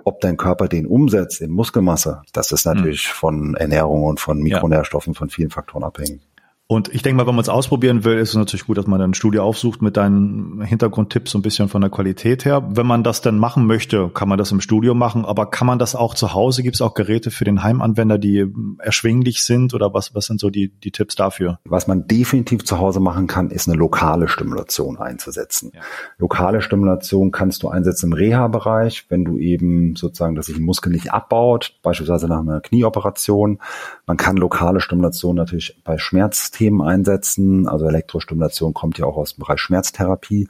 Ob 0.03 0.21
dein 0.21 0.37
Körper 0.37 0.67
den 0.67 0.85
umsetzt 0.85 1.41
in 1.41 1.51
Muskelmasse, 1.51 2.21
das 2.31 2.51
ist 2.51 2.65
natürlich 2.65 3.07
hm. 3.07 3.13
von 3.13 3.55
Ernährung 3.55 4.03
und 4.03 4.19
von 4.19 4.41
Mikronährstoffen, 4.41 5.15
von 5.15 5.29
vielen 5.29 5.49
Faktoren 5.49 5.83
abhängig. 5.83 6.21
Und 6.69 6.93
ich 6.93 7.01
denke 7.01 7.15
mal, 7.15 7.27
wenn 7.27 7.35
man 7.35 7.43
es 7.43 7.47
ausprobieren 7.47 8.03
will, 8.03 8.17
ist 8.17 8.29
es 8.29 8.35
natürlich 8.35 8.65
gut, 8.65 8.77
dass 8.77 8.87
man 8.87 8.99
dann 8.99 9.11
ein 9.11 9.13
Studio 9.13 9.43
aufsucht 9.43 9.81
mit 9.81 9.95
deinen 9.95 10.61
Hintergrundtipps 10.61 11.31
so 11.31 11.37
ein 11.37 11.41
bisschen 11.41 11.69
von 11.69 11.79
der 11.79 11.89
Qualität 11.89 12.43
her. 12.43 12.61
Wenn 12.69 12.85
man 12.85 13.05
das 13.05 13.21
dann 13.21 13.37
machen 13.37 13.67
möchte, 13.67 14.09
kann 14.09 14.27
man 14.27 14.37
das 14.37 14.51
im 14.51 14.59
Studio 14.59 14.93
machen, 14.93 15.23
aber 15.23 15.49
kann 15.49 15.65
man 15.65 15.79
das 15.79 15.95
auch 15.95 16.13
zu 16.13 16.33
Hause? 16.33 16.63
Gibt 16.63 16.75
es 16.75 16.81
auch 16.81 16.93
Geräte 16.93 17.31
für 17.31 17.45
den 17.45 17.63
Heimanwender, 17.63 18.17
die 18.17 18.47
erschwinglich 18.79 19.43
sind 19.43 19.73
oder 19.73 19.93
was, 19.93 20.13
was 20.13 20.25
sind 20.25 20.41
so 20.41 20.49
die, 20.49 20.67
die 20.67 20.91
Tipps 20.91 21.15
dafür? 21.15 21.59
Was 21.63 21.87
man 21.87 22.05
definitiv 22.05 22.65
zu 22.65 22.79
Hause 22.79 22.99
machen 22.99 23.27
kann, 23.27 23.49
ist 23.49 23.69
eine 23.69 23.77
lokale 23.77 24.27
Stimulation 24.27 24.97
einzusetzen. 24.97 25.71
Ja. 25.73 25.79
Lokale 26.17 26.61
Stimulation 26.61 27.31
kannst 27.31 27.63
du 27.63 27.69
einsetzen 27.69 28.07
im 28.07 28.13
Reha-Bereich, 28.13 29.05
wenn 29.07 29.23
du 29.23 29.37
eben 29.37 29.95
sozusagen, 29.95 30.35
dass 30.35 30.47
sich 30.47 30.57
ein 30.57 30.63
Muskel 30.63 30.91
nicht 30.91 31.13
abbaut, 31.13 31.75
beispielsweise 31.81 32.27
nach 32.27 32.41
einer 32.41 32.59
Knieoperation. 32.59 33.59
Man 34.05 34.17
kann 34.17 34.35
lokale 34.35 34.81
Stimulation 34.81 35.37
natürlich 35.37 35.77
bei 35.85 35.97
Schmerz 35.97 36.51
Themen 36.57 36.81
einsetzen. 36.81 37.67
Also 37.67 37.87
Elektrostimulation 37.87 38.73
kommt 38.73 38.97
ja 38.97 39.05
auch 39.05 39.17
aus 39.17 39.35
dem 39.35 39.41
Bereich 39.41 39.59
Schmerztherapie. 39.59 40.49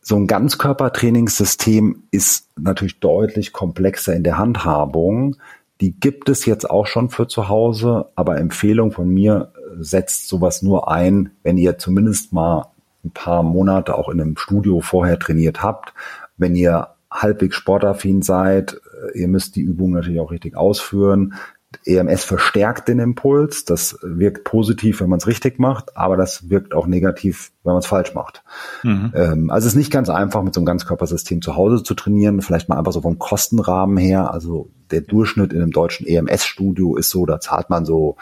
So 0.00 0.16
ein 0.16 0.26
Ganzkörpertrainingssystem 0.26 2.04
ist 2.10 2.48
natürlich 2.58 3.00
deutlich 3.00 3.52
komplexer 3.52 4.14
in 4.14 4.24
der 4.24 4.38
Handhabung. 4.38 5.36
Die 5.80 5.92
gibt 5.92 6.28
es 6.28 6.46
jetzt 6.46 6.68
auch 6.68 6.86
schon 6.86 7.10
für 7.10 7.28
zu 7.28 7.48
Hause, 7.48 8.06
aber 8.14 8.38
Empfehlung 8.38 8.92
von 8.92 9.08
mir, 9.08 9.52
setzt 9.78 10.28
sowas 10.28 10.62
nur 10.62 10.90
ein, 10.90 11.30
wenn 11.42 11.58
ihr 11.58 11.78
zumindest 11.78 12.32
mal 12.32 12.66
ein 13.04 13.10
paar 13.10 13.42
Monate 13.42 13.96
auch 13.96 14.08
in 14.08 14.20
einem 14.20 14.36
Studio 14.36 14.80
vorher 14.80 15.18
trainiert 15.18 15.62
habt. 15.62 15.92
Wenn 16.36 16.56
ihr 16.56 16.88
halbwegs 17.10 17.56
sportaffin 17.56 18.22
seid, 18.22 18.80
äh, 19.14 19.18
ihr 19.18 19.28
müsst 19.28 19.56
die 19.56 19.62
Übung 19.62 19.92
natürlich 19.92 20.20
auch 20.20 20.30
richtig 20.30 20.56
ausführen. 20.56 21.34
EMS 21.86 22.24
verstärkt 22.24 22.88
den 22.88 22.98
Impuls. 22.98 23.64
Das 23.64 23.98
wirkt 24.02 24.44
positiv, 24.44 25.00
wenn 25.00 25.08
man 25.08 25.18
es 25.18 25.26
richtig 25.26 25.58
macht, 25.58 25.96
aber 25.96 26.16
das 26.16 26.50
wirkt 26.50 26.74
auch 26.74 26.86
negativ, 26.86 27.52
wenn 27.62 27.74
man 27.74 27.80
es 27.80 27.86
falsch 27.86 28.14
macht. 28.14 28.42
Mhm. 28.82 29.12
Ähm, 29.14 29.50
also 29.50 29.66
es 29.66 29.72
ist 29.72 29.78
nicht 29.78 29.92
ganz 29.92 30.10
einfach, 30.10 30.42
mit 30.42 30.54
so 30.54 30.60
einem 30.60 30.66
Ganzkörpersystem 30.66 31.42
zu 31.42 31.56
Hause 31.56 31.82
zu 31.82 31.94
trainieren. 31.94 32.42
Vielleicht 32.42 32.68
mal 32.68 32.76
einfach 32.76 32.92
so 32.92 33.00
vom 33.00 33.18
Kostenrahmen 33.18 33.96
her. 33.96 34.32
Also 34.32 34.68
der 34.90 35.00
Durchschnitt 35.00 35.52
in 35.52 35.62
einem 35.62 35.70
deutschen 35.70 36.06
EMS-Studio 36.06 36.96
ist 36.96 37.10
so, 37.10 37.24
da 37.24 37.40
zahlt 37.40 37.70
man 37.70 37.84
so, 37.84 38.16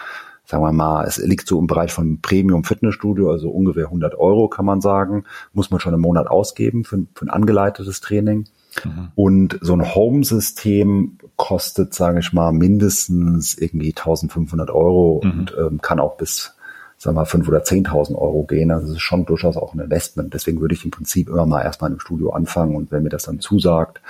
sagen 0.44 0.62
wir 0.62 0.72
mal, 0.72 1.06
es 1.06 1.16
liegt 1.16 1.48
so 1.48 1.58
im 1.58 1.66
Bereich 1.66 1.92
von 1.92 2.20
Premium 2.20 2.64
Fitnessstudio, 2.64 3.30
also 3.30 3.48
ungefähr 3.48 3.86
100 3.86 4.14
Euro 4.14 4.48
kann 4.48 4.66
man 4.66 4.82
sagen, 4.82 5.24
muss 5.54 5.70
man 5.70 5.80
schon 5.80 5.94
im 5.94 6.00
Monat 6.00 6.26
ausgeben 6.26 6.84
für, 6.84 7.06
für 7.14 7.24
ein 7.24 7.30
angeleitetes 7.30 8.00
Training. 8.00 8.44
Mhm. 8.84 9.08
Und 9.14 9.58
so 9.60 9.74
ein 9.74 9.94
Home-System 9.94 11.18
kostet, 11.36 11.94
sage 11.94 12.20
ich 12.20 12.32
mal, 12.32 12.52
mindestens 12.52 13.56
irgendwie 13.56 13.90
1500 13.90 14.70
Euro 14.70 15.20
mhm. 15.22 15.30
und 15.30 15.56
ähm, 15.58 15.80
kann 15.80 16.00
auch 16.00 16.16
bis, 16.16 16.56
sagen 16.96 17.16
wir 17.16 17.22
mal, 17.22 17.26
5.000 17.26 17.48
oder 17.48 17.62
10.000 17.62 18.14
Euro 18.16 18.44
gehen. 18.44 18.70
Also 18.70 18.86
das 18.86 18.96
ist 18.96 19.02
schon 19.02 19.26
durchaus 19.26 19.56
auch 19.56 19.74
ein 19.74 19.80
Investment. 19.80 20.34
Deswegen 20.34 20.60
würde 20.60 20.74
ich 20.74 20.84
im 20.84 20.90
Prinzip 20.90 21.28
immer 21.28 21.46
mal 21.46 21.62
erstmal 21.62 21.92
im 21.92 22.00
Studio 22.00 22.30
anfangen 22.30 22.76
und 22.76 22.90
wenn 22.90 23.02
mir 23.02 23.08
das 23.10 23.24
dann 23.24 23.40
zusagt, 23.40 24.00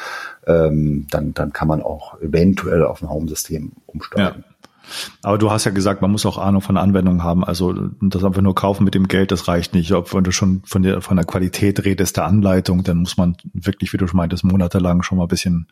ähm, 0.47 1.07
dann, 1.11 1.35
dann 1.35 1.53
kann 1.53 1.69
man 1.69 1.83
auch 1.83 2.21
eventuell 2.21 2.85
auf 2.85 3.03
ein 3.03 3.11
Home-System 3.11 3.73
umsteigen. 3.87 4.45
Ja. 4.47 4.54
Aber 5.23 5.39
du 5.39 5.51
hast 5.51 5.65
ja 5.65 5.71
gesagt, 5.71 6.03
man 6.03 6.11
muss 6.11 6.27
auch 6.27 6.39
Ahnung 6.39 6.61
von 6.61 6.77
Anwendungen 6.77 7.23
haben. 7.23 7.45
Also 7.45 7.73
das 8.01 8.25
einfach 8.25 8.43
nur 8.43 8.55
kaufen 8.55 8.85
mit 8.85 8.95
dem 8.95 9.09
Geld, 9.09 9.31
das 9.31 9.49
reicht 9.49 9.75
nicht. 9.75 9.93
Ob 9.93 10.13
wenn 10.15 10.25
du 10.25 10.33
schon 10.33 10.63
von 10.65 10.83
der 10.83 11.01
von 11.01 11.17
der 11.17 11.27
Qualität 11.27 11.85
redest, 11.85 12.17
der 12.17 12.25
Anleitung, 12.27 12.85
dann 12.85 12.99
muss 12.99 13.17
man 13.17 13.37
wirklich, 13.53 13.93
wie 13.93 13.97
du 13.97 14.07
schon 14.07 14.19
meintest, 14.19 14.45
monatelang 14.45 15.03
schon 15.03 15.19
mal 15.19 15.25
ein 15.25 15.29
bisschen 15.29 15.69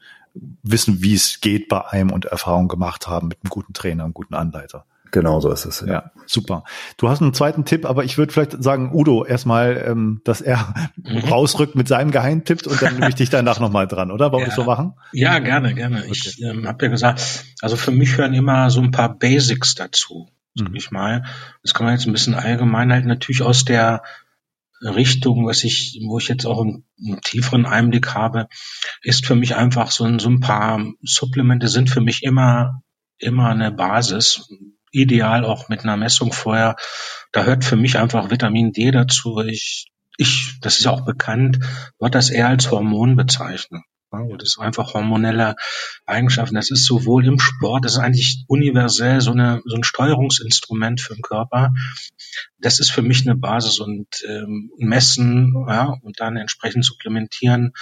wissen, 0.62 1.02
wie 1.02 1.14
es 1.14 1.40
geht 1.40 1.68
bei 1.68 1.86
einem 1.86 2.10
und 2.10 2.26
Erfahrung 2.26 2.68
gemacht 2.68 3.06
haben 3.06 3.28
mit 3.28 3.38
einem 3.42 3.50
guten 3.50 3.72
Trainer, 3.72 4.04
einem 4.04 4.14
guten 4.14 4.34
Anleiter. 4.34 4.84
Genau 5.12 5.40
so 5.40 5.52
ist 5.52 5.66
es. 5.66 5.82
Ja. 5.82 5.92
ja, 5.92 6.10
super. 6.26 6.64
Du 6.96 7.10
hast 7.10 7.20
einen 7.20 7.34
zweiten 7.34 7.66
Tipp, 7.66 7.84
aber 7.84 8.02
ich 8.02 8.16
würde 8.16 8.32
vielleicht 8.32 8.62
sagen, 8.62 8.92
Udo, 8.94 9.26
erstmal, 9.26 9.84
ähm, 9.86 10.22
dass 10.24 10.40
er 10.40 10.74
mhm. 10.96 11.18
rausrückt 11.18 11.74
mit 11.74 11.86
seinem 11.86 12.10
Geheimtipp 12.10 12.66
und 12.66 12.80
dann 12.80 12.94
nehme 12.94 13.10
ich 13.10 13.14
dich 13.14 13.28
danach 13.28 13.60
nochmal 13.60 13.86
dran, 13.86 14.10
oder? 14.10 14.32
Wollen 14.32 14.44
ja. 14.44 14.48
wir 14.48 14.54
so 14.54 14.64
machen? 14.64 14.94
Ja, 15.12 15.38
gerne, 15.38 15.74
gerne. 15.74 15.98
Okay. 15.98 16.12
Ich 16.12 16.42
ähm, 16.42 16.66
habe 16.66 16.86
ja 16.86 16.90
gesagt, 16.90 17.44
also 17.60 17.76
für 17.76 17.90
mich 17.90 18.16
hören 18.16 18.32
immer 18.32 18.70
so 18.70 18.80
ein 18.80 18.90
paar 18.90 19.14
Basics 19.14 19.74
dazu, 19.74 20.30
sag 20.54 20.70
mhm. 20.70 20.76
ich 20.76 20.90
mal. 20.90 21.24
Das 21.62 21.74
kann 21.74 21.84
man 21.84 21.94
jetzt 21.94 22.06
ein 22.06 22.12
bisschen 22.12 22.34
allgemein 22.34 22.90
halten, 22.90 23.08
natürlich 23.08 23.42
aus 23.42 23.66
der 23.66 24.02
Richtung, 24.80 25.46
was 25.46 25.62
ich, 25.62 26.00
wo 26.06 26.18
ich 26.18 26.28
jetzt 26.28 26.46
auch 26.46 26.62
einen, 26.62 26.84
einen, 26.98 27.20
tieferen 27.20 27.66
Einblick 27.66 28.14
habe, 28.14 28.48
ist 29.02 29.26
für 29.26 29.34
mich 29.34 29.56
einfach 29.56 29.90
so 29.90 30.04
ein, 30.04 30.18
so 30.18 30.30
ein 30.30 30.40
paar 30.40 30.82
Supplemente 31.02 31.68
sind 31.68 31.90
für 31.90 32.00
mich 32.00 32.22
immer, 32.22 32.82
immer 33.18 33.50
eine 33.50 33.70
Basis, 33.70 34.48
ideal 34.92 35.44
auch 35.44 35.68
mit 35.68 35.82
einer 35.82 35.96
Messung 35.96 36.32
vorher. 36.32 36.76
Da 37.32 37.44
hört 37.44 37.64
für 37.64 37.76
mich 37.76 37.98
einfach 37.98 38.30
Vitamin 38.30 38.72
D 38.72 38.90
dazu. 38.90 39.40
Ich, 39.40 39.86
ich, 40.16 40.58
das 40.60 40.78
ist 40.78 40.86
auch 40.86 41.04
bekannt, 41.04 41.58
wird 41.98 42.14
das 42.14 42.30
eher 42.30 42.48
als 42.48 42.70
Hormon 42.70 43.16
bezeichnen. 43.16 43.82
das 44.10 44.50
ist 44.50 44.58
einfach 44.58 44.94
hormonelle 44.94 45.56
Eigenschaften. 46.06 46.54
Das 46.54 46.70
ist 46.70 46.84
sowohl 46.84 47.26
im 47.26 47.40
Sport, 47.40 47.84
das 47.84 47.92
ist 47.92 47.98
eigentlich 47.98 48.44
universell 48.46 49.20
so, 49.20 49.32
eine, 49.32 49.62
so 49.64 49.74
ein 49.74 49.84
Steuerungsinstrument 49.84 51.00
für 51.00 51.14
den 51.14 51.22
Körper. 51.22 51.72
Das 52.58 52.78
ist 52.78 52.90
für 52.90 53.02
mich 53.02 53.22
eine 53.22 53.36
Basis 53.36 53.80
und 53.80 54.06
ähm, 54.28 54.70
messen 54.76 55.54
ja, 55.66 55.94
und 56.02 56.20
dann 56.20 56.36
entsprechend 56.36 56.84
supplementieren. 56.84 57.72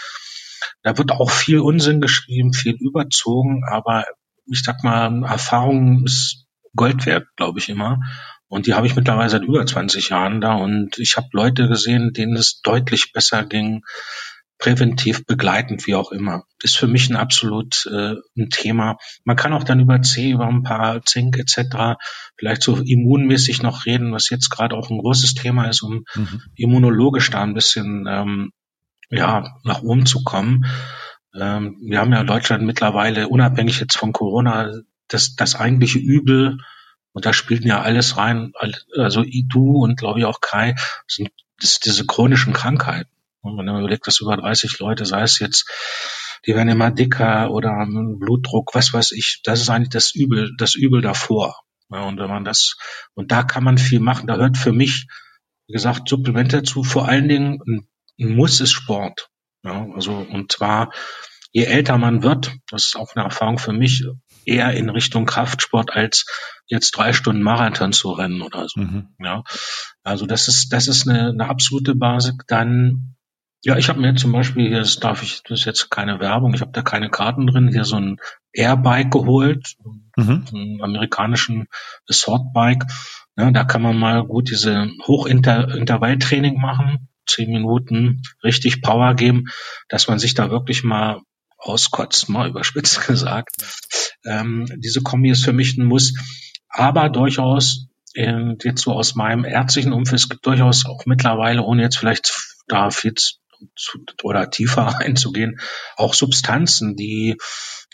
Da 0.82 0.96
wird 0.96 1.10
auch 1.10 1.30
viel 1.30 1.58
Unsinn 1.58 2.00
geschrieben, 2.00 2.52
viel 2.52 2.74
überzogen, 2.74 3.62
aber 3.66 4.04
ich 4.46 4.62
sag 4.62 4.82
mal, 4.84 5.24
Erfahrung 5.24 6.04
ist 6.04 6.46
Gold 6.74 7.06
wert, 7.06 7.26
glaube 7.36 7.58
ich 7.58 7.68
immer. 7.68 8.00
Und 8.48 8.66
die 8.66 8.74
habe 8.74 8.86
ich 8.86 8.96
mittlerweile 8.96 9.30
seit 9.30 9.44
über 9.44 9.64
20 9.64 10.08
Jahren 10.08 10.40
da 10.40 10.54
und 10.54 10.98
ich 10.98 11.16
habe 11.16 11.28
Leute 11.32 11.68
gesehen, 11.68 12.12
denen 12.12 12.34
es 12.34 12.60
deutlich 12.62 13.12
besser 13.12 13.44
ging, 13.44 13.82
präventiv 14.58 15.24
begleitend, 15.24 15.86
wie 15.86 15.94
auch 15.94 16.12
immer. 16.12 16.44
Ist 16.62 16.76
für 16.76 16.86
mich 16.86 17.08
ein 17.08 17.16
absolut 17.16 17.86
äh, 17.86 18.16
ein 18.36 18.50
Thema. 18.50 18.98
Man 19.24 19.36
kann 19.36 19.52
auch 19.52 19.64
dann 19.64 19.80
über 19.80 20.02
C, 20.02 20.32
über 20.32 20.46
ein 20.46 20.62
paar 20.62 21.02
Zink 21.04 21.38
etc. 21.38 21.96
vielleicht 22.36 22.62
so 22.62 22.76
immunmäßig 22.76 23.62
noch 23.62 23.86
reden, 23.86 24.12
was 24.12 24.28
jetzt 24.28 24.50
gerade 24.50 24.76
auch 24.76 24.90
ein 24.90 24.98
großes 24.98 25.34
Thema 25.34 25.68
ist, 25.68 25.82
um 25.82 26.04
mhm. 26.14 26.42
immunologisch 26.56 27.30
da 27.30 27.42
ein 27.42 27.54
bisschen 27.54 28.06
ähm, 28.08 28.50
ja 29.08 29.56
nach 29.64 29.82
oben 29.82 30.06
zu 30.06 30.22
kommen. 30.24 30.66
Ähm, 31.34 31.78
wir 31.82 32.00
haben 32.00 32.12
ja 32.12 32.20
in 32.20 32.26
Deutschland 32.26 32.64
mittlerweile, 32.64 33.28
unabhängig 33.28 33.80
jetzt 33.80 33.96
von 33.96 34.12
Corona, 34.12 34.72
das, 35.12 35.34
das 35.36 35.54
eigentliche 35.54 35.98
Übel, 35.98 36.58
und 37.12 37.26
da 37.26 37.32
spielten 37.32 37.66
ja 37.66 37.82
alles 37.82 38.16
rein, 38.16 38.52
also 38.96 39.24
du 39.24 39.82
und 39.82 39.98
glaube 39.98 40.20
ich 40.20 40.24
auch 40.26 40.40
Kai, 40.40 40.76
sind 41.08 41.30
das, 41.60 41.80
diese 41.80 42.06
chronischen 42.06 42.52
Krankheiten. 42.52 43.10
Und 43.42 43.58
wenn 43.58 43.66
man 43.66 43.80
überlegt, 43.80 44.06
dass 44.06 44.20
über 44.20 44.36
30 44.36 44.78
Leute, 44.78 45.04
sei 45.06 45.22
es 45.22 45.38
jetzt, 45.38 45.68
die 46.46 46.54
werden 46.54 46.68
immer 46.68 46.90
dicker 46.90 47.50
oder 47.50 47.86
Blutdruck, 47.86 48.74
was 48.74 48.92
weiß 48.92 49.12
ich, 49.12 49.40
das 49.44 49.60
ist 49.60 49.70
eigentlich 49.70 49.90
das 49.90 50.14
Übel, 50.14 50.54
das 50.56 50.74
Übel 50.74 51.00
davor. 51.00 51.62
Ja, 51.90 52.02
und 52.02 52.18
wenn 52.18 52.28
man 52.28 52.44
das, 52.44 52.76
und 53.14 53.32
da 53.32 53.42
kann 53.42 53.64
man 53.64 53.78
viel 53.78 54.00
machen, 54.00 54.26
da 54.26 54.36
hört 54.36 54.56
für 54.56 54.72
mich, 54.72 55.08
wie 55.66 55.72
gesagt, 55.72 56.08
Supplemente 56.08 56.58
dazu, 56.58 56.84
vor 56.84 57.08
allen 57.08 57.28
Dingen 57.28 57.60
ein, 57.66 57.88
ein 58.20 58.36
Muss 58.36 58.60
ist 58.60 58.72
Sport. 58.72 59.28
Ja, 59.64 59.86
also, 59.94 60.14
und 60.14 60.52
zwar, 60.52 60.92
je 61.52 61.64
älter 61.64 61.98
man 61.98 62.22
wird, 62.22 62.52
das 62.70 62.86
ist 62.86 62.96
auch 62.96 63.14
eine 63.14 63.24
Erfahrung 63.24 63.58
für 63.58 63.72
mich, 63.72 64.04
eher 64.50 64.72
in 64.72 64.90
Richtung 64.90 65.26
Kraftsport 65.26 65.92
als 65.92 66.26
jetzt 66.66 66.90
drei 66.92 67.12
Stunden 67.12 67.42
Marathon 67.42 67.92
zu 67.92 68.10
rennen 68.10 68.42
oder 68.42 68.66
so. 68.68 68.80
Mhm. 68.80 69.08
Ja, 69.18 69.42
also 70.02 70.26
das 70.26 70.48
ist 70.48 70.72
das 70.72 70.88
ist 70.88 71.08
eine, 71.08 71.28
eine 71.28 71.48
absolute 71.48 71.94
Basis. 71.94 72.34
Dann 72.46 73.16
ja, 73.62 73.76
ich 73.76 73.90
habe 73.90 74.00
mir 74.00 74.14
zum 74.14 74.32
Beispiel 74.32 74.68
hier, 74.68 74.78
das 74.78 74.96
darf 75.00 75.22
ich, 75.22 75.42
das 75.42 75.60
ist 75.60 75.64
jetzt 75.66 75.90
keine 75.90 76.18
Werbung, 76.18 76.54
ich 76.54 76.62
habe 76.62 76.72
da 76.72 76.80
keine 76.80 77.10
Karten 77.10 77.46
drin, 77.46 77.68
hier 77.68 77.84
so 77.84 77.96
ein 77.96 78.16
Airbike 78.54 79.10
geholt, 79.10 79.76
mhm. 80.16 80.46
einen 80.50 80.82
amerikanischen 80.82 81.66
Assault-Bike. 82.08 82.84
Ja, 83.36 83.50
da 83.50 83.64
kann 83.64 83.82
man 83.82 83.98
mal 83.98 84.24
gut 84.24 84.50
diese 84.50 84.90
Hochintervalltraining 85.06 86.58
machen, 86.58 87.08
zehn 87.26 87.50
Minuten 87.50 88.22
richtig 88.42 88.80
Power 88.80 89.14
geben, 89.14 89.44
dass 89.90 90.08
man 90.08 90.18
sich 90.18 90.32
da 90.32 90.50
wirklich 90.50 90.82
mal 90.82 91.20
auskotzt, 91.58 92.30
mal 92.30 92.48
überspitzt 92.48 93.06
gesagt. 93.06 93.56
Ähm, 94.24 94.66
diese 94.76 95.02
Kombi 95.02 95.30
ist 95.30 95.44
für 95.44 95.52
mich 95.52 95.76
ein 95.76 95.84
Muss, 95.84 96.14
aber 96.68 97.08
durchaus 97.08 97.88
äh, 98.14 98.54
jetzt 98.62 98.82
so 98.82 98.92
aus 98.92 99.14
meinem 99.14 99.44
ärztlichen 99.44 99.92
Umfeld, 99.92 100.20
es 100.20 100.28
gibt 100.28 100.46
durchaus 100.46 100.86
auch 100.86 101.06
mittlerweile, 101.06 101.62
ohne 101.62 101.82
jetzt 101.82 101.96
vielleicht 101.96 102.56
da 102.68 102.90
viel 102.90 103.14
zu, 103.14 103.38
oder 104.22 104.50
tiefer 104.50 104.98
einzugehen, 105.00 105.60
auch 105.96 106.14
Substanzen, 106.14 106.96
die 106.96 107.36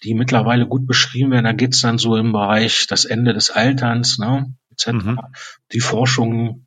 die 0.02 0.14
mittlerweile 0.14 0.66
gut 0.66 0.86
beschrieben 0.86 1.30
werden. 1.30 1.44
Da 1.44 1.52
geht's 1.52 1.80
dann 1.80 1.98
so 1.98 2.16
im 2.16 2.32
Bereich 2.32 2.86
das 2.86 3.04
Ende 3.06 3.32
des 3.32 3.50
Alterns, 3.50 4.18
ne, 4.18 4.54
etc. 4.70 4.92
Mhm. 4.92 5.20
Die 5.72 5.80
Forschung, 5.80 6.66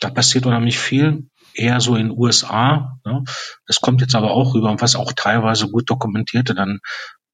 da 0.00 0.10
passiert 0.10 0.46
unheimlich 0.46 0.78
viel 0.78 1.28
eher 1.54 1.80
so 1.80 1.96
in 1.96 2.10
USA. 2.10 2.98
Ne? 3.04 3.24
Das 3.66 3.80
kommt 3.80 4.00
jetzt 4.00 4.14
aber 4.14 4.30
auch 4.30 4.54
rüber 4.54 4.70
und 4.70 4.80
was 4.80 4.96
auch 4.96 5.12
teilweise 5.12 5.68
gut 5.68 5.90
dokumentierte, 5.90 6.54
dann 6.54 6.80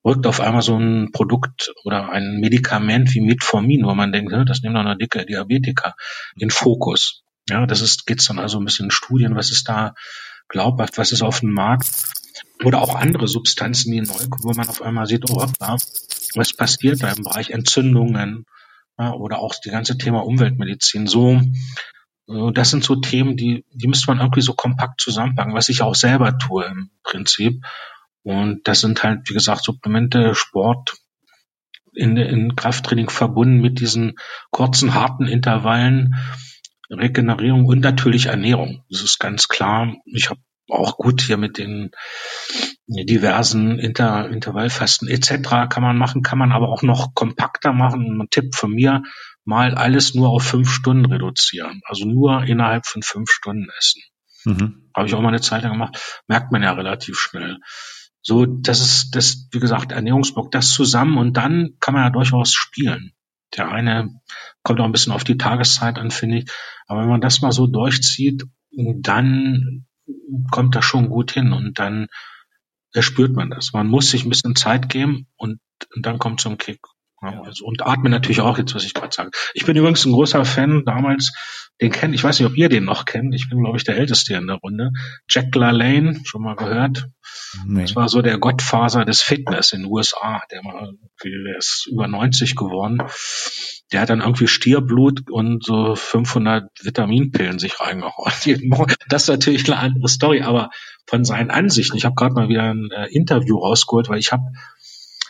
rückt 0.05 0.27
auf 0.27 0.41
einmal 0.41 0.63
so 0.63 0.77
ein 0.77 1.11
Produkt 1.13 1.73
oder 1.85 2.11
ein 2.11 2.39
Medikament 2.41 3.15
wie 3.15 3.21
Metformin, 3.21 3.85
wo 3.85 3.95
man 3.95 4.13
denkt, 4.13 4.33
das 4.33 4.63
nimmt 4.63 4.77
doch 4.77 4.81
eine 4.81 4.97
dicke 4.97 5.27
Diabetiker, 5.27 5.95
in 6.37 6.51
Fokus. 6.51 7.23
Ja, 7.49 7.67
das 7.67 7.81
ist, 7.81 8.07
geht's 8.07 8.27
dann 8.27 8.39
also 8.39 8.59
ein 8.59 8.65
bisschen 8.65 8.87
in 8.87 8.91
Studien, 8.91 9.37
was 9.37 9.51
ist 9.51 9.69
da 9.69 9.95
glaubhaft, 10.49 10.99
was 10.99 11.13
ist 11.13 11.23
auf 11.23 11.41
dem 11.41 11.53
Markt 11.53 11.89
oder 12.65 12.81
auch 12.83 12.95
andere 12.95 13.29
Substanzen, 13.29 13.93
die 13.93 14.01
neu 14.01 14.15
kommen, 14.29 14.45
wo 14.45 14.53
man 14.53 14.69
auf 14.69 14.83
einmal 14.83 15.07
sieht, 15.07 15.31
oh, 15.31 15.47
was 16.35 16.53
passiert 16.53 17.03
da 17.03 17.11
im 17.11 17.25
Bereich 17.25 17.51
Entzündungen 17.51 18.45
ja, 18.99 19.13
oder 19.13 19.39
auch 19.39 19.55
die 19.55 19.71
ganze 19.71 19.97
Thema 19.97 20.25
Umweltmedizin. 20.25 21.07
So 21.07 21.41
äh, 22.29 22.53
das 22.53 22.71
sind 22.71 22.85
so 22.85 22.97
Themen, 22.97 23.37
die, 23.37 23.65
die 23.73 23.89
müsste 23.89 24.11
man 24.11 24.19
irgendwie 24.19 24.43
so 24.43 24.55
kompakt 24.55 25.01
zusammenpacken, 25.01 25.55
was 25.55 25.69
ich 25.69 25.83
auch 25.83 25.95
selber 25.95 26.37
tue 26.39 26.65
im 26.65 26.91
Prinzip. 27.03 27.65
Und 28.29 28.69
das 28.69 28.83
sind 28.83 29.03
halt, 29.03 29.31
wie 29.31 29.33
gesagt, 29.33 29.65
Supplemente, 29.65 30.35
Sport 30.35 30.99
in, 31.95 32.19
in 32.19 32.57
Krafttraining 32.57 33.09
verbunden 33.09 33.63
mit 33.63 33.81
diesen 33.81 34.19
kurzen, 34.51 34.93
harten 34.93 35.27
Intervallen, 35.27 36.15
Regenerierung 36.91 37.65
und 37.65 37.81
natürlich 37.81 38.27
Ernährung. 38.27 38.85
Das 38.91 39.01
ist 39.01 39.19
ganz 39.19 39.49
klar. 39.49 39.95
Ich 40.05 40.29
habe 40.29 40.41
auch 40.69 40.99
gut 40.99 41.23
hier 41.23 41.39
mit 41.39 41.57
den 41.57 41.91
diversen 42.87 43.79
Inter 43.79 44.29
Intervallfasten 44.29 45.09
etc. 45.09 45.71
kann 45.71 45.83
man 45.83 45.97
machen, 45.97 46.21
kann 46.21 46.39
man 46.39 46.53
aber 46.53 46.69
auch 46.69 46.83
noch 46.83 47.15
kompakter 47.15 47.73
machen. 47.73 48.21
Ein 48.21 48.29
Tipp 48.29 48.55
von 48.55 48.73
mir, 48.73 49.05
mal 49.47 49.75
alles 49.75 50.15
nur 50.15 50.29
auf 50.29 50.43
fünf 50.43 50.71
Stunden 50.71 51.07
reduzieren. 51.07 51.81
Also 51.87 52.05
nur 52.05 52.43
innerhalb 52.43 52.85
von 52.85 53.01
fünf 53.03 53.31
Stunden 53.31 53.69
essen. 53.79 54.03
Mhm. 54.45 54.91
Habe 54.95 55.07
ich 55.07 55.15
auch 55.15 55.23
mal 55.23 55.29
eine 55.29 55.41
Zeit 55.41 55.63
lang 55.63 55.73
gemacht. 55.73 56.23
Merkt 56.27 56.53
man 56.53 56.63
ja 56.63 56.73
relativ 56.73 57.19
schnell. 57.19 57.57
So, 58.23 58.47
das 58.47 58.81
ist 58.81 59.15
das, 59.15 59.49
wie 59.53 59.61
gesagt, 59.61 59.93
Ernährungsblock, 59.93 60.51
das 60.51 60.73
zusammen 60.73 61.19
und 61.19 61.37
dann 61.37 61.77
kann 61.81 61.95
man 61.95 62.05
ja 62.05 62.11
durchaus 62.11 62.53
spielen. 62.53 63.13
Der 63.57 63.71
eine 63.71 64.21
kommt 64.63 64.81
auch 64.81 64.85
ein 64.85 64.93
bisschen 64.93 65.13
auf 65.13 65.25
die 65.25 65.39
Tageszeit 65.39 65.99
an, 65.99 66.11
finde 66.11 66.39
ich. 66.39 66.51
Aber 66.87 67.03
wenn 67.03 67.09
man 67.09 67.21
das 67.21 67.41
mal 67.41 67.53
so 67.53 67.67
durchzieht, 67.67 68.45
dann 68.71 69.87
kommt 70.51 70.75
das 70.75 70.85
schon 70.85 71.09
gut 71.09 71.33
hin 71.33 71.53
und 71.53 71.79
dann 71.79 72.09
spürt 72.99 73.35
man 73.35 73.51
das. 73.51 73.73
Man 73.73 73.87
muss 73.87 74.11
sich 74.11 74.25
ein 74.25 74.29
bisschen 74.31 74.57
Zeit 74.57 74.89
geben 74.89 75.27
und, 75.37 75.61
und 75.95 76.07
dann 76.07 76.19
kommt 76.19 76.41
so 76.41 76.51
ein 76.51 76.59
Kick. 76.59 76.81
Ja, 77.23 77.43
also, 77.43 77.65
und 77.65 77.85
atme 77.85 78.11
natürlich 78.11 78.41
auch 78.41 78.59
jetzt, 78.59 78.75
was 78.75 78.85
ich 78.85 78.95
gerade 78.95 79.15
sage. 79.15 79.31
Ich 79.55 79.65
bin 79.65 79.77
übrigens 79.77 80.05
ein 80.05 80.13
großer 80.13 80.45
Fan 80.45 80.85
damals, 80.85 81.33
den 81.81 81.93
kennt, 81.93 82.15
ich 82.15 82.25
weiß 82.25 82.39
nicht, 82.39 82.49
ob 82.49 82.57
ihr 82.57 82.69
den 82.69 82.85
noch 82.85 83.05
kennt. 83.05 83.35
Ich 83.35 83.49
bin, 83.49 83.63
glaube 83.63 83.77
ich, 83.77 83.85
der 83.85 83.97
Älteste 83.97 84.35
in 84.35 84.47
der 84.47 84.57
Runde. 84.57 84.91
Jack 85.29 85.55
LaLanne, 85.55 86.21
schon 86.25 86.43
mal 86.43 86.57
gehört. 86.57 87.09
Nee. 87.67 87.83
Das 87.83 87.95
war 87.95 88.09
so 88.09 88.21
der 88.21 88.39
Gottfaser 88.39 89.05
des 89.05 89.23
Fitness 89.23 89.73
in 89.73 89.83
den 89.83 89.91
USA. 89.91 90.41
Der, 90.51 90.65
war, 90.65 90.93
der 91.23 91.57
ist 91.57 91.89
über 91.91 92.09
90 92.09 92.57
geworden. 92.57 93.03
Der 93.93 94.01
hat 94.01 94.11
dann 94.11 94.21
irgendwie 94.21 94.49
Stierblut 94.49 95.31
und 95.31 95.65
so 95.65 95.95
500 95.95 96.69
Vitaminpillen 96.83 97.59
sich 97.59 97.81
reingehauen. 97.81 98.33
Das 99.09 99.23
ist 99.23 99.29
natürlich 99.29 99.71
eine 99.71 99.79
andere 99.81 100.09
Story, 100.09 100.43
aber 100.43 100.71
von 101.07 101.25
seinen 101.25 101.51
Ansichten. 101.51 101.97
Ich 101.97 102.05
habe 102.05 102.15
gerade 102.15 102.35
mal 102.35 102.49
wieder 102.49 102.65
ein 102.65 102.91
äh, 102.91 103.07
Interview 103.07 103.59
rausgeholt, 103.59 104.09
weil 104.09 104.19
ich 104.19 104.33
habe 104.33 104.43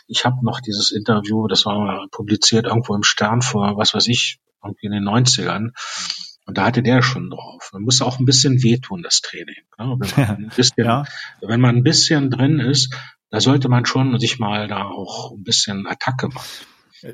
ich 0.07 0.25
habe 0.25 0.43
noch 0.43 0.59
dieses 0.59 0.91
Interview, 0.91 1.47
das 1.47 1.65
war 1.65 1.77
mal 1.77 2.07
publiziert 2.09 2.65
irgendwo 2.65 2.95
im 2.95 3.03
Stern 3.03 3.41
vor, 3.43 3.77
was 3.77 3.93
weiß 3.93 4.07
ich, 4.07 4.39
irgendwie 4.63 4.87
in 4.87 4.91
den 4.91 5.07
90ern. 5.07 5.69
Und 6.49 6.57
da 6.57 6.65
hatte 6.65 6.81
der 6.81 7.03
schon 7.03 7.29
drauf. 7.29 7.69
Man 7.73 7.83
muss 7.83 8.01
auch 8.01 8.17
ein 8.17 8.25
bisschen 8.25 8.63
wehtun, 8.63 9.03
das 9.03 9.21
Training. 9.21 9.53
Ne? 9.77 9.97
Wenn, 9.99 10.25
man 10.25 10.35
ein 10.45 10.51
bisschen, 10.55 10.83
ja. 10.83 11.03
wenn 11.41 11.61
man 11.61 11.75
ein 11.75 11.83
bisschen 11.83 12.31
drin 12.31 12.59
ist, 12.59 12.91
da 13.29 13.39
sollte 13.39 13.69
man 13.69 13.85
schon 13.85 14.17
sich 14.17 14.39
mal 14.39 14.67
da 14.67 14.85
auch 14.85 15.31
ein 15.31 15.43
bisschen 15.43 15.85
Attacke 15.85 16.27
machen. 16.29 16.49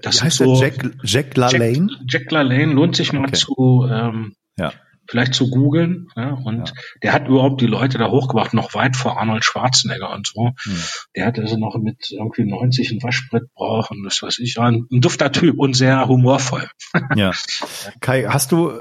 Das 0.04 0.24
heißt 0.24 0.38
so, 0.38 0.62
Jack, 0.62 0.89
Jack 1.04 1.36
LaLanne? 1.36 1.89
Jack, 1.91 2.02
Jack 2.08 2.32
LaLanne 2.32 2.71
lohnt 2.71 2.95
sich 2.95 3.12
mal 3.12 3.26
okay. 3.26 3.34
zu, 3.34 3.86
ähm, 3.91 4.38
ja 4.58 4.71
vielleicht 5.08 5.34
zu 5.34 5.50
googeln. 5.50 6.08
Ja, 6.15 6.32
und 6.32 6.69
ja. 6.69 6.76
der 7.04 7.13
hat 7.13 7.28
überhaupt 7.28 7.62
die 7.62 7.67
Leute 7.67 7.98
da 7.98 8.10
hochgebracht, 8.10 8.54
noch 8.54 8.74
weit 8.74 8.95
vor 8.95 9.19
Arnold 9.19 9.45
Schwarzenegger 9.45 10.12
und 10.13 10.28
so. 10.28 10.52
Hm. 10.63 10.78
Der 11.15 11.26
hat 11.26 11.39
also 11.39 11.58
noch 11.58 11.78
mit 11.78 12.12
irgendwie 12.12 12.45
90 12.45 12.91
einen 12.91 13.04
Waschsprit 13.04 13.54
brauchen, 13.54 14.04
das 14.04 14.21
weiß 14.21 14.39
ich. 14.39 14.60
Ein, 14.60 14.88
ein 14.91 15.02
dufter 15.02 15.32
Typ 15.32 15.60
und 15.60 15.76
sehr 15.76 16.08
humorvoll. 16.08 16.67
Ja. 17.15 17.32
Kai, 18.02 18.26
hast 18.28 18.52
du 18.52 18.69
äh, 18.69 18.74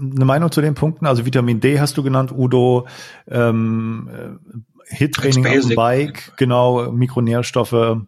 eine 0.00 0.24
Meinung 0.24 0.50
zu 0.50 0.60
den 0.60 0.74
Punkten? 0.74 1.06
Also 1.06 1.26
Vitamin 1.26 1.60
D 1.60 1.80
hast 1.80 1.96
du 1.96 2.02
genannt, 2.02 2.32
Udo, 2.32 2.86
ähm, 3.28 4.08
äh, 4.12 4.94
Hit-Training 4.94 5.46
auf 5.46 5.66
dem 5.66 5.76
Bike, 5.76 6.32
genau, 6.36 6.90
Mikronährstoffe, 6.90 8.06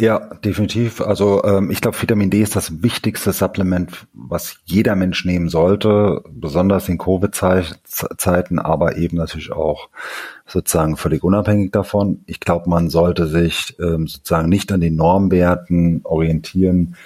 ja, 0.00 0.18
definitiv. 0.18 1.00
Also 1.00 1.44
ähm, 1.44 1.70
ich 1.70 1.80
glaube, 1.80 2.00
Vitamin 2.00 2.28
D 2.28 2.40
ist 2.40 2.56
das 2.56 2.82
wichtigste 2.82 3.32
Supplement, 3.32 4.08
was 4.12 4.56
jeder 4.64 4.96
Mensch 4.96 5.24
nehmen 5.24 5.48
sollte, 5.48 6.24
besonders 6.28 6.88
in 6.88 6.98
Covid-Zeiten, 6.98 8.58
aber 8.58 8.96
eben 8.96 9.16
natürlich 9.16 9.52
auch 9.52 9.90
sozusagen 10.46 10.96
völlig 10.96 11.22
unabhängig 11.22 11.70
davon. 11.70 12.24
Ich 12.26 12.40
glaube, 12.40 12.68
man 12.68 12.88
sollte 12.90 13.26
sich 13.26 13.76
ähm, 13.78 14.08
sozusagen 14.08 14.48
nicht 14.48 14.72
an 14.72 14.80
den 14.80 14.96
Normwerten 14.96 16.00
orientieren, 16.02 16.96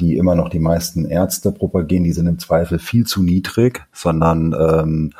die 0.00 0.16
immer 0.16 0.34
noch 0.34 0.48
die 0.48 0.58
meisten 0.58 1.04
Ärzte 1.04 1.52
propagieren. 1.52 2.04
Die 2.04 2.12
sind 2.12 2.26
im 2.26 2.38
Zweifel 2.38 2.78
viel 2.78 3.06
zu 3.06 3.22
niedrig, 3.22 3.84
sondern 3.92 4.54
ähm, 4.58 5.12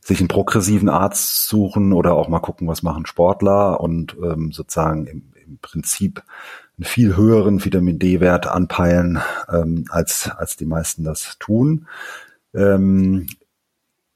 sich 0.00 0.18
einen 0.18 0.28
progressiven 0.28 0.88
Arzt 0.88 1.48
suchen 1.48 1.92
oder 1.92 2.14
auch 2.14 2.28
mal 2.28 2.40
gucken, 2.40 2.68
was 2.68 2.82
machen 2.82 3.06
Sportler 3.06 3.80
und 3.80 4.16
ähm, 4.22 4.52
sozusagen 4.52 5.06
im, 5.06 5.32
im 5.46 5.58
Prinzip 5.58 6.22
einen 6.76 6.84
viel 6.84 7.16
höheren 7.16 7.64
Vitamin 7.64 7.98
D-Wert 7.98 8.46
anpeilen, 8.46 9.20
ähm, 9.52 9.84
als, 9.90 10.30
als 10.36 10.56
die 10.56 10.66
meisten 10.66 11.04
das 11.04 11.36
tun. 11.38 11.86
Ähm, 12.54 13.26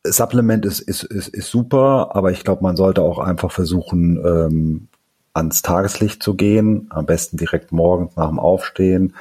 Supplement 0.06 0.66
ist, 0.66 0.80
ist, 0.80 1.04
ist, 1.04 1.28
ist 1.28 1.50
super, 1.50 2.14
aber 2.14 2.30
ich 2.30 2.44
glaube, 2.44 2.62
man 2.62 2.76
sollte 2.76 3.02
auch 3.02 3.18
einfach 3.18 3.52
versuchen, 3.52 4.18
ähm, 4.24 4.88
ans 5.34 5.62
Tageslicht 5.62 6.22
zu 6.22 6.34
gehen, 6.34 6.86
am 6.90 7.06
besten 7.06 7.36
direkt 7.36 7.72
morgens 7.72 8.16
nach 8.16 8.28
dem 8.28 8.38
Aufstehen. 8.38 9.14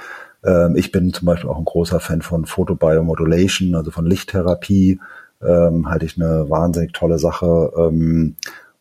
Ähm, 0.43 0.75
ich 0.75 0.91
bin 0.91 1.13
zum 1.13 1.25
Beispiel 1.25 1.49
auch 1.49 1.57
ein 1.57 1.65
großer 1.65 1.99
Fan 1.99 2.21
von 2.21 2.45
Photobiomodulation, 2.45 3.75
also 3.75 3.91
von 3.91 4.05
Lichttherapie, 4.05 4.99
ähm, 5.41 5.89
halte 5.89 6.05
ich 6.05 6.19
eine 6.21 6.49
wahnsinnig 6.49 6.93
tolle 6.93 7.19
Sache. 7.19 7.71
Ähm, 7.77 8.35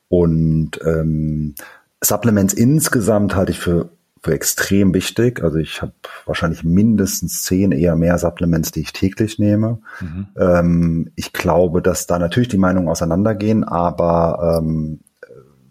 und 0.09 0.79
ähm, 0.85 1.55
Supplements 2.03 2.53
insgesamt 2.53 3.35
halte 3.35 3.53
ich 3.53 3.59
für, 3.59 3.89
für 4.23 4.33
extrem 4.33 4.93
wichtig. 4.93 5.43
Also 5.43 5.59
ich 5.59 5.83
habe 5.83 5.93
wahrscheinlich 6.27 6.65
mindestens 6.65 7.43
zehn, 7.45 7.73
eher 7.73 7.97
mehr 7.97 8.19
Supplements, 8.19 8.73
die 8.73 8.81
ich 8.81 8.93
täglich 8.93 9.39
nehme. 9.39 9.79
Mhm. 10.01 10.27
Ähm, 10.37 11.13
ich 11.17 11.33
glaube, 11.33 11.81
dass 11.81 12.07
da 12.07 12.19
natürlich 12.19 12.49
die 12.49 12.59
Meinungen 12.59 12.89
auseinandergehen, 12.89 13.65
aber 13.65 14.59
ähm, 14.61 15.01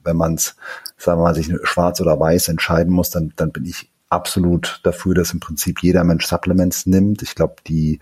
wenn 0.04 0.18
man 0.18 0.36
es, 0.36 0.56
sagen 0.98 1.20
wir 1.20 1.26
mal, 1.26 1.36
sich 1.36 1.52
schwarz 1.64 2.02
oder 2.02 2.20
weiß 2.20 2.48
entscheiden 2.48 2.92
muss, 2.92 3.10
dann, 3.10 3.34
dann 3.36 3.52
bin 3.52 3.66
ich 3.66 3.91
absolut 4.12 4.82
dafür, 4.84 5.16
dass 5.16 5.34
im 5.34 5.40
Prinzip 5.40 5.82
jeder 5.82 6.04
Mensch 6.04 6.26
Supplements 6.26 6.86
nimmt. 6.86 7.22
Ich 7.22 7.36
glaube, 7.36 7.56
die 7.68 8.00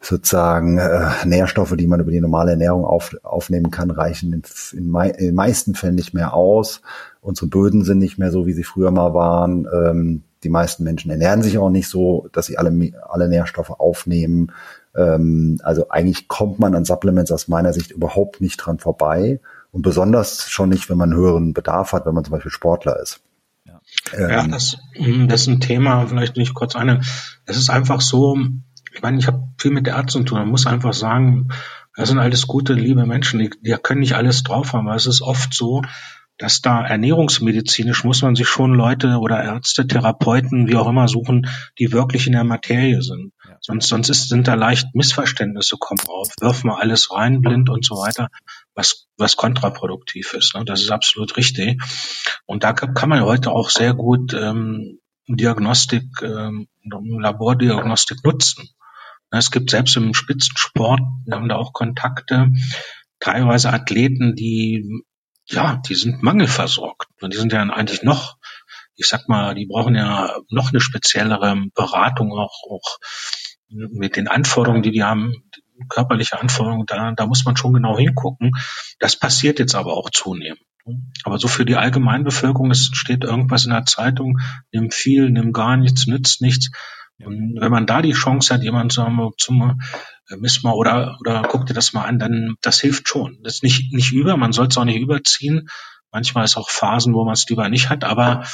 sozusagen 0.00 0.78
äh, 0.78 1.10
Nährstoffe, 1.24 1.76
die 1.76 1.86
man 1.86 2.00
über 2.00 2.10
die 2.10 2.20
normale 2.20 2.52
Ernährung 2.52 2.84
auf, 2.84 3.16
aufnehmen 3.22 3.70
kann, 3.70 3.90
reichen 3.90 4.32
in, 4.32 4.42
in, 4.72 4.90
mei 4.90 5.10
in 5.10 5.26
den 5.26 5.34
meisten 5.34 5.74
Fällen 5.74 5.94
nicht 5.94 6.12
mehr 6.12 6.34
aus. 6.34 6.82
Unsere 7.20 7.46
Böden 7.46 7.84
sind 7.84 7.98
nicht 7.98 8.18
mehr 8.18 8.32
so, 8.32 8.46
wie 8.46 8.52
sie 8.52 8.64
früher 8.64 8.90
mal 8.90 9.14
waren. 9.14 9.68
Ähm, 9.72 10.22
die 10.42 10.48
meisten 10.48 10.82
Menschen 10.82 11.10
ernähren 11.12 11.42
sich 11.42 11.56
auch 11.58 11.70
nicht 11.70 11.88
so, 11.88 12.28
dass 12.32 12.46
sie 12.46 12.58
alle, 12.58 12.72
alle 13.08 13.28
Nährstoffe 13.28 13.70
aufnehmen. 13.70 14.50
Ähm, 14.96 15.60
also 15.62 15.88
eigentlich 15.88 16.26
kommt 16.26 16.58
man 16.58 16.74
an 16.74 16.84
Supplements 16.84 17.30
aus 17.30 17.46
meiner 17.46 17.72
Sicht 17.72 17.92
überhaupt 17.92 18.40
nicht 18.40 18.56
dran 18.56 18.78
vorbei. 18.78 19.40
Und 19.70 19.82
besonders 19.82 20.50
schon 20.50 20.68
nicht, 20.68 20.90
wenn 20.90 20.98
man 20.98 21.14
höheren 21.14 21.54
Bedarf 21.54 21.92
hat, 21.92 22.06
wenn 22.06 22.14
man 22.14 22.24
zum 22.24 22.32
Beispiel 22.32 22.50
Sportler 22.50 23.00
ist. 23.00 23.20
Ja, 24.12 24.18
ähm, 24.18 24.30
ja 24.30 24.46
das, 24.48 24.78
das 25.28 25.42
ist 25.42 25.46
ein 25.48 25.60
Thema, 25.60 26.06
vielleicht 26.06 26.36
nicht 26.36 26.54
kurz 26.54 26.76
eine. 26.76 27.00
Es 27.46 27.56
ist 27.56 27.70
einfach 27.70 28.00
so, 28.00 28.36
ich 28.94 29.02
meine, 29.02 29.18
ich 29.18 29.26
habe 29.26 29.48
viel 29.58 29.70
mit 29.70 29.86
der 29.86 29.94
Ärzten 29.94 30.20
zu 30.20 30.24
tun. 30.24 30.38
Man 30.38 30.48
muss 30.48 30.66
einfach 30.66 30.92
sagen, 30.92 31.48
das 31.96 32.08
sind 32.08 32.18
alles 32.18 32.46
gute, 32.46 32.72
liebe 32.74 33.06
Menschen, 33.06 33.38
die, 33.38 33.50
die 33.60 33.76
können 33.82 34.00
nicht 34.00 34.14
alles 34.14 34.42
drauf 34.42 34.72
haben. 34.72 34.86
Aber 34.86 34.96
es 34.96 35.06
ist 35.06 35.22
oft 35.22 35.54
so, 35.54 35.82
dass 36.38 36.60
da 36.60 36.84
ernährungsmedizinisch 36.84 38.04
muss 38.04 38.22
man 38.22 38.34
sich 38.34 38.48
schon 38.48 38.74
Leute 38.74 39.18
oder 39.18 39.42
Ärzte, 39.42 39.86
Therapeuten, 39.86 40.66
wie 40.66 40.76
auch 40.76 40.88
immer 40.88 41.06
suchen, 41.06 41.46
die 41.78 41.92
wirklich 41.92 42.26
in 42.26 42.32
der 42.32 42.44
Materie 42.44 43.02
sind. 43.02 43.32
Ja. 43.46 43.56
Sonst, 43.60 43.88
sonst 43.88 44.08
ist, 44.08 44.28
sind 44.28 44.48
da 44.48 44.54
leicht 44.54 44.94
Missverständnisse 44.94 45.76
kommen 45.78 46.00
auf. 46.08 46.30
Wirf 46.40 46.64
mal 46.64 46.80
alles 46.80 47.12
rein, 47.12 47.42
blind 47.42 47.68
und 47.68 47.84
so 47.84 47.96
weiter, 47.96 48.28
was, 48.74 49.08
was 49.16 49.36
kontraproduktiv 49.36 50.32
ist. 50.34 50.54
Ne? 50.54 50.64
Das 50.64 50.80
ist 50.80 50.90
absolut 50.90 51.36
richtig. 51.36 51.80
Und 52.46 52.64
da 52.64 52.72
kann 52.72 53.08
man 53.08 53.22
heute 53.22 53.50
auch 53.50 53.70
sehr 53.70 53.94
gut 53.94 54.34
ähm, 54.34 54.98
Diagnostik, 55.28 56.04
ähm, 56.22 56.68
Labordiagnostik 56.84 58.24
nutzen. 58.24 58.68
Es 59.30 59.50
gibt 59.50 59.70
selbst 59.70 59.96
im 59.96 60.12
Spitzensport, 60.14 61.00
wir 61.24 61.36
haben 61.36 61.48
da 61.48 61.56
auch 61.56 61.72
Kontakte, 61.72 62.48
teilweise 63.18 63.72
Athleten, 63.72 64.34
die, 64.34 65.04
ja, 65.46 65.80
die 65.88 65.94
sind 65.94 66.22
mangelversorgt. 66.22 67.08
Und 67.22 67.32
die 67.32 67.38
sind 67.38 67.52
ja 67.52 67.62
eigentlich 67.62 68.02
noch, 68.02 68.36
ich 68.94 69.06
sag 69.06 69.28
mal, 69.28 69.54
die 69.54 69.66
brauchen 69.66 69.94
ja 69.94 70.36
noch 70.50 70.70
eine 70.70 70.80
speziellere 70.80 71.56
Beratung 71.74 72.32
auch, 72.32 72.62
auch 72.68 72.98
mit 73.68 74.16
den 74.16 74.28
Anforderungen, 74.28 74.82
die 74.82 74.90
die 74.90 75.02
haben, 75.02 75.50
körperliche 75.88 76.40
Anforderungen, 76.40 76.86
da, 76.86 77.12
da 77.12 77.26
muss 77.26 77.44
man 77.44 77.56
schon 77.56 77.72
genau 77.72 77.98
hingucken. 77.98 78.52
Das 78.98 79.16
passiert 79.16 79.58
jetzt 79.58 79.74
aber 79.74 79.94
auch 79.94 80.10
zunehmend. 80.10 80.62
Aber 81.24 81.38
so 81.38 81.48
für 81.48 81.64
die 81.64 81.76
Allgemeinbevölkerung, 81.76 82.70
es 82.70 82.90
steht 82.92 83.24
irgendwas 83.24 83.64
in 83.64 83.70
der 83.70 83.84
Zeitung, 83.84 84.38
nimm 84.72 84.90
viel, 84.90 85.30
nimm 85.30 85.52
gar 85.52 85.76
nichts, 85.76 86.06
nützt 86.06 86.40
nichts. 86.40 86.70
Und 87.24 87.60
wenn 87.60 87.70
man 87.70 87.86
da 87.86 88.02
die 88.02 88.12
Chance 88.12 88.52
hat, 88.52 88.62
jemanden 88.62 88.90
zu 88.90 89.02
sagen, 89.02 89.30
zum, 89.38 89.80
äh, 90.28 90.36
miss 90.36 90.62
mal 90.62 90.72
oder, 90.72 91.18
oder 91.20 91.42
guck 91.42 91.66
dir 91.66 91.74
das 91.74 91.92
mal 91.92 92.04
an, 92.04 92.18
dann 92.18 92.56
das 92.62 92.80
hilft 92.80 93.08
schon. 93.08 93.38
Das 93.44 93.54
ist 93.54 93.62
nicht, 93.62 93.92
nicht 93.92 94.12
über, 94.12 94.36
man 94.36 94.52
soll 94.52 94.66
es 94.66 94.76
auch 94.76 94.84
nicht 94.84 95.00
überziehen. 95.00 95.68
Manchmal 96.10 96.44
ist 96.44 96.56
auch 96.56 96.68
Phasen, 96.68 97.14
wo 97.14 97.24
man 97.24 97.34
es 97.34 97.48
lieber 97.48 97.68
nicht 97.68 97.88
hat, 97.88 98.04
aber 98.04 98.44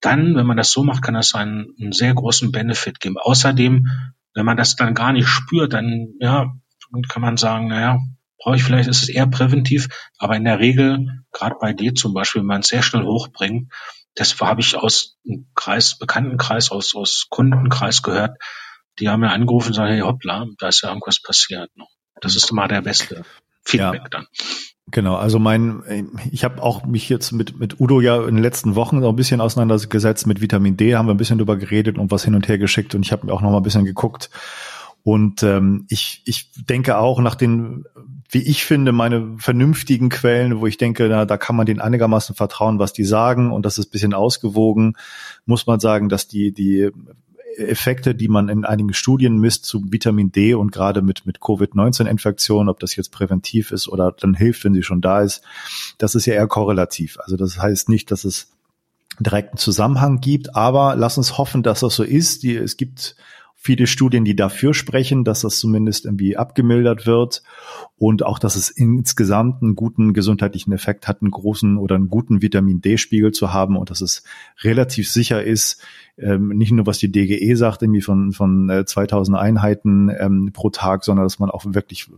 dann, 0.00 0.34
wenn 0.34 0.46
man 0.46 0.56
das 0.56 0.72
so 0.72 0.84
macht, 0.84 1.02
kann 1.02 1.14
das 1.14 1.34
einen, 1.34 1.74
einen 1.80 1.92
sehr 1.92 2.14
großen 2.14 2.52
Benefit 2.52 3.00
geben. 3.00 3.16
Außerdem, 3.18 3.88
wenn 4.34 4.46
man 4.46 4.56
das 4.56 4.76
dann 4.76 4.94
gar 4.94 5.12
nicht 5.12 5.28
spürt, 5.28 5.72
dann 5.72 6.14
ja, 6.20 6.52
kann 7.08 7.22
man 7.22 7.36
sagen, 7.36 7.68
naja, 7.68 7.98
brauche 8.38 8.56
ich 8.56 8.64
vielleicht, 8.64 8.88
ist 8.88 9.02
es 9.02 9.08
eher 9.08 9.26
präventiv, 9.26 9.88
aber 10.18 10.36
in 10.36 10.44
der 10.44 10.58
Regel, 10.58 11.24
gerade 11.32 11.56
bei 11.60 11.72
dir 11.72 11.94
zum 11.94 12.14
Beispiel, 12.14 12.40
wenn 12.40 12.46
man 12.46 12.60
es 12.60 12.68
sehr 12.68 12.82
schnell 12.82 13.04
hochbringt, 13.04 13.72
das 14.14 14.40
habe 14.40 14.60
ich 14.60 14.76
aus 14.76 15.18
einem 15.26 15.48
Kreis, 15.54 15.98
Bekanntenkreis, 15.98 16.70
aus, 16.70 16.94
aus 16.94 17.26
Kundenkreis 17.30 18.02
gehört. 18.02 18.36
Die 18.98 19.08
haben 19.08 19.20
mir 19.20 19.30
angerufen 19.30 19.68
und 19.68 19.74
sagen, 19.74 19.92
hey 19.92 20.00
hoppla, 20.00 20.46
da 20.58 20.68
ist 20.68 20.82
ja 20.82 20.88
irgendwas 20.88 21.22
passiert. 21.22 21.70
Das 22.20 22.36
ist 22.36 22.50
immer 22.50 22.66
der 22.66 22.82
beste 22.82 23.24
Feedback 23.64 24.02
ja. 24.02 24.08
dann. 24.10 24.26
Genau, 24.90 25.14
also 25.16 25.38
mein, 25.38 25.82
ich 26.32 26.42
habe 26.42 26.62
auch 26.62 26.84
mich 26.84 27.08
jetzt 27.08 27.32
mit, 27.32 27.58
mit 27.58 27.80
Udo 27.80 28.00
ja 28.00 28.16
in 28.26 28.36
den 28.36 28.42
letzten 28.42 28.74
Wochen 28.74 29.02
auch 29.04 29.10
ein 29.10 29.16
bisschen 29.16 29.40
auseinandergesetzt 29.40 30.26
mit 30.26 30.40
Vitamin 30.40 30.76
D, 30.76 30.96
haben 30.96 31.06
wir 31.06 31.14
ein 31.14 31.18
bisschen 31.18 31.38
drüber 31.38 31.56
geredet 31.56 31.98
und 31.98 32.10
was 32.10 32.24
hin 32.24 32.34
und 32.34 32.48
her 32.48 32.58
geschickt 32.58 32.94
und 32.94 33.04
ich 33.04 33.12
habe 33.12 33.26
mir 33.26 33.32
auch 33.32 33.42
noch 33.42 33.50
mal 33.50 33.58
ein 33.58 33.62
bisschen 33.62 33.84
geguckt. 33.84 34.30
Und 35.02 35.42
ähm, 35.42 35.86
ich, 35.88 36.22
ich 36.26 36.50
denke 36.54 36.98
auch 36.98 37.20
nach 37.20 37.34
den, 37.34 37.84
wie 38.30 38.42
ich 38.42 38.64
finde, 38.64 38.92
meine 38.92 39.34
vernünftigen 39.38 40.08
Quellen, 40.08 40.60
wo 40.60 40.66
ich 40.66 40.76
denke, 40.76 41.08
na, 41.08 41.24
da 41.24 41.36
kann 41.36 41.56
man 41.56 41.66
denen 41.66 41.80
einigermaßen 41.80 42.34
vertrauen, 42.34 42.78
was 42.78 42.92
die 42.92 43.04
sagen 43.04 43.50
und 43.50 43.64
das 43.64 43.78
ist 43.78 43.86
bisschen 43.86 44.12
ausgewogen, 44.12 44.96
muss 45.46 45.66
man 45.66 45.80
sagen, 45.80 46.08
dass 46.08 46.28
die, 46.28 46.52
die 46.52 46.90
Effekte, 47.56 48.14
die 48.14 48.28
man 48.28 48.48
in 48.48 48.64
einigen 48.64 48.92
Studien 48.92 49.38
misst 49.38 49.64
zu 49.64 49.82
Vitamin 49.90 50.32
D 50.32 50.54
und 50.54 50.72
gerade 50.72 51.02
mit, 51.02 51.26
mit 51.26 51.40
Covid-19-Infektionen, 51.40 52.68
ob 52.68 52.80
das 52.80 52.96
jetzt 52.96 53.12
präventiv 53.12 53.72
ist 53.72 53.88
oder 53.88 54.12
dann 54.12 54.34
hilft, 54.34 54.64
wenn 54.64 54.74
sie 54.74 54.82
schon 54.82 55.00
da 55.00 55.20
ist, 55.20 55.42
das 55.98 56.14
ist 56.14 56.26
ja 56.26 56.34
eher 56.34 56.46
korrelativ. 56.46 57.18
Also 57.20 57.36
das 57.36 57.58
heißt 57.58 57.88
nicht, 57.88 58.10
dass 58.10 58.24
es 58.24 58.52
direkten 59.18 59.58
Zusammenhang 59.58 60.20
gibt, 60.20 60.54
aber 60.56 60.96
lass 60.96 61.18
uns 61.18 61.38
hoffen, 61.38 61.62
dass 61.62 61.80
das 61.80 61.94
so 61.94 62.02
ist. 62.02 62.42
Die, 62.42 62.56
es 62.56 62.76
gibt 62.76 63.16
viele 63.62 63.86
Studien, 63.86 64.24
die 64.24 64.34
dafür 64.34 64.72
sprechen, 64.72 65.22
dass 65.22 65.42
das 65.42 65.58
zumindest 65.58 66.06
irgendwie 66.06 66.38
abgemildert 66.38 67.06
wird 67.06 67.42
und 67.98 68.24
auch, 68.24 68.38
dass 68.38 68.56
es 68.56 68.70
insgesamt 68.70 69.62
einen 69.62 69.74
guten 69.74 70.14
gesundheitlichen 70.14 70.72
Effekt 70.72 71.06
hat, 71.06 71.20
einen 71.20 71.30
großen 71.30 71.76
oder 71.76 71.96
einen 71.96 72.08
guten 72.08 72.40
Vitamin 72.40 72.80
D-Spiegel 72.80 73.32
zu 73.32 73.52
haben 73.52 73.76
und 73.76 73.90
dass 73.90 74.00
es 74.00 74.22
relativ 74.62 75.10
sicher 75.10 75.44
ist, 75.44 75.82
ähm, 76.22 76.48
nicht 76.48 76.72
nur 76.72 76.86
was 76.86 76.98
die 76.98 77.10
DGE 77.10 77.54
sagt, 77.56 77.82
irgendwie 77.82 78.02
von, 78.02 78.32
von 78.32 78.68
äh, 78.68 78.84
2000 78.84 79.36
Einheiten 79.36 80.10
ähm, 80.18 80.50
pro 80.52 80.70
Tag, 80.70 81.04
sondern 81.04 81.24
dass 81.24 81.38
man 81.38 81.50
auch 81.50 81.64
wirklich, 81.66 82.08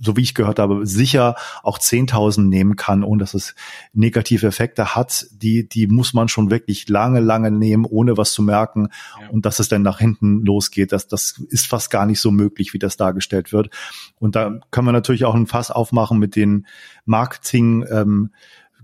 so 0.00 0.16
wie 0.16 0.22
ich 0.22 0.34
gehört 0.34 0.58
habe, 0.58 0.86
sicher 0.86 1.36
auch 1.62 1.78
10.000 1.78 2.42
nehmen 2.42 2.76
kann, 2.76 3.02
ohne 3.02 3.20
dass 3.20 3.34
es 3.34 3.54
negative 3.92 4.46
Effekte 4.46 4.94
hat. 4.94 5.26
Die, 5.32 5.68
die 5.68 5.86
muss 5.86 6.14
man 6.14 6.28
schon 6.28 6.50
wirklich 6.50 6.88
lange, 6.88 7.20
lange 7.20 7.50
nehmen, 7.50 7.84
ohne 7.84 8.16
was 8.16 8.32
zu 8.32 8.42
merken. 8.42 8.88
Ja. 9.20 9.28
Und 9.30 9.46
dass 9.46 9.58
es 9.58 9.68
dann 9.68 9.82
nach 9.82 9.98
hinten 9.98 10.44
losgeht, 10.44 10.92
das, 10.92 11.08
das 11.08 11.40
ist 11.48 11.66
fast 11.66 11.90
gar 11.90 12.06
nicht 12.06 12.20
so 12.20 12.30
möglich, 12.30 12.74
wie 12.74 12.78
das 12.78 12.96
dargestellt 12.96 13.52
wird. 13.52 13.70
Und 14.18 14.36
da 14.36 14.60
kann 14.70 14.84
man 14.84 14.94
natürlich 14.94 15.24
auch 15.24 15.34
ein 15.34 15.46
Fass 15.46 15.70
aufmachen 15.70 16.18
mit 16.18 16.36
den 16.36 16.66
Marketing, 17.04 17.84
ähm, 17.90 18.30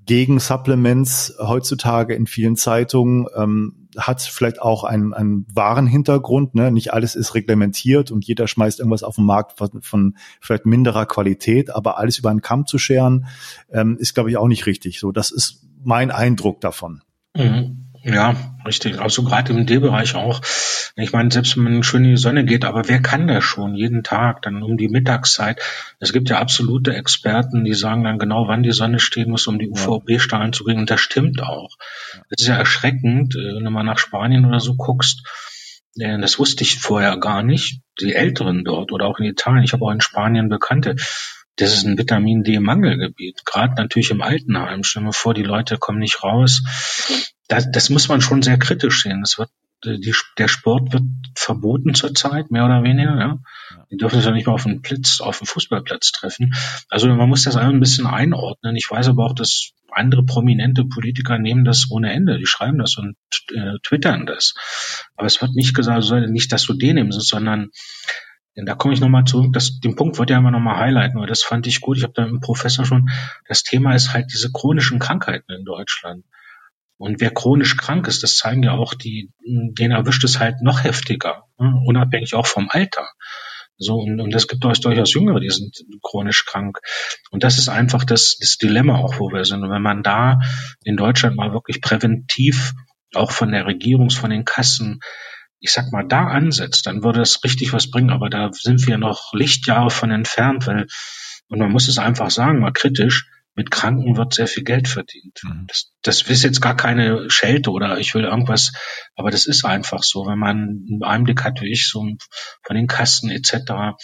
gegen 0.07 0.38
Supplements 0.38 1.35
heutzutage 1.38 2.14
in 2.14 2.27
vielen 2.27 2.57
Zeitungen. 2.57 3.27
Ähm, 3.37 3.85
hat 3.97 4.23
vielleicht 4.23 4.61
auch 4.61 4.85
einen, 4.85 5.14
einen 5.14 5.47
wahren 5.53 5.87
Hintergrund. 5.87 6.55
Ne? 6.55 6.71
Nicht 6.73 6.93
alles 6.93 7.14
ist 7.14 7.35
reglementiert 7.35 8.11
und 8.11 8.25
jeder 8.25 8.49
schmeißt 8.49 8.81
irgendwas 8.81 9.03
auf 9.03 9.17
den 9.17 9.25
Markt 9.25 9.57
von, 9.57 9.83
von 9.83 10.17
vielleicht 10.40 10.67
minderer 10.67 11.07
Qualität, 11.07 11.71
aber 11.71 11.99
alles 11.99 12.19
über 12.19 12.31
einen 12.31 12.43
Kamm 12.43 12.67
zu 12.67 12.79
scheren, 12.79 13.27
ähm, 13.73 13.97
ist, 13.99 14.14
glaube 14.14 14.31
ich, 14.31 14.37
auch 14.37 14.49
nicht 14.49 14.67
richtig. 14.67 14.99
So, 14.99 15.12
das 15.12 15.31
ist 15.31 15.64
mein 15.85 16.11
Eindruck 16.11 16.61
davon. 16.61 17.03
Mhm. 17.37 17.84
Ja, 18.05 18.37
richtig. 18.67 19.01
Also 19.01 19.25
gerade 19.25 19.55
im 19.55 19.64
D-Bereich 19.64 20.14
auch. 20.14 20.43
Ich 20.95 21.12
meine, 21.12 21.31
selbst 21.31 21.57
wenn 21.57 21.64
man 21.64 21.83
schön 21.83 22.05
in 22.05 22.11
die 22.11 22.17
Sonne 22.19 22.45
geht, 22.45 22.67
aber 22.67 22.87
wer 22.87 23.01
kann 23.01 23.27
das 23.27 23.43
schon 23.45 23.75
jeden 23.75 24.03
Tag, 24.05 24.43
dann 24.43 24.62
um 24.62 24.77
die 24.77 24.88
Mittagszeit? 24.88 25.59
Es 26.01 26.12
gibt 26.12 26.29
ja 26.29 26.38
absolute 26.38 26.95
Experten, 26.95 27.64
die 27.64 27.73
sagen 27.73 28.05
dann 28.05 28.19
genau, 28.19 28.47
wann 28.47 28.62
die 28.62 28.73
Sonne 28.73 28.99
stehen 28.99 29.31
muss, 29.31 29.47
um 29.47 29.59
die 29.59 29.71
UVB-Strahlen 29.71 30.53
zu 30.53 30.64
kriegen. 30.64 30.81
Und 30.81 30.90
das 30.90 31.01
stimmt 31.01 31.43
auch. 31.43 31.79
Das 32.29 32.43
ist 32.43 32.47
ja 32.47 32.57
erschreckend, 32.57 33.37
äh, 33.37 33.57
wenn 33.57 33.64
du 33.64 33.71
mal 33.71 33.85
nach 33.85 33.99
Spanien 33.99 34.45
oder 34.45 34.61
so 34.61 34.75
guckst. 34.75 35.27
Äh, 35.99 36.19
das 36.19 36.38
wusste 36.38 36.62
ich 36.62 36.79
vorher 36.79 37.17
gar 37.17 37.43
nicht. 37.43 37.81
Die 38.03 38.12
Älteren 38.12 38.64
dort 38.64 38.93
oder 38.93 39.07
auch 39.07 39.19
in 39.19 39.25
Italien. 39.25 39.64
Ich 39.64 39.73
habe 39.73 39.83
auch 39.83 39.93
in 39.93 40.03
Spanien 40.03 40.51
Bekannte. 40.51 40.97
Das 41.57 41.73
ist 41.73 41.87
ein 41.87 41.97
Vitamin 41.97 42.43
D-Mangelgebiet. 42.43 43.47
Gerade 43.47 43.75
natürlich 43.77 44.11
im 44.11 44.21
Altenheim. 44.21 44.85
Stell 44.85 45.05
dir 45.05 45.12
vor, 45.14 45.33
die 45.33 45.43
Leute 45.43 45.79
kommen 45.79 46.01
nicht 46.01 46.23
raus 46.23 47.33
das, 47.48 47.70
das 47.70 47.90
muss 47.90 48.09
man 48.09 48.20
schon 48.20 48.42
sehr 48.42 48.59
kritisch 48.59 49.02
sehen. 49.02 49.20
Das 49.20 49.38
wird, 49.38 49.50
die, 49.85 50.14
der 50.38 50.48
Sport 50.48 50.92
wird 50.92 51.04
verboten 51.35 51.94
zurzeit, 51.94 52.50
mehr 52.50 52.64
oder 52.64 52.83
weniger. 52.83 53.18
Ja. 53.18 53.38
Die 53.90 53.96
dürfen 53.96 54.16
sich 54.16 54.24
ja 54.24 54.33
nicht 54.33 54.46
mal 54.46 54.54
auf 54.54 54.62
den 54.62 54.83
Platz, 54.83 55.20
auf 55.20 55.38
den 55.38 55.46
Fußballplatz 55.46 56.12
treffen. 56.12 56.54
Also 56.88 57.09
man 57.09 57.28
muss 57.28 57.44
das 57.44 57.57
ein 57.57 57.80
bisschen 57.80 58.07
einordnen. 58.07 58.76
Ich 58.76 58.90
weiß 58.90 59.09
aber 59.09 59.26
auch, 59.26 59.35
dass 59.35 59.72
andere 59.90 60.24
prominente 60.24 60.85
Politiker 60.85 61.38
nehmen 61.38 61.64
das 61.64 61.90
ohne 61.90 62.12
Ende. 62.12 62.38
Die 62.38 62.46
schreiben 62.46 62.78
das 62.78 62.96
und 62.96 63.16
äh, 63.54 63.78
twittern 63.83 64.26
das. 64.26 64.54
Aber 65.16 65.26
es 65.26 65.40
wird 65.40 65.54
nicht 65.54 65.74
gesagt, 65.74 65.96
also 65.96 66.18
nicht, 66.18 66.52
dass 66.52 66.64
du 66.64 66.74
den 66.74 66.96
nimmst, 66.96 67.20
sondern 67.28 67.70
denn 68.57 68.66
da 68.66 68.74
komme 68.74 68.94
ich 68.94 69.00
nochmal 69.00 69.24
zurück. 69.24 69.52
Das, 69.52 69.80
den 69.80 69.96
Punkt 69.96 70.18
wollte 70.18 70.33
ich 70.33 70.37
einmal 70.37 70.52
nochmal 70.52 70.78
highlighten, 70.78 71.20
weil 71.20 71.26
das 71.26 71.42
fand 71.42 71.66
ich 71.66 71.80
gut. 71.80 71.96
Ich 71.96 72.04
habe 72.04 72.12
da 72.14 72.22
mit 72.22 72.33
dem 72.33 72.40
Professor 72.40 72.85
schon, 72.85 73.11
das 73.48 73.64
Thema 73.64 73.94
ist 73.94 74.12
halt 74.12 74.33
diese 74.33 74.52
chronischen 74.52 75.00
Krankheiten 75.00 75.50
in 75.52 75.64
Deutschland. 75.64 76.24
Und 76.96 77.20
wer 77.20 77.30
chronisch 77.30 77.76
krank 77.76 78.07
ist, 78.07 78.22
das 78.22 78.37
zeigen 78.37 78.62
ja 78.62 78.72
auch 78.72 78.94
die, 78.94 79.30
den 79.44 79.90
erwischt 79.90 80.24
es 80.24 80.38
halt 80.38 80.62
noch 80.62 80.85
heftiger, 80.85 81.44
ne? 81.59 81.74
unabhängig 81.87 82.35
auch 82.35 82.46
vom 82.46 82.68
Alter. 82.70 83.09
So, 83.76 83.96
und, 83.96 84.20
und 84.20 84.35
es 84.35 84.46
gibt 84.46 84.62
durchaus 84.62 85.12
Jüngere, 85.12 85.40
die 85.40 85.50
sind 85.50 85.76
chronisch 86.02 86.44
krank. 86.46 86.78
Und 87.30 87.42
das 87.42 87.59
ist 87.59 87.68
einfach 87.68 88.04
das, 88.04 88.37
das 88.38 88.57
Dilemma 88.57 88.98
auch, 88.98 89.18
wo 89.18 89.30
wir 89.30 89.44
sind. 89.44 89.64
Und 89.64 89.70
wenn 89.70 89.83
man 89.83 90.02
da 90.02 90.38
in 90.85 90.96
Deutschland 90.96 91.37
mal 91.37 91.52
wirklich 91.52 91.80
präventiv 91.80 92.72
auch 93.14 93.33
von 93.33 93.50
der 93.50 93.66
Regierung, 93.66 94.11
von 94.11 94.30
den 94.30 94.44
Kassen, 94.44 95.00
ich 95.59 95.72
sag 95.72 95.90
mal, 95.92 96.07
da 96.07 96.26
ansetzt, 96.26 96.87
dann 96.87 97.02
würde 97.02 97.22
es 97.22 97.42
richtig 97.42 97.72
was 97.72 97.90
bringen. 97.90 98.11
Aber 98.11 98.28
da 98.28 98.50
sind 98.52 98.87
wir 98.87 98.98
noch 98.98 99.33
Lichtjahre 99.33 99.90
von 99.90 100.11
entfernt, 100.12 100.66
weil, 100.66 100.87
und 101.48 101.59
man 101.59 101.72
muss 101.72 101.88
es 101.88 101.98
einfach 101.98 102.30
sagen, 102.30 102.61
mal 102.61 102.72
kritisch, 102.72 103.28
mit 103.55 103.71
Kranken 103.71 104.17
wird 104.17 104.35
sehr 104.35 104.47
viel 104.47 104.64
Geld 104.64 104.88
verdient. 104.88 105.40
Mhm. 105.45 105.67
Das, 105.69 105.93
das 106.03 106.23
ist 106.23 106.43
jetzt 106.43 106.61
gar 106.61 106.77
keine 106.77 107.31
Schelte 107.31 107.71
oder 107.71 107.99
ich 107.99 108.14
will 108.14 108.25
irgendwas, 108.25 108.73
aber 109.14 109.31
das 109.31 109.47
ist 109.47 109.64
einfach 109.64 110.03
so, 110.03 110.27
wenn 110.27 110.38
man 110.38 110.85
einen 110.90 111.03
Einblick 111.03 111.45
hat 111.45 111.61
wie 111.61 111.71
ich, 111.73 111.88
so 111.88 112.01
von 112.62 112.77
den 112.77 112.87
Kassen 112.87 113.31
etc., 113.31 113.97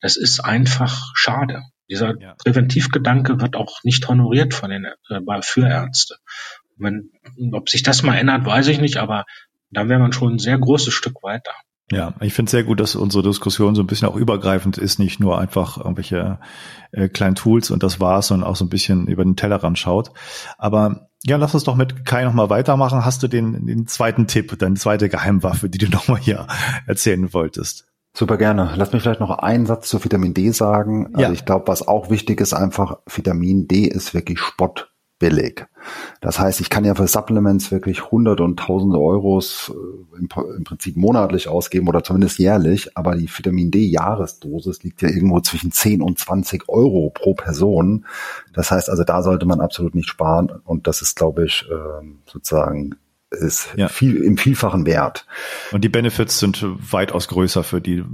das 0.00 0.16
ist 0.16 0.40
einfach 0.40 1.12
schade. 1.14 1.62
Dieser 1.88 2.14
ja. 2.20 2.34
Präventivgedanke 2.34 3.40
wird 3.40 3.56
auch 3.56 3.80
nicht 3.82 4.06
honoriert 4.06 4.54
von 4.54 4.70
den 4.70 4.84
äh, 4.84 5.42
für 5.42 5.66
Ärzte. 5.66 6.16
Wenn, 6.76 7.10
ob 7.52 7.68
sich 7.68 7.82
das 7.82 8.02
mal 8.02 8.16
ändert, 8.16 8.46
weiß 8.46 8.68
ich 8.68 8.80
nicht, 8.80 8.98
aber 8.98 9.24
dann 9.70 9.88
wäre 9.88 10.00
man 10.00 10.12
schon 10.12 10.34
ein 10.34 10.38
sehr 10.38 10.58
großes 10.58 10.94
Stück 10.94 11.22
weiter. 11.22 11.52
Ja, 11.92 12.14
ich 12.20 12.34
finde 12.34 12.48
es 12.48 12.52
sehr 12.52 12.62
gut, 12.62 12.78
dass 12.78 12.94
unsere 12.94 13.24
Diskussion 13.24 13.74
so 13.74 13.82
ein 13.82 13.86
bisschen 13.86 14.08
auch 14.08 14.14
übergreifend 14.14 14.78
ist, 14.78 15.00
nicht 15.00 15.18
nur 15.18 15.40
einfach 15.40 15.76
irgendwelche 15.76 16.38
äh, 16.92 17.08
kleinen 17.08 17.34
Tools 17.34 17.72
und 17.72 17.82
das 17.82 17.98
war's, 17.98 18.28
sondern 18.28 18.48
auch 18.48 18.54
so 18.54 18.64
ein 18.64 18.68
bisschen 18.68 19.08
über 19.08 19.24
den 19.24 19.34
Tellerrand 19.34 19.76
schaut. 19.76 20.12
Aber 20.56 21.08
ja, 21.24 21.36
lass 21.36 21.54
uns 21.54 21.64
doch 21.64 21.74
mit 21.74 22.06
Kai 22.06 22.24
nochmal 22.24 22.48
weitermachen. 22.48 23.04
Hast 23.04 23.22
du 23.24 23.28
den, 23.28 23.66
den 23.66 23.88
zweiten 23.88 24.28
Tipp, 24.28 24.56
deine 24.58 24.76
zweite 24.76 25.08
Geheimwaffe, 25.08 25.68
die 25.68 25.78
du 25.78 25.88
nochmal 25.88 26.20
hier 26.20 26.46
erzählen 26.86 27.32
wolltest? 27.34 27.86
Super 28.16 28.36
gerne. 28.36 28.72
Lass 28.76 28.92
mich 28.92 29.02
vielleicht 29.02 29.20
noch 29.20 29.30
einen 29.30 29.66
Satz 29.66 29.88
zu 29.88 30.02
Vitamin 30.02 30.34
D 30.34 30.50
sagen. 30.50 31.08
Also 31.12 31.22
ja. 31.22 31.32
ich 31.32 31.44
glaube, 31.44 31.68
was 31.68 31.86
auch 31.86 32.10
wichtig 32.10 32.40
ist, 32.40 32.54
einfach 32.54 32.98
Vitamin 33.06 33.66
D 33.68 33.84
ist 33.86 34.14
wirklich 34.14 34.38
Spott 34.38 34.89
billig. 35.20 35.66
Das 36.20 36.40
heißt, 36.40 36.60
ich 36.60 36.68
kann 36.68 36.84
ja 36.84 36.96
für 36.96 37.06
Supplements 37.06 37.70
wirklich 37.70 38.10
hunderte 38.10 38.42
und 38.42 38.58
tausende 38.58 38.98
Euros 38.98 39.72
äh, 39.72 40.18
im, 40.18 40.28
im, 40.56 40.64
Prinzip 40.64 40.96
monatlich 40.96 41.46
ausgeben 41.46 41.86
oder 41.86 42.02
zumindest 42.02 42.38
jährlich, 42.38 42.96
aber 42.96 43.14
die 43.14 43.30
Vitamin 43.30 43.70
D 43.70 43.86
Jahresdosis 43.86 44.82
liegt 44.82 45.02
ja 45.02 45.08
irgendwo 45.08 45.38
zwischen 45.40 45.70
10 45.70 46.02
und 46.02 46.18
20 46.18 46.68
Euro 46.68 47.10
pro 47.14 47.34
Person. 47.34 48.06
Das 48.52 48.72
heißt 48.72 48.90
also, 48.90 49.04
da 49.04 49.22
sollte 49.22 49.46
man 49.46 49.60
absolut 49.60 49.94
nicht 49.94 50.08
sparen 50.08 50.50
und 50.64 50.88
das 50.88 51.02
ist, 51.02 51.14
glaube 51.14 51.44
ich, 51.44 51.66
ähm, 51.70 52.18
sozusagen 52.26 52.96
ist 53.30 53.68
ja. 53.76 53.86
viel, 53.88 54.16
im 54.16 54.36
Vielfachen 54.36 54.86
wert. 54.86 55.24
Und 55.70 55.84
die 55.84 55.88
Benefits 55.88 56.40
sind 56.40 56.64
weitaus 56.64 57.28
größer 57.28 57.62
für 57.62 57.80
die 57.80 58.04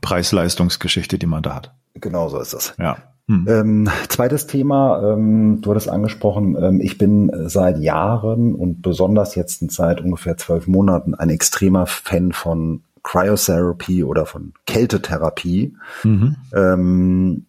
Preis-Leistungsgeschichte, 0.00 1.18
die 1.18 1.26
man 1.26 1.44
da 1.44 1.54
hat. 1.54 1.72
Genau 1.94 2.28
so 2.28 2.40
ist 2.40 2.52
es. 2.52 2.74
Ja. 2.78 2.96
Hm. 3.28 3.46
Ähm, 3.48 3.88
zweites 4.08 4.46
Thema, 4.46 5.12
ähm, 5.12 5.60
du 5.60 5.70
hattest 5.70 5.88
angesprochen, 5.88 6.56
ähm, 6.60 6.80
ich 6.80 6.96
bin 6.96 7.30
seit 7.48 7.78
Jahren 7.78 8.54
und 8.54 8.82
besonders 8.82 9.34
jetzt 9.34 9.68
seit 9.72 10.00
ungefähr 10.00 10.36
zwölf 10.36 10.68
Monaten 10.68 11.14
ein 11.14 11.30
extremer 11.30 11.86
Fan 11.86 12.32
von 12.32 12.82
Cryotherapy 13.02 14.04
oder 14.04 14.26
von 14.26 14.52
Kältetherapie. 14.66 15.74
Mhm. 16.04 16.36
Ähm, 16.54 17.46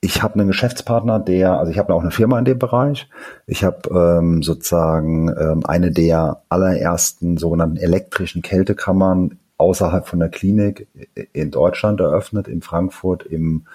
ich 0.00 0.22
habe 0.22 0.34
einen 0.34 0.48
Geschäftspartner, 0.48 1.20
der, 1.20 1.58
also 1.58 1.70
ich 1.70 1.78
habe 1.78 1.94
auch 1.94 2.00
eine 2.00 2.10
Firma 2.10 2.38
in 2.38 2.44
dem 2.44 2.58
Bereich. 2.58 3.08
Ich 3.46 3.64
habe 3.64 3.88
ähm, 3.90 4.42
sozusagen 4.42 5.28
ähm, 5.28 5.64
eine 5.64 5.92
der 5.92 6.42
allerersten 6.48 7.36
sogenannten 7.36 7.76
elektrischen 7.76 8.42
Kältekammern 8.42 9.38
außerhalb 9.58 10.08
von 10.08 10.18
der 10.18 10.28
Klinik 10.28 10.88
in 11.32 11.52
Deutschland 11.52 12.00
eröffnet, 12.00 12.48
in 12.48 12.62
Frankfurt 12.62 13.24
im 13.24 13.66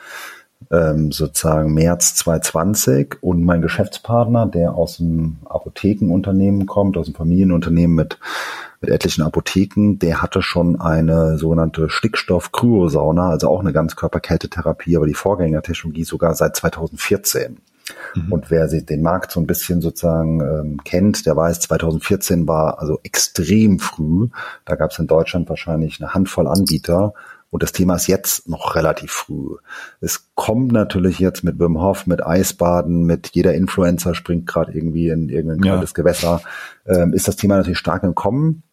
ähm, 0.71 1.11
sozusagen 1.11 1.73
März 1.73 2.15
2020 2.15 3.17
und 3.21 3.43
mein 3.43 3.61
Geschäftspartner, 3.61 4.47
der 4.47 4.73
aus 4.73 4.97
dem 4.97 5.37
Apothekenunternehmen 5.45 6.65
kommt, 6.65 6.97
aus 6.97 7.05
dem 7.05 7.15
Familienunternehmen 7.15 7.95
mit, 7.95 8.19
mit 8.81 8.89
etlichen 8.89 9.21
Apotheken, 9.23 9.97
der 9.99 10.21
hatte 10.21 10.41
schon 10.41 10.79
eine 10.79 11.37
sogenannte 11.37 11.89
Stickstoff-Kryosauna, 11.89 13.29
also 13.29 13.49
auch 13.49 13.61
eine 13.61 13.73
Ganzkörperkältetherapie, 13.73 14.97
aber 14.97 15.07
die 15.07 15.13
Vorgängertechnologie 15.13 16.03
sogar 16.03 16.33
seit 16.35 16.55
2014. 16.55 17.57
Mhm. 18.15 18.31
Und 18.31 18.51
wer 18.51 18.67
den 18.67 19.01
Markt 19.01 19.31
so 19.31 19.39
ein 19.39 19.47
bisschen 19.47 19.81
sozusagen 19.81 20.41
ähm, 20.41 20.83
kennt, 20.83 21.25
der 21.25 21.35
weiß, 21.35 21.61
2014 21.61 22.47
war 22.47 22.79
also 22.79 22.99
extrem 23.03 23.79
früh. 23.79 24.27
Da 24.65 24.75
gab 24.75 24.91
es 24.91 24.99
in 24.99 25.07
Deutschland 25.07 25.49
wahrscheinlich 25.49 26.01
eine 26.01 26.13
Handvoll 26.13 26.47
Anbieter. 26.47 27.13
Und 27.49 27.63
das 27.63 27.71
Thema 27.71 27.95
ist 27.95 28.07
jetzt 28.07 28.49
noch 28.49 28.75
relativ 28.75 29.11
früh. 29.11 29.55
Es 30.01 30.29
kommt 30.35 30.71
natürlich 30.71 31.19
jetzt 31.19 31.43
mit 31.43 31.59
Wim 31.59 31.81
Hof, 31.81 32.05
mit 32.05 32.25
Eisbaden, 32.25 33.05
mit 33.05 33.29
jeder 33.29 33.53
Influencer 33.53 34.15
springt 34.15 34.47
gerade 34.47 34.73
irgendwie 34.73 35.09
in 35.09 35.29
irgendein 35.29 35.61
kaltes 35.61 35.91
ja. 35.91 35.95
Gewässer, 35.95 36.41
ähm, 36.85 37.13
ist 37.13 37.27
das 37.27 37.37
Thema 37.37 37.57
natürlich 37.57 37.77
stark 37.79 38.03
im 38.03 38.15
Kommen. 38.15 38.63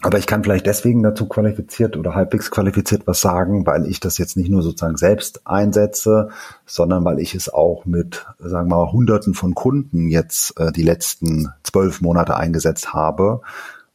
Aber 0.00 0.18
ich 0.18 0.26
kann 0.26 0.44
vielleicht 0.44 0.66
deswegen 0.66 1.02
dazu 1.02 1.26
qualifiziert 1.26 1.96
oder 1.96 2.14
halbwegs 2.14 2.52
qualifiziert 2.52 3.06
was 3.06 3.20
sagen, 3.20 3.66
weil 3.66 3.86
ich 3.86 3.98
das 3.98 4.16
jetzt 4.16 4.36
nicht 4.36 4.48
nur 4.48 4.62
sozusagen 4.62 4.96
selbst 4.96 5.44
einsetze, 5.44 6.28
sondern 6.66 7.04
weil 7.04 7.18
ich 7.18 7.34
es 7.34 7.52
auch 7.52 7.84
mit, 7.84 8.24
sagen 8.38 8.68
wir 8.68 8.76
mal, 8.76 8.92
Hunderten 8.92 9.34
von 9.34 9.56
Kunden 9.56 10.08
jetzt 10.08 10.58
äh, 10.60 10.70
die 10.70 10.84
letzten 10.84 11.48
zwölf 11.64 12.00
Monate 12.00 12.36
eingesetzt 12.36 12.94
habe 12.94 13.40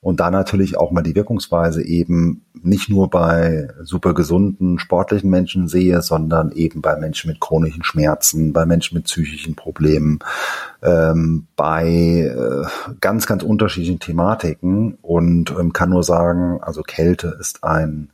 und 0.02 0.20
da 0.20 0.30
natürlich 0.30 0.78
auch 0.78 0.92
mal 0.92 1.04
die 1.04 1.16
Wirkungsweise 1.16 1.82
eben 1.82 2.44
nicht 2.66 2.90
nur 2.90 3.10
bei 3.10 3.70
super 3.82 4.14
gesunden, 4.14 4.80
sportlichen 4.80 5.30
Menschen 5.30 5.68
sehe, 5.68 6.02
sondern 6.02 6.52
eben 6.52 6.82
bei 6.82 6.96
Menschen 6.96 7.30
mit 7.30 7.40
chronischen 7.40 7.84
Schmerzen, 7.84 8.54
bei 8.54 8.66
Menschen 8.66 8.96
mit 8.96 9.06
psychischen 9.06 9.56
Problemen, 9.56 10.20
ähm, 10.82 11.48
bei 11.56 11.86
äh, 11.88 12.96
ganz, 13.02 13.28
ganz 13.28 13.44
unterschiedlichen 13.44 14.00
Thematiken 14.00 14.98
und 15.02 15.52
ähm, 15.52 15.74
kann 15.74 15.90
nur 15.90 16.04
sagen, 16.04 16.60
also 16.62 16.82
Kälte 16.82 17.38
ist 17.40 17.64
ein 17.64 18.10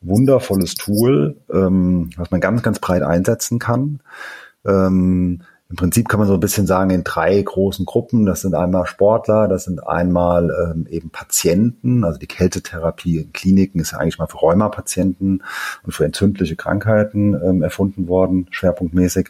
wundervolles 0.00 0.74
Tool, 0.74 1.36
ähm, 1.52 2.10
was 2.16 2.30
man 2.30 2.40
ganz, 2.40 2.62
ganz 2.62 2.78
breit 2.78 3.02
einsetzen 3.02 3.58
kann. 3.58 4.00
Ähm, 4.64 5.42
im 5.70 5.76
Prinzip 5.76 6.08
kann 6.08 6.18
man 6.18 6.26
so 6.26 6.34
ein 6.34 6.40
bisschen 6.40 6.66
sagen, 6.66 6.88
in 6.90 7.04
drei 7.04 7.42
großen 7.42 7.84
Gruppen. 7.84 8.24
Das 8.24 8.40
sind 8.40 8.54
einmal 8.54 8.86
Sportler, 8.86 9.48
das 9.48 9.64
sind 9.64 9.86
einmal 9.86 10.50
ähm, 10.50 10.86
eben 10.88 11.10
Patienten. 11.10 12.04
Also 12.04 12.18
die 12.18 12.26
Kältetherapie 12.26 13.18
in 13.18 13.32
Kliniken 13.34 13.78
ist 13.78 13.92
ja 13.92 13.98
eigentlich 13.98 14.18
mal 14.18 14.28
für 14.28 14.38
Rheumapatienten 14.38 15.42
und 15.82 15.92
für 15.92 16.06
entzündliche 16.06 16.56
Krankheiten 16.56 17.34
ähm, 17.34 17.62
erfunden 17.62 18.08
worden, 18.08 18.46
schwerpunktmäßig. 18.50 19.28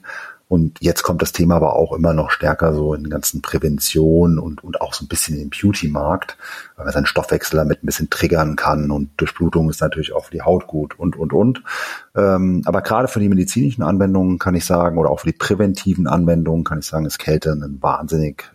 Und 0.48 0.78
jetzt 0.80 1.02
kommt 1.02 1.20
das 1.20 1.32
Thema 1.32 1.56
aber 1.56 1.76
auch 1.76 1.92
immer 1.92 2.14
noch 2.14 2.30
stärker 2.30 2.72
so 2.72 2.94
in 2.94 3.02
den 3.04 3.10
ganzen 3.10 3.42
Prävention 3.42 4.38
und, 4.38 4.64
und 4.64 4.80
auch 4.80 4.94
so 4.94 5.04
ein 5.04 5.08
bisschen 5.08 5.36
den 5.36 5.50
Beauty-Markt, 5.50 6.38
weil 6.76 6.86
man 6.86 6.94
seinen 6.94 7.06
Stoffwechsel 7.06 7.58
damit 7.58 7.82
ein 7.82 7.86
bisschen 7.86 8.08
triggern 8.08 8.56
kann 8.56 8.90
und 8.90 9.10
Durchblutung 9.18 9.68
ist 9.68 9.82
natürlich 9.82 10.14
auch 10.14 10.24
für 10.24 10.32
die 10.32 10.42
Haut 10.42 10.66
gut 10.66 10.98
und, 10.98 11.16
und, 11.16 11.34
und. 11.34 11.62
Ähm, 12.16 12.62
aber 12.64 12.80
gerade 12.80 13.08
für 13.08 13.20
die 13.20 13.28
medizinischen 13.28 13.82
Anwendungen 13.82 14.38
kann 14.38 14.54
ich 14.54 14.64
sagen, 14.64 14.96
oder 14.96 15.10
auch 15.10 15.20
für 15.20 15.30
die 15.30 15.36
präventiven 15.36 16.06
Anwendungen 16.06 16.64
kann 16.64 16.78
ich 16.78 16.86
sagen, 16.86 17.04
ist 17.04 17.18
Kälte 17.18 17.52
ein 17.52 17.78
wahnsinnig, 17.82 18.50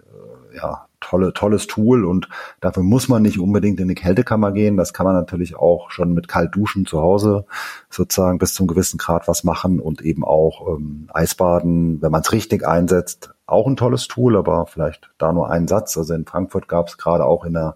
äh, 0.51 0.57
ja, 0.57 0.87
tolle, 1.03 1.33
tolles 1.33 1.67
Tool 1.67 2.05
und 2.05 2.29
dafür 2.61 2.83
muss 2.83 3.07
man 3.07 3.21
nicht 3.21 3.39
unbedingt 3.39 3.79
in 3.79 3.87
die 3.87 3.95
Kältekammer 3.95 4.51
gehen. 4.51 4.77
Das 4.77 4.93
kann 4.93 5.05
man 5.05 5.15
natürlich 5.15 5.55
auch 5.55 5.91
schon 5.91 6.13
mit 6.13 6.27
Kaltduschen 6.27 6.85
zu 6.85 7.01
Hause 7.01 7.45
sozusagen 7.89 8.39
bis 8.39 8.53
zum 8.53 8.67
gewissen 8.67 8.97
Grad 8.97 9.27
was 9.27 9.43
machen 9.43 9.79
und 9.79 10.01
eben 10.01 10.23
auch 10.23 10.67
ähm, 10.67 11.09
Eisbaden, 11.13 12.01
wenn 12.01 12.11
man 12.11 12.21
es 12.21 12.31
richtig 12.31 12.65
einsetzt, 12.65 13.33
auch 13.45 13.67
ein 13.67 13.75
tolles 13.75 14.07
Tool, 14.07 14.37
aber 14.37 14.65
vielleicht 14.65 15.09
da 15.17 15.33
nur 15.33 15.49
einen 15.49 15.67
Satz. 15.67 15.97
Also 15.97 16.13
in 16.13 16.25
Frankfurt 16.25 16.67
gab 16.67 16.87
es 16.87 16.97
gerade 16.97 17.25
auch 17.25 17.45
in 17.45 17.53
der 17.53 17.75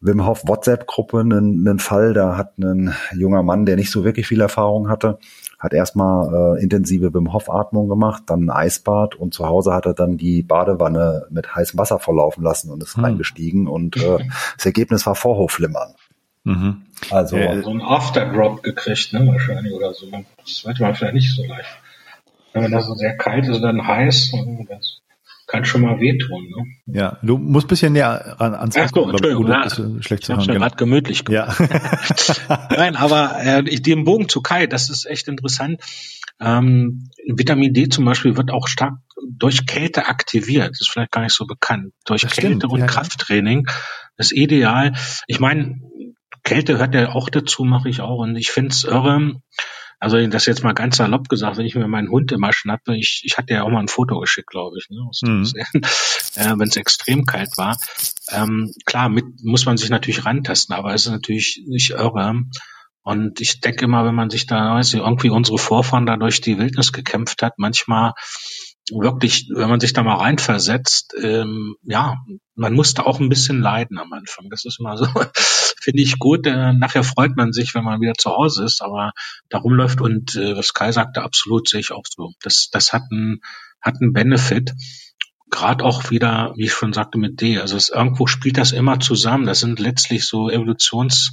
Wim 0.00 0.26
Hof 0.26 0.44
WhatsApp-Gruppe 0.46 1.20
einen, 1.20 1.66
einen 1.66 1.78
Fall, 1.78 2.14
da 2.14 2.36
hat 2.36 2.58
ein 2.58 2.94
junger 3.14 3.42
Mann, 3.42 3.66
der 3.66 3.76
nicht 3.76 3.90
so 3.90 4.02
wirklich 4.02 4.26
viel 4.26 4.40
Erfahrung 4.40 4.88
hatte, 4.88 5.18
hat 5.60 5.74
erstmal 5.74 6.56
äh, 6.56 6.62
intensive 6.62 7.12
Wim 7.12 7.32
Hof 7.32 7.50
Atmung 7.50 7.88
gemacht, 7.88 8.24
dann 8.26 8.46
ein 8.46 8.50
Eisbad 8.50 9.14
und 9.14 9.34
zu 9.34 9.46
Hause 9.46 9.74
hat 9.74 9.84
er 9.84 9.92
dann 9.92 10.16
die 10.16 10.42
Badewanne 10.42 11.26
mit 11.30 11.54
heißem 11.54 11.78
Wasser 11.78 11.98
volllaufen 11.98 12.42
lassen 12.42 12.70
und 12.70 12.82
ist 12.82 12.96
hm. 12.96 13.04
reingestiegen 13.04 13.68
und 13.68 13.96
äh, 13.98 14.18
das 14.56 14.66
Ergebnis 14.66 15.06
war 15.06 15.14
Vorhofflimmern. 15.14 15.94
Mhm. 16.44 16.82
Also 17.10 17.36
äh, 17.36 17.62
so 17.62 17.70
ein 17.70 17.82
Afterdrop 17.82 18.62
gekriegt, 18.62 19.12
ne, 19.12 19.26
wahrscheinlich 19.26 19.74
oder 19.74 19.92
so. 19.92 20.06
Das 20.38 20.64
weiß 20.64 20.78
man 20.78 20.94
vielleicht 20.94 21.14
nicht 21.14 21.34
so 21.34 21.44
leicht. 21.44 21.68
Wenn 22.54 22.72
das 22.72 22.86
so 22.86 22.94
sehr 22.94 23.16
kalt 23.16 23.46
ist 23.46 23.56
und 23.56 23.62
dann 23.62 23.86
heiß, 23.86 24.32
das 24.68 25.00
kann 25.50 25.64
schon 25.64 25.80
mal 25.80 25.98
wehtun. 25.98 26.48
Ne? 26.48 26.64
Ja, 26.86 27.18
du 27.22 27.36
musst 27.36 27.66
ein 27.66 27.68
bisschen 27.68 27.92
näher 27.92 28.36
ran, 28.38 28.54
ans 28.54 28.76
Ach 28.76 28.88
so, 28.94 29.10
Entschuldigung, 29.10 29.48
ja, 29.48 29.68
schlecht 30.00 30.24
zu. 30.24 30.34
Ich 30.34 30.46
gerade 30.46 30.76
gemütlich 30.76 31.24
gemacht. 31.24 31.58
Ja. 32.48 32.68
Nein, 32.76 32.94
aber 32.94 33.36
äh, 33.42 33.62
den 33.64 34.04
Bogen 34.04 34.28
zu 34.28 34.42
Kai, 34.42 34.66
das 34.68 34.90
ist 34.90 35.06
echt 35.06 35.26
interessant. 35.26 35.80
Ähm, 36.40 37.10
Vitamin 37.26 37.74
D 37.74 37.88
zum 37.88 38.04
Beispiel 38.04 38.36
wird 38.36 38.52
auch 38.52 38.68
stark 38.68 38.94
durch 39.28 39.66
Kälte 39.66 40.06
aktiviert. 40.06 40.70
Das 40.70 40.80
ist 40.80 40.90
vielleicht 40.90 41.10
gar 41.10 41.22
nicht 41.22 41.34
so 41.34 41.46
bekannt. 41.46 41.92
Durch 42.06 42.22
das 42.22 42.32
Kälte 42.32 42.58
stimmt, 42.58 42.72
und 42.72 42.80
ja, 42.80 42.86
Krafttraining. 42.86 43.66
Ist 44.16 44.32
ideal. 44.32 44.92
Ich 45.26 45.40
meine, 45.40 45.80
Kälte 46.44 46.78
hört 46.78 46.94
ja 46.94 47.12
auch 47.12 47.28
dazu, 47.28 47.64
mache 47.64 47.88
ich 47.88 48.00
auch. 48.00 48.20
Und 48.20 48.36
ich 48.36 48.50
finde 48.50 48.70
es 48.70 48.84
irre. 48.84 49.34
Also 50.00 50.26
das 50.26 50.46
jetzt 50.46 50.64
mal 50.64 50.72
ganz 50.72 50.96
salopp 50.96 51.28
gesagt, 51.28 51.58
wenn 51.58 51.66
ich 51.66 51.74
mir 51.74 51.86
meinen 51.86 52.10
Hund 52.10 52.32
immer 52.32 52.54
schnappe, 52.54 52.96
ich, 52.96 53.20
ich 53.24 53.36
hatte 53.36 53.52
ja 53.52 53.64
auch 53.64 53.68
mal 53.68 53.80
ein 53.80 53.88
Foto 53.88 54.18
geschickt, 54.18 54.48
glaube 54.48 54.78
ich, 54.78 54.88
ne, 54.88 55.10
mhm. 55.22 55.44
äh, 56.36 56.58
wenn 56.58 56.68
es 56.68 56.76
extrem 56.76 57.26
kalt 57.26 57.58
war. 57.58 57.78
Ähm, 58.30 58.72
klar, 58.86 59.10
mit 59.10 59.26
muss 59.42 59.66
man 59.66 59.76
sich 59.76 59.90
natürlich 59.90 60.24
rantasten, 60.24 60.74
aber 60.74 60.94
es 60.94 61.04
ist 61.04 61.12
natürlich 61.12 61.62
nicht 61.66 61.90
irre. 61.90 62.44
Und 63.02 63.40
ich 63.40 63.60
denke 63.60 63.84
immer, 63.84 64.06
wenn 64.06 64.14
man 64.14 64.30
sich 64.30 64.46
da, 64.46 64.74
weiß 64.74 64.94
ich, 64.94 65.00
irgendwie 65.00 65.30
unsere 65.30 65.58
Vorfahren 65.58 66.06
da 66.06 66.16
durch 66.16 66.40
die 66.40 66.58
Wildnis 66.58 66.92
gekämpft 66.92 67.42
hat, 67.42 67.54
manchmal 67.58 68.12
wirklich, 68.92 69.48
wenn 69.54 69.68
man 69.68 69.80
sich 69.80 69.92
da 69.92 70.02
mal 70.02 70.16
reinversetzt, 70.16 71.14
ähm, 71.22 71.76
ja, 71.82 72.16
man 72.54 72.74
musste 72.74 73.06
auch 73.06 73.20
ein 73.20 73.28
bisschen 73.28 73.60
leiden 73.60 73.98
am 73.98 74.12
Anfang. 74.12 74.50
Das 74.50 74.64
ist 74.64 74.80
immer 74.80 74.96
so, 74.96 75.06
finde 75.80 76.02
ich 76.02 76.18
gut. 76.18 76.46
Äh, 76.46 76.72
nachher 76.72 77.04
freut 77.04 77.36
man 77.36 77.52
sich, 77.52 77.74
wenn 77.74 77.84
man 77.84 78.00
wieder 78.00 78.14
zu 78.14 78.30
Hause 78.30 78.64
ist, 78.64 78.82
aber 78.82 79.12
da 79.48 79.58
rumläuft 79.58 80.00
und 80.00 80.34
äh, 80.36 80.56
was 80.56 80.74
Kai 80.74 80.92
sagte, 80.92 81.22
absolut 81.22 81.68
sehe 81.68 81.80
ich 81.80 81.92
auch 81.92 82.04
so. 82.08 82.32
Das, 82.42 82.68
das 82.70 82.92
hat 82.92 83.02
einen, 83.10 83.40
hat 83.80 83.96
einen 84.00 84.12
Benefit. 84.12 84.72
Gerade 85.50 85.84
auch 85.84 86.10
wieder, 86.10 86.52
wie 86.56 86.66
ich 86.66 86.72
schon 86.72 86.92
sagte, 86.92 87.18
mit 87.18 87.40
D. 87.40 87.58
Also 87.58 87.76
es, 87.76 87.88
irgendwo 87.88 88.26
spielt 88.26 88.58
das 88.58 88.72
immer 88.72 89.00
zusammen. 89.00 89.46
Das 89.46 89.60
sind 89.60 89.80
letztlich 89.80 90.26
so 90.26 90.50
Evolutions, 90.50 91.32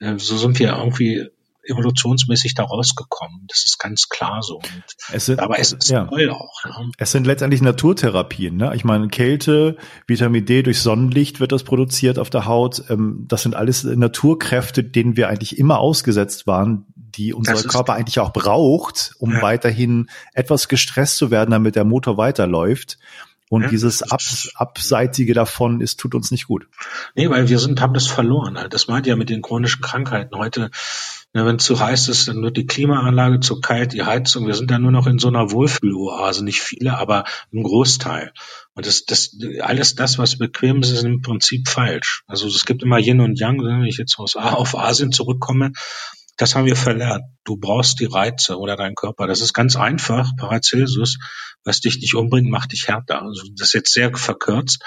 äh, 0.00 0.18
so 0.18 0.36
sind 0.36 0.58
wir 0.58 0.76
irgendwie 0.76 1.28
evolutionsmäßig 1.68 2.54
da 2.54 2.64
rausgekommen. 2.64 3.44
Das 3.48 3.64
ist 3.64 3.78
ganz 3.78 4.08
klar 4.08 4.42
so. 4.42 4.56
Und, 4.56 4.84
es 5.12 5.26
sind, 5.26 5.40
aber 5.40 5.58
es 5.58 5.72
ist 5.72 5.88
ja. 5.88 6.04
toll 6.04 6.30
auch. 6.30 6.64
Ne? 6.64 6.90
Es 6.98 7.12
sind 7.12 7.26
letztendlich 7.26 7.62
Naturtherapien. 7.62 8.56
Ne? 8.56 8.72
Ich 8.74 8.84
meine, 8.84 9.08
Kälte, 9.08 9.76
Vitamin 10.06 10.44
D 10.44 10.62
durch 10.62 10.80
Sonnenlicht 10.80 11.40
wird 11.40 11.52
das 11.52 11.64
produziert 11.64 12.18
auf 12.18 12.30
der 12.30 12.46
Haut. 12.46 12.84
Ähm, 12.88 13.24
das 13.28 13.42
sind 13.42 13.54
alles 13.54 13.84
Naturkräfte, 13.84 14.84
denen 14.84 15.16
wir 15.16 15.28
eigentlich 15.28 15.58
immer 15.58 15.78
ausgesetzt 15.78 16.46
waren, 16.46 16.86
die 16.94 17.32
unser 17.32 17.54
Körper 17.62 17.94
eigentlich 17.94 18.20
auch 18.20 18.32
braucht, 18.32 19.14
um 19.18 19.32
ja. 19.32 19.42
weiterhin 19.42 20.08
etwas 20.34 20.68
gestresst 20.68 21.16
zu 21.16 21.30
werden, 21.30 21.50
damit 21.50 21.76
der 21.76 21.84
Motor 21.84 22.16
weiterläuft. 22.16 22.98
Und 23.48 23.62
ja, 23.62 23.68
dieses 23.68 24.02
Abs 24.02 24.50
Abseitige 24.56 25.32
davon 25.32 25.80
ist, 25.80 26.00
tut 26.00 26.14
uns 26.14 26.30
nicht 26.32 26.48
gut. 26.48 26.66
Nee, 27.14 27.30
weil 27.30 27.48
wir 27.48 27.58
sind, 27.60 27.80
haben 27.80 27.94
das 27.94 28.08
verloren 28.08 28.58
halt. 28.58 28.74
Das 28.74 28.88
meint 28.88 29.06
ja 29.06 29.14
mit 29.14 29.30
den 29.30 29.40
chronischen 29.40 29.82
Krankheiten. 29.82 30.36
Heute 30.36 30.70
wenn 31.44 31.56
es 31.56 31.64
zu 31.64 31.78
heiß 31.78 32.08
ist, 32.08 32.28
dann 32.28 32.42
wird 32.42 32.56
die 32.56 32.66
Klimaanlage 32.66 33.40
zu 33.40 33.60
kalt, 33.60 33.92
die 33.92 34.04
Heizung. 34.04 34.46
Wir 34.46 34.54
sind 34.54 34.70
dann 34.70 34.82
nur 34.82 34.92
noch 34.92 35.06
in 35.06 35.18
so 35.18 35.28
einer 35.28 35.50
Wohlfühloase. 35.50 36.44
Nicht 36.44 36.60
viele, 36.60 36.96
aber 36.96 37.24
ein 37.52 37.62
Großteil. 37.62 38.32
Und 38.74 38.86
das, 38.86 39.04
das, 39.04 39.36
alles 39.60 39.96
das, 39.96 40.18
was 40.18 40.38
bequem 40.38 40.80
ist, 40.82 40.92
ist 40.92 41.02
im 41.02 41.22
Prinzip 41.22 41.68
falsch. 41.68 42.22
Also 42.26 42.46
es 42.46 42.64
gibt 42.64 42.82
immer 42.82 42.98
Yin 42.98 43.20
und 43.20 43.38
Yang. 43.38 43.58
Wenn 43.58 43.84
ich 43.84 43.98
jetzt 43.98 44.18
aus, 44.18 44.36
auf 44.36 44.78
Asien 44.78 45.12
zurückkomme, 45.12 45.72
das 46.36 46.54
haben 46.54 46.66
wir 46.66 46.76
verlernt. 46.76 47.24
Du 47.44 47.56
brauchst 47.56 47.98
die 48.00 48.04
Reize 48.04 48.58
oder 48.58 48.76
dein 48.76 48.94
Körper. 48.94 49.26
Das 49.26 49.40
ist 49.40 49.52
ganz 49.52 49.74
einfach. 49.76 50.30
Paracelsus, 50.36 51.18
was 51.64 51.80
dich 51.80 52.00
nicht 52.00 52.14
umbringt, 52.14 52.50
macht 52.50 52.72
dich 52.72 52.88
härter. 52.88 53.22
Also 53.22 53.42
das 53.56 53.68
ist 53.68 53.74
jetzt 53.74 53.92
sehr 53.92 54.14
verkürzt. 54.14 54.82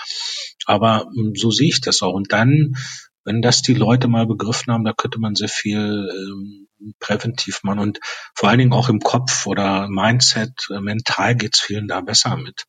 Aber 0.65 1.07
hm, 1.13 1.33
so 1.35 1.51
sehe 1.51 1.69
ich 1.69 1.81
das 1.81 2.01
auch. 2.01 2.13
Und 2.13 2.31
dann 2.31 2.75
wenn 3.23 3.41
das 3.41 3.61
die 3.61 3.73
Leute 3.73 4.07
mal 4.07 4.25
begriffen 4.25 4.73
haben, 4.73 4.83
da 4.83 4.93
könnte 4.93 5.19
man 5.19 5.35
sehr 5.35 5.49
viel 5.49 6.09
ähm, 6.11 6.67
präventiv 6.99 7.61
machen 7.63 7.79
und 7.79 7.99
vor 8.33 8.49
allen 8.49 8.59
Dingen 8.59 8.73
auch 8.73 8.89
im 8.89 8.99
Kopf 8.99 9.45
oder 9.45 9.87
Mindset, 9.89 10.67
äh, 10.69 10.79
mental 10.79 11.35
geht's 11.35 11.61
vielen 11.61 11.87
da 11.87 12.01
besser 12.01 12.37
mit. 12.37 12.65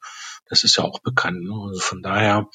Das 0.49 0.65
ist 0.65 0.77
ja 0.77 0.85
auch 0.85 0.99
bekannt. 1.01 1.45
Ne? 1.45 1.55
Also 1.69 1.81
von 1.81 2.03
daher, 2.03 2.49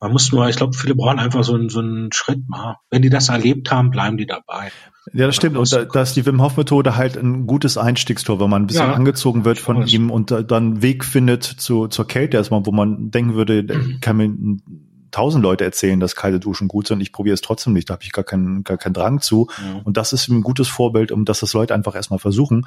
man 0.00 0.10
muss 0.10 0.32
nur, 0.32 0.48
ich 0.48 0.56
glaube, 0.56 0.76
viele 0.76 0.94
brauchen 0.94 1.18
einfach 1.18 1.44
so 1.44 1.54
einen, 1.54 1.68
so 1.68 1.80
einen 1.80 2.10
Schritt 2.10 2.48
mal. 2.48 2.76
Wenn 2.90 3.02
die 3.02 3.10
das 3.10 3.28
erlebt 3.28 3.70
haben, 3.70 3.90
bleiben 3.90 4.16
die 4.16 4.24
dabei. 4.24 4.72
Ja, 5.12 5.26
das 5.26 5.36
stimmt. 5.36 5.58
Und 5.58 5.70
da, 5.70 5.84
da 5.84 6.02
ist 6.02 6.16
die 6.16 6.24
Wim 6.24 6.42
Hof 6.42 6.56
Methode 6.56 6.96
halt 6.96 7.16
ein 7.16 7.46
gutes 7.46 7.76
Einstiegstor, 7.76 8.40
wenn 8.40 8.50
man 8.50 8.62
ein 8.62 8.66
bisschen 8.66 8.88
ja, 8.88 8.94
angezogen 8.94 9.44
wird 9.44 9.58
von 9.58 9.86
ihm 9.86 10.10
und 10.10 10.30
dann 10.30 10.80
Weg 10.80 11.04
findet 11.04 11.44
zu, 11.44 11.88
zur 11.88 12.08
Kälte 12.08 12.38
erstmal, 12.38 12.64
wo 12.64 12.72
man 12.72 13.10
denken 13.10 13.34
würde, 13.34 13.66
kann 14.00 14.16
man 14.16 14.62
tausend 15.16 15.42
Leute 15.42 15.64
erzählen, 15.64 15.98
dass 15.98 16.14
kalte 16.14 16.38
Duschen 16.38 16.68
gut 16.68 16.86
sind. 16.86 17.00
Ich 17.00 17.10
probiere 17.10 17.32
es 17.32 17.40
trotzdem 17.40 17.72
nicht. 17.72 17.88
Da 17.88 17.94
habe 17.94 18.04
ich 18.04 18.12
gar 18.12 18.22
keinen, 18.22 18.64
gar 18.64 18.76
keinen 18.76 18.92
Drang 18.92 19.22
zu. 19.22 19.48
Ja. 19.56 19.80
Und 19.82 19.96
das 19.96 20.12
ist 20.12 20.28
ein 20.28 20.42
gutes 20.42 20.68
Vorbild, 20.68 21.10
um 21.10 21.24
dass 21.24 21.40
das 21.40 21.54
Leute 21.54 21.74
einfach 21.74 21.94
erstmal 21.94 22.18
versuchen. 22.18 22.66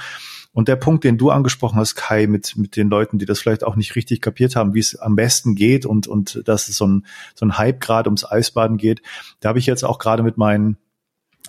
Und 0.52 0.68
der 0.68 0.76
Punkt, 0.76 1.04
den 1.04 1.20
du 1.20 1.30
angesprochen 1.30 1.78
hast, 1.78 1.93
Kai, 1.93 2.26
mit, 2.26 2.58
mit 2.58 2.76
den 2.76 2.89
Leuten, 2.89 3.20
die 3.20 3.28
das 3.28 3.39
vielleicht 3.39 3.64
auch 3.64 3.76
nicht 3.76 3.95
richtig 3.95 4.20
kapiert 4.22 4.56
haben, 4.56 4.74
wie 4.74 4.80
es 4.80 4.95
am 4.95 5.16
besten 5.16 5.54
geht 5.54 5.86
und, 5.86 6.08
und 6.08 6.41
dass 6.45 6.70
es 6.70 6.78
so 6.78 6.88
ein, 6.88 7.06
so 7.36 7.45
ein 7.45 7.60
Hype 7.60 7.82
gerade 7.82 8.10
ums 8.10 8.26
Eisbaden 8.26 8.78
geht, 8.78 9.04
da 9.41 9.50
habe 9.50 9.60
ich 9.60 9.68
jetzt 9.68 9.84
auch 9.84 10.00
gerade 10.00 10.24
mit 10.24 10.38
meinen 10.38 10.78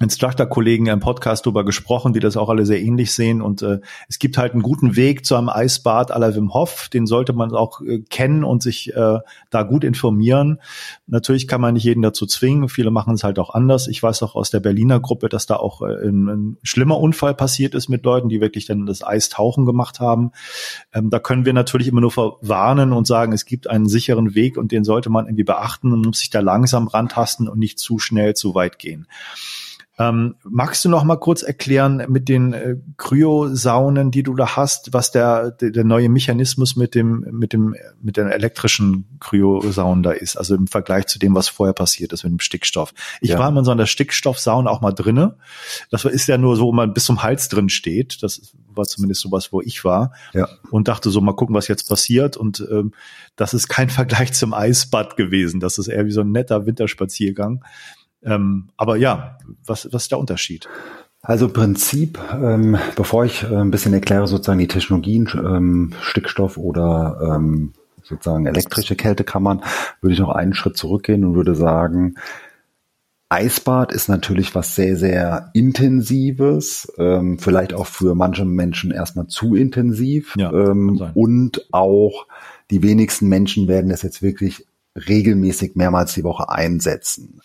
Instructor-Kollegen 0.01 0.87
im 0.87 1.01
Podcast 1.01 1.45
darüber 1.45 1.63
gesprochen, 1.63 2.15
die 2.15 2.21
das 2.21 2.39
auch 2.39 2.49
alle 2.49 2.65
sehr 2.65 2.81
ähnlich 2.81 3.13
sehen. 3.13 3.43
Und 3.43 3.61
äh, 3.61 3.81
es 4.09 4.19
gibt 4.19 4.39
halt 4.39 4.53
einen 4.53 4.63
guten 4.63 4.97
Weg 4.97 5.27
zu 5.27 5.37
einem 5.37 5.51
Eisbad 5.51 6.11
à 6.11 6.19
la 6.19 6.35
Wim 6.35 6.55
Hof. 6.55 6.89
Den 6.89 7.07
sollte 7.07 7.35
man 7.35 7.55
auch 7.55 7.83
äh, 7.83 8.01
kennen 8.09 8.43
und 8.43 8.63
sich 8.63 8.95
äh, 8.95 9.19
da 9.51 9.63
gut 9.63 9.85
informieren. 9.85 10.59
Natürlich 11.07 11.47
kann 11.47 11.61
man 11.61 11.75
nicht 11.75 11.85
jeden 11.85 12.01
dazu 12.01 12.27
zwingen. 12.27 12.71
Viele 12.71 12.91
machen 12.91 13.15
es 13.15 13.25
halt 13.25 13.39
auch 13.39 13.51
anders. 13.51 13.89
Ich 13.89 14.03
weiß 14.03 14.23
auch 14.23 14.37
aus 14.37 14.51
der 14.51 14.61
Berliner 14.61 15.01
Gruppe, 15.01 15.29
dass 15.29 15.45
da 15.45 15.57
auch 15.57 15.83
äh, 15.83 16.09
ein, 16.09 16.29
ein 16.29 16.57
schlimmer 16.63 16.99
Unfall 16.99 17.35
passiert 17.35 17.75
ist 17.75 17.91
mit 17.91 18.03
Leuten, 18.05 18.31
die 18.31 18.41
wirklich 18.41 18.65
dann 18.65 18.87
das 18.87 19.07
Eistauchen 19.07 19.67
gemacht 19.67 20.01
haben. 20.01 20.33
Ähm, 20.95 21.11
da 21.11 21.19
können 21.19 21.45
wir 21.45 21.53
natürlich 21.53 21.89
immer 21.89 22.01
nur 22.01 22.11
verwarnen 22.11 22.95
und 22.95 23.07
sagen, 23.07 23.35
es 23.35 23.45
gibt 23.45 23.69
einen 23.69 23.87
sicheren 23.87 24.35
Weg 24.35 24.57
und 24.57 24.73
den 24.73 24.85
sollte 24.85 25.11
man 25.11 25.27
irgendwie 25.27 25.45
beachten 25.45 25.93
und 25.93 26.07
muss 26.07 26.21
sich 26.21 26.31
da 26.31 26.41
langsam 26.41 26.89
rantasten 26.89 27.49
und 27.49 27.59
nicht 27.59 27.79
zu 27.79 27.99
schnell 27.99 28.35
zu 28.35 28.55
weit 28.55 28.79
gehen. 28.79 29.07
Ähm, 30.01 30.37
magst 30.45 30.83
du 30.83 30.89
noch 30.89 31.05
mal 31.05 31.17
kurz 31.17 31.43
erklären 31.43 32.07
mit 32.09 32.31
den 32.31 32.55
äh, 32.55 32.77
Kryosaunen, 32.97 34.11
die 34.11 34.23
du 34.23 34.35
da 34.35 34.57
hast, 34.57 34.95
was 34.95 35.11
der, 35.11 35.51
der, 35.51 35.71
der 35.73 35.85
neue 35.85 36.09
Mechanismus 36.09 36.75
mit 36.75 36.95
dem 36.95 37.27
mit 37.31 37.53
dem 37.53 37.77
mit 38.01 38.17
den 38.17 38.29
elektrischen 38.29 39.19
Kryosaunen 39.21 40.03
da 40.03 40.13
ist, 40.13 40.39
also 40.39 40.55
im 40.55 40.69
Vergleich 40.69 41.07
zu 41.07 41.19
dem, 41.19 41.35
was 41.35 41.49
vorher 41.49 41.75
passiert 41.75 42.15
ist 42.15 42.25
mit 42.25 42.33
dem 42.33 42.41
Stickstoff. 42.41 42.95
Ich 43.21 43.31
ja. 43.31 43.39
war 43.39 43.51
immer 43.51 43.59
in 43.59 43.67
so 43.67 43.73
einer 43.73 43.87
Stickstoffsauna 43.87 44.71
auch 44.71 44.81
mal 44.81 44.93
drinne. 44.93 45.37
Das 45.91 46.07
ist 46.07 46.27
ja 46.29 46.39
nur 46.39 46.57
so, 46.57 46.65
wo 46.65 46.73
man 46.73 46.95
bis 46.95 47.05
zum 47.05 47.23
Hals 47.23 47.51
drin 47.51 47.69
steht. 47.69 48.23
Das 48.23 48.55
war 48.75 48.87
zumindest 48.87 49.21
sowas, 49.21 49.53
wo 49.53 49.61
ich 49.61 49.85
war. 49.85 50.13
Ja. 50.33 50.49
Und 50.71 50.89
dachte 50.89 51.11
so, 51.11 51.21
mal 51.21 51.35
gucken, 51.35 51.55
was 51.55 51.69
jetzt 51.69 51.89
passiert. 51.89 52.39
Und 52.39 52.67
ähm, 52.71 52.93
das 53.37 53.53
ist 53.53 53.69
kein 53.69 53.91
Vergleich 53.91 54.33
zum 54.33 54.55
Eisbad 54.55 55.17
gewesen. 55.17 55.61
Das 55.61 55.77
ist 55.77 55.89
eher 55.89 56.07
wie 56.07 56.13
so 56.13 56.23
ein 56.23 56.33
netter 56.33 56.65
Winterspaziergang. 56.65 57.63
Ähm, 58.23 58.71
aber 58.77 58.97
ja, 58.97 59.39
was, 59.65 59.89
was 59.93 60.03
ist 60.03 60.11
der 60.11 60.19
Unterschied? 60.19 60.69
Also 61.23 61.47
im 61.47 61.53
Prinzip, 61.53 62.19
ähm, 62.33 62.79
bevor 62.97 63.25
ich 63.25 63.43
äh, 63.43 63.55
ein 63.55 63.71
bisschen 63.71 63.93
erkläre, 63.93 64.27
sozusagen 64.27 64.59
die 64.59 64.69
Technologien, 64.69 65.29
ähm, 65.35 65.93
Stickstoff 66.01 66.57
oder 66.57 67.37
ähm, 67.37 67.73
sozusagen 68.03 68.47
elektrische 68.47 68.97
Kältekammern, 68.97 69.63
würde 70.01 70.15
ich 70.15 70.21
noch 70.21 70.31
einen 70.31 70.55
Schritt 70.55 70.77
zurückgehen 70.77 71.25
und 71.25 71.35
würde 71.35 71.55
sagen, 71.55 72.15
Eisbad 73.29 73.93
ist 73.93 74.09
natürlich 74.09 74.57
was 74.57 74.75
sehr, 74.75 74.97
sehr 74.97 75.51
Intensives, 75.55 76.93
ähm, 76.99 77.39
vielleicht 77.39 77.75
auch 77.75 77.87
für 77.87 78.17
manche 78.17 78.45
Menschen 78.45 78.91
erstmal 78.91 79.29
zu 79.29 79.55
intensiv 79.55 80.35
ja, 80.37 80.53
ähm, 80.53 81.13
und 81.15 81.69
auch 81.71 82.27
die 82.73 82.83
wenigsten 82.83 83.29
Menschen 83.29 83.69
werden 83.69 83.91
das 83.91 84.03
jetzt 84.03 84.21
wirklich 84.21 84.67
regelmäßig 84.97 85.77
mehrmals 85.77 86.15
die 86.15 86.25
Woche 86.25 86.49
einsetzen. 86.49 87.41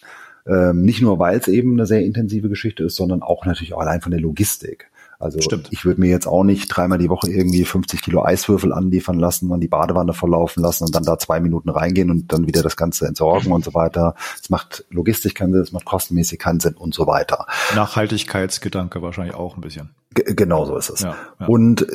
Ähm, 0.48 0.82
nicht 0.82 1.02
nur, 1.02 1.20
weil 1.20 1.40
es 1.40 1.48
eben 1.48 1.74
eine 1.74 1.86
sehr 1.86 2.04
intensive 2.04 2.50
Geschichte 2.50 2.84
ist, 2.84 2.96
sondern 2.96 3.22
auch 3.22 3.46
natürlich 3.46 3.74
auch 3.74 3.82
allein 3.82 4.02
von 4.02 4.12
der 4.12 4.22
Logistik. 4.22 4.90
Also 5.18 5.40
Stimmt. 5.42 5.70
ich 5.72 5.86
würde 5.86 6.02
mir 6.02 6.10
jetzt 6.10 6.28
auch 6.28 6.44
nicht 6.44 6.68
dreimal 6.68 6.98
die 6.98 7.10
Woche 7.10 7.32
irgendwie 7.32 7.64
50 7.64 8.02
Kilo 8.02 8.24
Eiswürfel 8.24 8.74
anliefern 8.74 9.18
lassen 9.18 9.50
und 9.50 9.62
die 9.62 9.68
Badewanne 9.68 10.14
verlaufen 10.14 10.62
lassen 10.62 10.84
und 10.84 10.94
dann 10.94 11.04
da 11.04 11.18
zwei 11.18 11.40
Minuten 11.40 11.70
reingehen 11.70 12.12
und 12.12 12.34
dann 12.34 12.48
wieder 12.48 12.62
das 12.62 12.76
Ganze 12.76 13.08
entsorgen 13.08 13.52
und 13.52 13.64
so 13.64 13.74
weiter. 13.74 14.16
Es 14.42 14.50
macht 14.50 14.86
logistisch 14.90 15.34
keinen 15.34 15.54
Sinn, 15.54 15.62
es 15.62 15.72
macht 15.72 15.86
kostenmäßig 15.86 16.38
keinen 16.38 16.60
Sinn 16.60 16.76
und 16.76 16.94
so 16.94 17.08
weiter. 17.08 17.48
Nachhaltigkeitsgedanke 17.76 19.02
wahrscheinlich 19.02 19.36
auch 19.36 19.56
ein 19.56 19.62
bisschen. 19.62 19.92
G 20.14 20.24
genau 20.36 20.66
so 20.66 20.76
ist 20.76 20.90
es. 20.90 21.02
Ja, 21.02 21.16
ja. 21.40 21.48
Und 21.48 21.88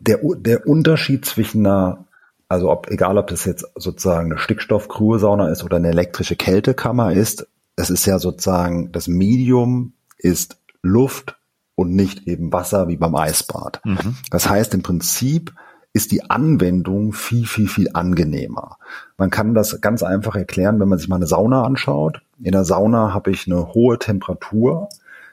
der, 0.00 0.20
der 0.22 0.66
Unterschied 0.66 1.24
zwischen 1.24 1.66
einer 1.66 2.06
also 2.48 2.70
ob, 2.70 2.90
egal 2.92 3.18
ob 3.18 3.26
das 3.26 3.44
jetzt 3.44 3.66
sozusagen 3.74 4.30
eine 4.30 4.38
Stickstoffkruhesauna 4.38 5.48
ist 5.48 5.64
oder 5.64 5.78
eine 5.78 5.88
elektrische 5.88 6.36
Kältekammer 6.36 7.12
ist, 7.12 7.48
es 7.76 7.90
ist 7.90 8.06
ja 8.06 8.18
sozusagen, 8.18 8.90
das 8.92 9.06
Medium 9.06 9.92
ist 10.18 10.56
Luft 10.82 11.36
und 11.74 11.94
nicht 11.94 12.26
eben 12.26 12.52
Wasser 12.52 12.88
wie 12.88 12.96
beim 12.96 13.14
Eisbad. 13.14 13.80
Mhm. 13.84 14.16
Das 14.30 14.48
heißt, 14.48 14.74
im 14.74 14.82
Prinzip 14.82 15.54
ist 15.92 16.12
die 16.12 16.30
Anwendung 16.30 17.12
viel, 17.12 17.46
viel, 17.46 17.68
viel 17.68 17.90
angenehmer. 17.94 18.78
Man 19.16 19.30
kann 19.30 19.54
das 19.54 19.80
ganz 19.80 20.02
einfach 20.02 20.36
erklären, 20.36 20.78
wenn 20.80 20.88
man 20.88 20.98
sich 20.98 21.08
mal 21.08 21.16
eine 21.16 21.26
Sauna 21.26 21.64
anschaut. 21.64 22.20
In 22.42 22.52
der 22.52 22.64
Sauna 22.64 23.14
habe 23.14 23.30
ich 23.30 23.46
eine 23.46 23.72
hohe 23.72 23.98
Temperatur. 23.98 24.88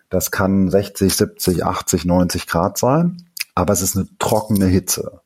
Das 0.10 0.32
kann 0.32 0.70
60, 0.70 1.14
70, 1.14 1.66
80, 1.66 2.06
90 2.06 2.48
Grad 2.48 2.78
sein. 2.78 3.24
Aber 3.56 3.74
es 3.74 3.82
ist 3.82 3.98
eine 3.98 4.08
trockene 4.20 4.66
Hitze. 4.66 5.22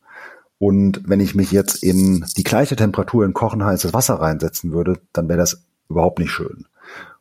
Und 0.59 1.03
wenn 1.05 1.19
ich 1.19 1.35
mich 1.35 1.51
jetzt 1.51 1.83
in 1.83 2.25
die 2.35 2.43
gleiche 2.43 2.75
Temperatur 2.75 3.23
in 3.23 3.33
kochenheißes 3.33 3.93
Wasser 3.93 4.15
reinsetzen 4.15 4.71
würde, 4.71 4.99
dann 5.13 5.29
wäre 5.29 5.37
das 5.37 5.61
überhaupt 5.87 6.17
nicht 6.19 6.31
schön. 6.31 6.65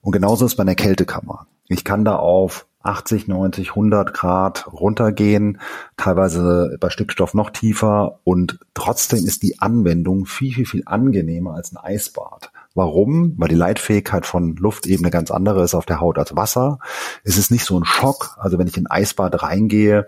Und 0.06 0.12
genauso 0.12 0.46
ist 0.46 0.54
bei 0.54 0.62
einer 0.62 0.76
Kältekammer. 0.76 1.48
Ich 1.66 1.84
kann 1.84 2.04
da 2.04 2.14
auf 2.14 2.68
80, 2.84 3.26
90, 3.26 3.70
100 3.70 4.14
Grad 4.14 4.72
runtergehen, 4.72 5.60
teilweise 5.96 6.76
bei 6.78 6.90
Stickstoff 6.90 7.34
noch 7.34 7.50
tiefer 7.50 8.20
und 8.22 8.60
trotzdem 8.72 9.26
ist 9.26 9.42
die 9.42 9.58
Anwendung 9.58 10.24
viel, 10.24 10.54
viel, 10.54 10.64
viel 10.64 10.82
angenehmer 10.86 11.54
als 11.54 11.72
ein 11.72 11.78
Eisbad. 11.78 12.52
Warum? 12.72 13.34
Weil 13.36 13.48
die 13.48 13.56
Leitfähigkeit 13.56 14.26
von 14.26 14.54
Luft 14.54 14.86
eben 14.86 15.02
eine 15.02 15.10
ganz 15.10 15.32
andere 15.32 15.64
ist 15.64 15.74
auf 15.74 15.86
der 15.86 15.98
Haut 15.98 16.18
als 16.18 16.36
Wasser. 16.36 16.78
Es 17.24 17.36
ist 17.36 17.50
nicht 17.50 17.64
so 17.64 17.76
ein 17.76 17.84
Schock. 17.84 18.36
Also 18.38 18.60
wenn 18.60 18.68
ich 18.68 18.76
in 18.76 18.86
ein 18.86 19.00
Eisbad 19.02 19.42
reingehe, 19.42 20.06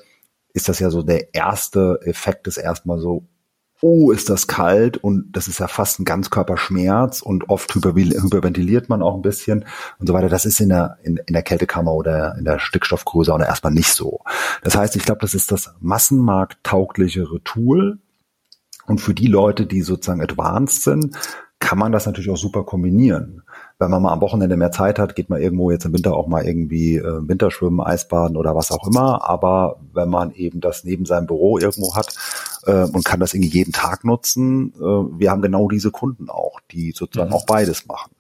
ist 0.53 0.69
das 0.69 0.79
ja 0.79 0.91
so 0.91 1.03
der 1.03 1.35
erste 1.35 1.99
Effekt 2.05 2.47
ist 2.47 2.59
erstmal 2.59 3.01
so, 3.01 3.27
oh, 3.81 4.11
ist 4.11 4.29
das 4.29 4.47
kalt 4.47 4.97
und 4.97 5.33
das 5.33 5.49
ist 5.49 5.61
ja 5.61 5.69
fast 5.69 6.01
ein 6.01 6.05
Ganzkörperschmerz 6.05 7.23
und 7.23 7.49
oft 7.49 7.75
hyperventiliert 7.75 8.89
man 8.89 9.03
auch 9.03 9.15
ein 9.15 9.23
bisschen 9.23 9.65
und 9.99 10.07
so 10.07 10.15
weiter. 10.15 10.29
Das 10.29 10.45
ist 10.45 10.61
in 10.61 10.71
der, 10.71 10.99
in, 11.03 11.17
in 11.17 11.33
der 11.33 11.43
Kältekammer 11.43 11.93
oder 11.93 12.37
in 12.37 12.45
der 12.45 12.59
Stickstoffkursauna 12.59 13.47
erstmal 13.47 13.73
nicht 13.73 13.93
so. 13.93 14.21
Das 14.63 14.77
heißt, 14.77 14.97
ich 14.97 15.05
glaube, 15.05 15.21
das 15.21 15.35
ist 15.35 15.53
das 15.53 15.75
massenmarkttauglichere 15.81 17.43
Tool 17.45 17.99
und 18.87 19.01
für 19.01 19.15
die 19.15 19.29
Leute, 19.29 19.67
die 19.67 19.83
sozusagen 19.83 20.23
advanced 20.23 20.83
sind, 20.83 21.17
kann 21.61 21.79
man 21.79 21.93
das 21.93 22.07
natürlich 22.07 22.31
auch 22.31 22.37
super 22.37 22.65
kombinieren 22.65 23.43
wenn 23.79 23.91
man 23.91 24.03
mal 24.03 24.13
am 24.13 24.21
Wochenende 24.21 24.57
mehr 24.57 24.73
Zeit 24.73 24.99
hat, 24.99 25.15
geht 25.15 25.31
man 25.31 25.41
irgendwo 25.41 25.71
jetzt 25.71 25.85
im 25.85 25.93
Winter 25.93 26.15
auch 26.15 26.27
mal 26.27 26.45
irgendwie 26.45 26.97
äh, 26.97 27.29
Winterschwimmen, 27.29 27.81
Eisbaden 27.81 28.37
oder 28.37 28.57
was 28.57 28.73
auch 28.73 28.87
immer. 28.87 29.29
Aber 29.29 29.79
wenn 29.93 30.09
man 30.09 30.33
eben 30.33 30.61
das 30.61 30.83
neben 30.83 31.05
seinem 31.05 31.27
Büro 31.27 31.59
irgendwo 31.59 31.95
hat 31.95 32.15
äh, 32.69 32.85
und 32.85 33.05
kann 33.05 33.19
das 33.19 33.35
irgendwie 33.35 33.51
jeden 33.51 33.73
Tag 33.73 34.05
nutzen, 34.05 34.75
äh, 34.77 34.81
wir 34.81 35.31
haben 35.31 35.43
genau 35.43 35.69
diese 35.69 35.91
Kunden 35.91 36.29
auch, 36.29 36.61
die 36.71 36.93
sozusagen 36.95 37.31
mhm. 37.31 37.37
auch 37.37 37.47
beides 37.47 37.87
machen. 37.87 38.13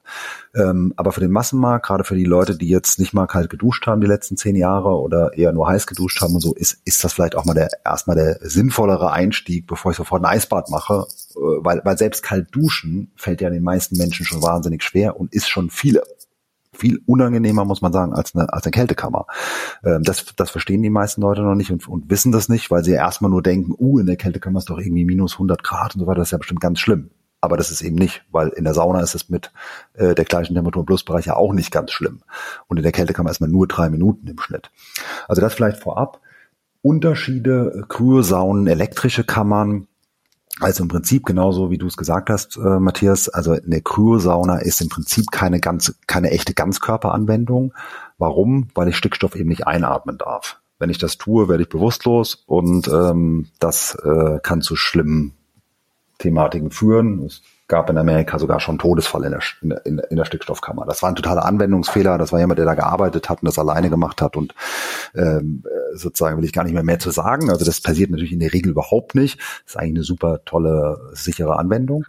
Ähm, 0.54 0.94
aber 0.96 1.12
für 1.12 1.20
den 1.20 1.30
Massenmarkt, 1.30 1.84
gerade 1.84 2.02
für 2.02 2.16
die 2.16 2.24
Leute, 2.24 2.56
die 2.56 2.68
jetzt 2.68 2.98
nicht 2.98 3.12
mal 3.12 3.26
kalt 3.26 3.50
geduscht 3.50 3.86
haben 3.86 4.00
die 4.00 4.06
letzten 4.06 4.38
zehn 4.38 4.56
Jahre 4.56 4.88
oder 4.88 5.34
eher 5.36 5.52
nur 5.52 5.68
heiß 5.68 5.86
geduscht 5.86 6.22
haben 6.22 6.34
und 6.34 6.40
so, 6.40 6.54
ist, 6.54 6.80
ist 6.86 7.04
das 7.04 7.12
vielleicht 7.12 7.36
auch 7.36 7.44
mal 7.44 7.52
der 7.52 7.68
erstmal 7.84 8.16
der 8.16 8.38
sinnvollere 8.40 9.12
Einstieg, 9.12 9.66
bevor 9.66 9.90
ich 9.90 9.98
sofort 9.98 10.22
ein 10.22 10.30
Eisbad 10.30 10.70
mache, 10.70 11.06
äh, 11.36 11.38
weil, 11.38 11.82
weil 11.84 11.98
selbst 11.98 12.22
kalt 12.22 12.48
duschen 12.52 13.12
fällt 13.16 13.42
ja 13.42 13.50
den 13.50 13.62
meisten 13.62 13.98
Menschen 13.98 14.24
schon 14.24 14.42
wahnsinnig 14.42 14.82
schwer 14.82 15.20
und 15.20 15.34
ist 15.34 15.48
schon 15.48 15.68
viel 15.68 16.00
viel 16.78 17.00
unangenehmer, 17.06 17.64
muss 17.64 17.82
man 17.82 17.92
sagen, 17.92 18.12
als 18.12 18.34
eine, 18.34 18.52
als 18.52 18.64
eine 18.64 18.70
Kältekammer. 18.70 19.26
Ähm, 19.84 20.02
das, 20.02 20.24
das 20.36 20.50
verstehen 20.50 20.82
die 20.82 20.90
meisten 20.90 21.20
Leute 21.20 21.42
noch 21.42 21.54
nicht 21.54 21.70
und, 21.70 21.86
und 21.88 22.10
wissen 22.10 22.32
das 22.32 22.48
nicht, 22.48 22.70
weil 22.70 22.84
sie 22.84 22.92
erstmal 22.92 23.30
nur 23.30 23.42
denken, 23.42 23.74
uh, 23.78 23.98
in 23.98 24.06
der 24.06 24.16
Kältekammer 24.16 24.58
ist 24.58 24.70
doch 24.70 24.78
irgendwie 24.78 25.04
minus 25.04 25.34
100 25.34 25.62
Grad 25.62 25.94
und 25.94 26.00
so 26.00 26.06
weiter, 26.06 26.18
das 26.18 26.28
ist 26.28 26.32
ja 26.32 26.38
bestimmt 26.38 26.60
ganz 26.60 26.78
schlimm. 26.78 27.10
Aber 27.40 27.56
das 27.56 27.70
ist 27.70 27.82
eben 27.82 27.96
nicht, 27.96 28.24
weil 28.30 28.48
in 28.48 28.64
der 28.64 28.74
Sauna 28.74 29.00
ist 29.00 29.14
es 29.14 29.28
mit 29.28 29.52
äh, 29.94 30.14
der 30.14 30.24
gleichen 30.24 30.54
Temperatur 30.54 30.82
im 30.82 30.86
Plusbereich 30.86 31.26
ja 31.26 31.36
auch 31.36 31.52
nicht 31.52 31.70
ganz 31.70 31.92
schlimm. 31.92 32.22
Und 32.66 32.78
in 32.78 32.82
der 32.82 32.92
Kältekammer 32.92 33.30
ist 33.30 33.40
man 33.40 33.50
nur 33.50 33.68
drei 33.68 33.90
Minuten 33.90 34.26
im 34.26 34.40
Schnitt. 34.40 34.70
Also 35.28 35.40
das 35.40 35.54
vielleicht 35.54 35.78
vorab. 35.78 36.20
Unterschiede, 36.82 37.72
äh, 37.76 37.82
Kryosaunen, 37.88 38.66
elektrische 38.66 39.22
Kammern, 39.22 39.86
also 40.60 40.82
im 40.82 40.88
Prinzip 40.88 41.24
genauso 41.24 41.70
wie 41.70 41.78
du 41.78 41.86
es 41.86 41.96
gesagt 41.96 42.30
hast, 42.30 42.56
äh, 42.56 42.80
Matthias, 42.80 43.28
also 43.28 43.52
eine 43.52 43.80
Kryosauna 43.80 44.58
ist 44.58 44.80
im 44.80 44.88
Prinzip 44.88 45.30
keine 45.30 45.60
ganz, 45.60 45.94
keine 46.06 46.30
echte 46.30 46.54
Ganzkörperanwendung. 46.54 47.74
Warum? 48.18 48.68
Weil 48.74 48.88
ich 48.88 48.96
Stickstoff 48.96 49.36
eben 49.36 49.48
nicht 49.48 49.66
einatmen 49.66 50.18
darf. 50.18 50.60
Wenn 50.78 50.90
ich 50.90 50.98
das 50.98 51.18
tue, 51.18 51.48
werde 51.48 51.62
ich 51.62 51.68
bewusstlos 51.68 52.44
und 52.46 52.88
ähm, 52.88 53.48
das 53.58 53.96
äh, 53.96 54.38
kann 54.42 54.60
zu 54.60 54.76
schlimmen 54.76 55.34
Thematiken 56.18 56.70
führen. 56.70 57.24
Es 57.24 57.42
gab 57.68 57.90
in 57.90 57.98
Amerika 57.98 58.38
sogar 58.38 58.60
schon 58.60 58.78
Todesfall 58.78 59.24
in 59.24 59.30
der, 59.30 59.86
in, 59.86 59.98
in 59.98 60.16
der 60.16 60.24
Stickstoffkammer. 60.24 60.86
Das 60.86 61.02
war 61.02 61.10
ein 61.10 61.16
totaler 61.16 61.44
Anwendungsfehler. 61.44 62.16
Das 62.16 62.32
war 62.32 62.40
jemand, 62.40 62.58
der 62.58 62.64
da 62.66 62.74
gearbeitet 62.74 63.28
hat 63.28 63.42
und 63.42 63.46
das 63.46 63.58
alleine 63.58 63.90
gemacht 63.90 64.22
hat. 64.22 64.36
Und 64.36 64.54
ähm, 65.14 65.62
sozusagen 65.94 66.38
will 66.38 66.44
ich 66.44 66.54
gar 66.54 66.64
nicht 66.64 66.72
mehr 66.72 66.82
mehr 66.82 66.98
zu 66.98 67.10
sagen. 67.10 67.50
Also 67.50 67.66
das 67.66 67.80
passiert 67.82 68.10
natürlich 68.10 68.32
in 68.32 68.40
der 68.40 68.54
Regel 68.54 68.70
überhaupt 68.70 69.14
nicht. 69.14 69.38
Das 69.38 69.74
ist 69.74 69.76
eigentlich 69.76 69.96
eine 69.96 70.04
super 70.04 70.44
tolle, 70.46 71.10
sichere 71.12 71.58
Anwendung. 71.58 72.06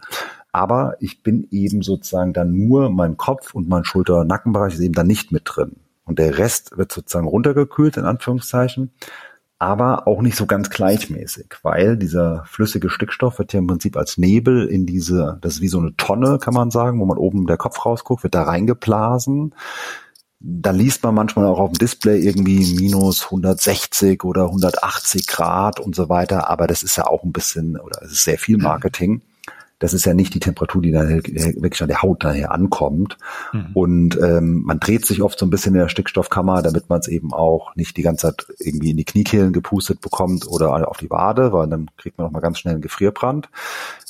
Aber 0.50 0.96
ich 0.98 1.22
bin 1.22 1.46
eben 1.50 1.82
sozusagen 1.82 2.32
dann 2.32 2.52
nur 2.52 2.90
mein 2.90 3.18
Kopf 3.18 3.54
und 3.54 3.68
mein 3.68 3.84
Schulter-Nackenbereich 3.84 4.74
ist 4.74 4.80
eben 4.80 4.94
dann 4.94 5.06
nicht 5.06 5.30
mit 5.30 5.42
drin. 5.44 5.76
Und 6.04 6.18
der 6.18 6.38
Rest 6.38 6.76
wird 6.76 6.90
sozusagen 6.90 7.28
runtergekühlt, 7.28 7.98
in 7.98 8.04
Anführungszeichen. 8.04 8.92
Aber 9.60 10.08
auch 10.08 10.22
nicht 10.22 10.36
so 10.36 10.46
ganz 10.46 10.70
gleichmäßig, 10.70 11.56
weil 11.62 11.98
dieser 11.98 12.44
flüssige 12.46 12.88
Stickstoff 12.88 13.38
wird 13.38 13.52
ja 13.52 13.58
im 13.58 13.66
Prinzip 13.66 13.94
als 13.94 14.16
Nebel 14.16 14.66
in 14.66 14.86
diese, 14.86 15.38
das 15.42 15.56
ist 15.56 15.60
wie 15.60 15.68
so 15.68 15.78
eine 15.78 15.94
Tonne, 15.96 16.38
kann 16.38 16.54
man 16.54 16.70
sagen, 16.70 16.98
wo 16.98 17.04
man 17.04 17.18
oben 17.18 17.46
der 17.46 17.58
Kopf 17.58 17.84
rausguckt, 17.84 18.22
wird 18.22 18.34
da 18.34 18.44
reingeblasen. 18.44 19.54
Da 20.40 20.70
liest 20.70 21.02
man 21.02 21.14
manchmal 21.14 21.44
auch 21.44 21.58
auf 21.58 21.72
dem 21.72 21.78
Display 21.78 22.20
irgendwie 22.20 22.74
minus 22.74 23.26
160 23.26 24.24
oder 24.24 24.46
180 24.46 25.26
Grad 25.26 25.78
und 25.78 25.94
so 25.94 26.08
weiter, 26.08 26.48
aber 26.48 26.66
das 26.66 26.82
ist 26.82 26.96
ja 26.96 27.06
auch 27.06 27.22
ein 27.22 27.32
bisschen, 27.32 27.78
oder 27.78 28.00
es 28.02 28.12
ist 28.12 28.24
sehr 28.24 28.38
viel 28.38 28.56
Marketing 28.56 29.20
das 29.80 29.94
ist 29.94 30.04
ja 30.04 30.12
nicht 30.12 30.34
die 30.34 30.40
Temperatur, 30.40 30.82
die 30.82 30.92
dann 30.92 31.08
wirklich 31.08 31.82
an 31.82 31.88
der 31.88 32.02
Haut 32.02 32.22
daher 32.22 32.52
ankommt. 32.52 33.16
Mhm. 33.52 33.70
Und 33.72 34.20
ähm, 34.22 34.62
man 34.62 34.78
dreht 34.78 35.06
sich 35.06 35.22
oft 35.22 35.38
so 35.38 35.46
ein 35.46 35.50
bisschen 35.50 35.74
in 35.74 35.80
der 35.80 35.88
Stickstoffkammer, 35.88 36.60
damit 36.60 36.90
man 36.90 37.00
es 37.00 37.08
eben 37.08 37.32
auch 37.32 37.74
nicht 37.76 37.96
die 37.96 38.02
ganze 38.02 38.28
Zeit 38.28 38.46
irgendwie 38.58 38.90
in 38.90 38.98
die 38.98 39.04
Kniekehlen 39.04 39.54
gepustet 39.54 40.02
bekommt 40.02 40.46
oder 40.46 40.86
auf 40.86 40.98
die 40.98 41.08
Wade, 41.08 41.52
weil 41.52 41.66
dann 41.66 41.90
kriegt 41.96 42.18
man 42.18 42.26
noch 42.26 42.32
mal 42.32 42.40
ganz 42.40 42.58
schnell 42.58 42.74
einen 42.74 42.82
Gefrierbrand. 42.82 43.48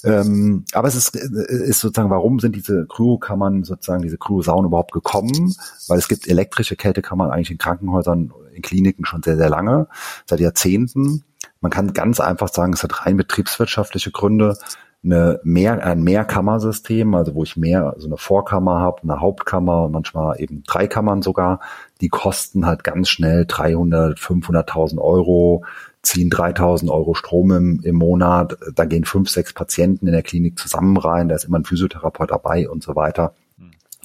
Ähm, 0.03 0.65
aber 0.73 0.89
es 0.89 0.97
ist, 0.97 1.15
ist 1.15 1.81
sozusagen, 1.81 2.11
warum 2.11 2.41
sind 2.41 2.57
diese 2.57 2.87
Kryokammern 2.87 3.63
sozusagen, 3.63 4.03
diese 4.03 4.19
Kryosauen 4.19 4.67
überhaupt 4.67 4.93
gekommen? 4.93 5.55
Weil 5.87 5.99
es 5.99 6.09
gibt 6.09 6.27
elektrische 6.27 6.75
Kältekammern 6.75 7.31
eigentlich 7.31 7.53
in 7.53 7.59
Krankenhäusern, 7.59 8.33
in 8.53 8.63
Kliniken 8.63 9.05
schon 9.05 9.23
sehr, 9.23 9.37
sehr 9.37 9.49
lange, 9.49 9.87
seit 10.27 10.41
Jahrzehnten. 10.41 11.23
Man 11.61 11.71
kann 11.71 11.93
ganz 11.93 12.19
einfach 12.19 12.49
sagen, 12.49 12.73
es 12.73 12.83
hat 12.83 13.07
rein 13.07 13.17
betriebswirtschaftliche 13.17 14.11
Gründe 14.11 14.59
eine 15.03 15.41
mehr, 15.45 15.85
ein 15.85 16.03
Mehrkammersystem, 16.03 17.15
also 17.15 17.35
wo 17.35 17.43
ich 17.43 17.57
mehr, 17.57 17.95
so 17.97 18.07
eine 18.07 18.19
Vorkammer 18.19 18.81
habe, 18.81 19.03
eine 19.03 19.21
Hauptkammer, 19.21 19.89
manchmal 19.89 20.41
eben 20.41 20.63
drei 20.65 20.87
Kammern 20.87 21.23
sogar, 21.23 21.61
die 22.01 22.09
kosten 22.09 22.67
halt 22.67 22.85
ganz 22.85 23.09
schnell 23.09 23.47
300, 23.47 24.19
500.000 24.19 24.99
Euro, 24.99 25.65
ziehen 26.03 26.29
3000 26.29 26.91
Euro 26.91 27.15
Strom 27.15 27.51
im, 27.53 27.81
im 27.83 27.97
Monat, 27.97 28.59
da 28.75 28.85
gehen 28.85 29.05
fünf, 29.05 29.31
sechs 29.31 29.55
Patienten 29.55 30.07
in 30.07 30.13
der 30.13 30.23
Klinik 30.23 30.59
zusammen 30.59 30.97
rein, 30.97 31.29
da 31.29 31.35
ist 31.35 31.45
immer 31.45 31.59
ein 31.59 31.65
Physiotherapeut 31.65 32.31
dabei 32.31 32.69
und 32.69 32.83
so 32.83 32.95
weiter. 32.95 33.35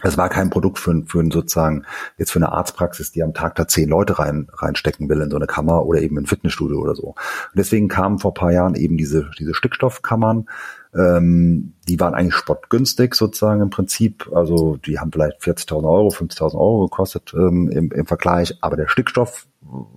Es 0.01 0.17
war 0.17 0.29
kein 0.29 0.49
Produkt 0.49 0.77
für, 0.77 1.03
für 1.07 1.23
sozusagen 1.31 1.83
jetzt 2.17 2.31
für 2.31 2.39
eine 2.39 2.51
Arztpraxis, 2.51 3.11
die 3.11 3.23
am 3.23 3.33
Tag 3.33 3.55
da 3.55 3.67
zehn 3.67 3.89
Leute 3.89 4.19
rein, 4.19 4.47
reinstecken 4.53 5.09
will 5.09 5.21
in 5.21 5.31
so 5.31 5.37
eine 5.37 5.47
Kammer 5.47 5.85
oder 5.85 6.01
eben 6.01 6.17
ein 6.17 6.25
Fitnessstudio 6.25 6.79
oder 6.79 6.95
so. 6.95 7.07
Und 7.07 7.15
deswegen 7.55 7.87
kamen 7.87 8.19
vor 8.19 8.33
paar 8.33 8.51
Jahren 8.51 8.75
eben 8.75 8.97
diese, 8.97 9.31
diese 9.39 9.53
Stickstoffkammern, 9.53 10.47
ähm, 10.95 11.73
die 11.87 11.99
waren 11.99 12.13
eigentlich 12.13 12.35
spottgünstig 12.35 13.15
sozusagen 13.15 13.61
im 13.61 13.69
Prinzip. 13.69 14.29
Also 14.33 14.77
die 14.77 14.99
haben 14.99 15.11
vielleicht 15.11 15.41
40.000 15.41 15.83
Euro, 15.83 16.07
50.000 16.09 16.53
Euro 16.55 16.87
gekostet 16.87 17.33
ähm, 17.35 17.69
im, 17.69 17.91
im 17.91 18.05
Vergleich. 18.05 18.57
Aber 18.61 18.77
der 18.77 18.87
Stickstoff 18.87 19.47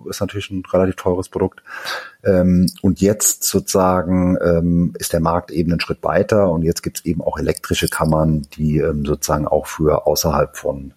ist 0.08 0.20
natürlich 0.20 0.50
ein 0.50 0.64
relativ 0.72 0.96
teures 0.96 1.28
Produkt. 1.28 1.62
Ähm, 2.24 2.70
und 2.82 3.00
jetzt 3.00 3.44
sozusagen 3.44 4.36
ähm, 4.42 4.94
ist 4.98 5.12
der 5.12 5.20
Markt 5.20 5.50
eben 5.50 5.70
einen 5.70 5.80
Schritt 5.80 6.02
weiter 6.02 6.50
und 6.50 6.62
jetzt 6.62 6.82
gibt 6.82 6.98
es 6.98 7.04
eben 7.04 7.22
auch 7.22 7.38
elektrische 7.38 7.88
Kammern, 7.88 8.46
die 8.56 8.78
ähm, 8.78 9.04
sozusagen 9.04 9.46
auch 9.46 9.66
für 9.66 10.06
außerhalb 10.06 10.56
von 10.56 10.94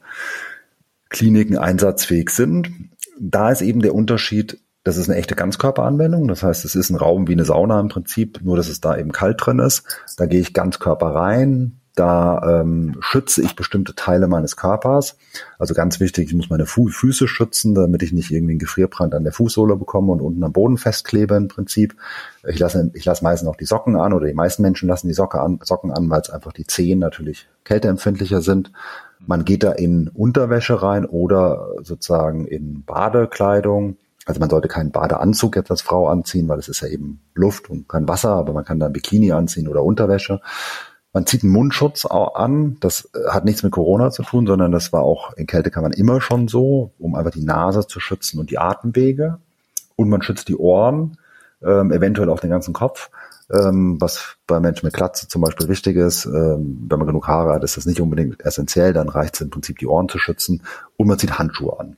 Kliniken 1.10 1.58
einsatzfähig 1.58 2.30
sind. 2.30 2.72
Da 3.20 3.52
ist 3.52 3.62
eben 3.62 3.82
der 3.82 3.94
Unterschied, 3.94 4.60
das 4.84 4.98
ist 4.98 5.10
eine 5.10 5.18
echte 5.18 5.36
Ganzkörperanwendung. 5.36 6.28
Das 6.28 6.44
heißt, 6.44 6.66
es 6.66 6.76
ist 6.76 6.90
ein 6.90 6.96
Raum 6.96 7.28
wie 7.28 7.34
eine 7.34 7.46
Sauna 7.46 7.80
im 7.80 7.90
Prinzip, 7.90 8.40
nur 8.44 8.58
dass 8.58 8.68
es 8.68 8.82
da 8.82 8.98
eben 8.98 9.12
kalt 9.12 9.46
drin 9.46 9.60
ist. 9.60 9.84
Da 10.18 10.26
gehe 10.26 10.40
ich 10.40 10.54
Ganzkörper 10.54 11.08
rein. 11.08 11.78
Da 11.94 12.62
ähm, 12.62 12.96
schütze 13.02 13.42
ich 13.42 13.56
bestimmte 13.56 13.94
Teile 13.94 14.30
meines 14.30 14.56
Körpers. 14.56 15.18
Also 15.60 15.74
ganz 15.74 16.00
wichtig, 16.00 16.30
ich 16.30 16.34
muss 16.34 16.50
meine 16.50 16.66
Fu 16.66 16.88
Füße 16.88 17.28
schützen, 17.28 17.76
damit 17.76 18.02
ich 18.02 18.14
nicht 18.14 18.32
irgendwie 18.32 18.54
einen 18.54 18.60
Gefrierbrand 18.60 19.14
an 19.14 19.26
der 19.26 19.34
Fußsohle 19.34 19.76
bekomme 19.76 20.14
und 20.14 20.22
unten 20.22 20.44
am 20.44 20.54
Boden 20.54 20.78
festklebe 20.78 21.36
im 21.36 21.50
Prinzip. 21.50 21.96
Ich 22.48 22.60
lasse, 22.60 22.90
ich 22.94 23.04
lasse 23.04 23.26
meistens 23.26 23.50
auch 23.50 23.58
die 23.58 23.66
Socken 23.66 23.98
an 23.98 24.14
oder 24.14 24.28
die 24.28 24.34
meisten 24.34 24.62
Menschen 24.62 24.88
lassen 24.88 25.10
die 25.10 25.14
Socke 25.14 25.42
an, 25.42 25.60
Socken 25.64 25.92
an, 25.92 26.10
weil 26.10 26.22
es 26.22 26.30
einfach 26.30 26.54
die 26.54 26.66
Zehen 26.66 27.00
natürlich 27.00 27.50
kälteempfindlicher 27.66 28.42
sind. 28.42 28.72
Man 29.20 29.44
geht 29.44 29.64
da 29.64 29.74
in 29.74 30.08
Unterwäsche 30.08 30.82
rein 30.82 31.06
oder 31.06 31.68
sozusagen 31.84 32.48
in 32.48 32.84
Badekleidung 32.86 33.98
also 34.32 34.40
man 34.40 34.50
sollte 34.50 34.70
keinen 34.70 34.92
Badeanzug 34.92 35.58
jetzt 35.58 35.72
als 35.72 35.82
Frau 35.82 36.08
anziehen, 36.08 36.48
weil 36.48 36.58
es 36.58 36.70
ist 36.70 36.80
ja 36.80 36.88
eben 36.88 37.20
Luft 37.34 37.70
und 37.70 37.90
kein 37.90 38.08
Wasser, 38.08 38.30
aber 38.30 38.54
man 38.54 38.64
kann 38.64 38.80
da 38.80 38.86
ein 38.86 38.94
Bikini 38.94 39.34
anziehen 39.34 39.68
oder 39.68 39.84
Unterwäsche. 39.84 40.40
Man 41.12 41.26
zieht 41.26 41.44
einen 41.44 41.52
Mundschutz 41.52 42.06
an. 42.06 42.78
Das 42.80 43.10
äh, 43.14 43.30
hat 43.30 43.44
nichts 43.44 43.62
mit 43.62 43.74
Corona 43.74 44.10
zu 44.10 44.24
tun, 44.24 44.48
sondern 44.48 44.72
das 44.72 44.94
war 44.94 45.02
auch 45.02 45.34
in 45.34 45.48
Kälte 45.48 45.70
kann 45.70 45.84
man 45.84 45.92
immer 45.92 46.22
schon 46.22 46.48
so, 46.48 46.94
um 46.98 47.16
einfach 47.16 47.32
die 47.32 47.44
Nase 47.44 47.86
zu 47.86 48.00
schützen 48.00 48.40
und 48.40 48.52
die 48.52 48.58
Atemwege. 48.58 49.40
Und 49.98 50.08
man 50.08 50.22
schützt 50.22 50.48
die 50.48 50.56
Ohren, 50.56 51.18
ähm, 51.62 51.92
eventuell 51.92 52.30
auch 52.30 52.40
den 52.40 52.50
ganzen 52.50 52.74
Kopf, 52.74 53.10
ähm, 53.52 54.00
was 54.00 54.38
bei 54.48 54.62
Menschen 54.62 54.86
mit 54.86 54.94
Glatze 54.94 55.28
zum 55.28 55.42
Beispiel 55.42 55.68
wichtig 55.68 55.98
ist. 55.98 56.26
Ähm, 56.26 56.88
wenn 56.90 57.00
man 57.00 57.08
genug 57.08 57.28
Haare 57.28 57.52
hat, 57.52 57.66
ist 57.66 57.76
das 57.76 57.86
nicht 57.86 58.00
unbedingt 58.00 58.40
essentiell. 58.46 58.94
Dann 58.94 59.10
reicht 59.10 59.36
es 59.36 59.42
im 59.42 59.50
Prinzip, 59.50 59.78
die 59.80 59.88
Ohren 59.88 60.08
zu 60.08 60.20
schützen. 60.20 60.64
Und 60.96 61.08
man 61.08 61.20
zieht 61.20 61.38
Handschuhe 61.38 61.78
an 61.78 61.98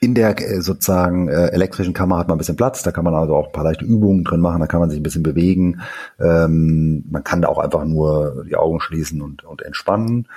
in 0.00 0.14
der 0.14 0.38
äh, 0.40 0.60
sozusagen 0.60 1.28
äh, 1.28 1.48
elektrischen 1.48 1.94
Kammer 1.94 2.18
hat 2.18 2.28
man 2.28 2.36
ein 2.36 2.38
bisschen 2.38 2.56
Platz, 2.56 2.82
da 2.82 2.92
kann 2.92 3.04
man 3.04 3.14
also 3.14 3.34
auch 3.34 3.46
ein 3.46 3.52
paar 3.52 3.64
leichte 3.64 3.84
Übungen 3.84 4.24
drin 4.24 4.40
machen, 4.40 4.60
da 4.60 4.66
kann 4.66 4.80
man 4.80 4.90
sich 4.90 5.00
ein 5.00 5.02
bisschen 5.02 5.22
bewegen. 5.22 5.80
Ähm, 6.20 7.04
man 7.10 7.24
kann 7.24 7.42
da 7.42 7.48
auch 7.48 7.58
einfach 7.58 7.84
nur 7.84 8.44
die 8.48 8.56
Augen 8.56 8.80
schließen 8.80 9.20
und, 9.22 9.44
und 9.44 9.62
entspannen. 9.62 10.28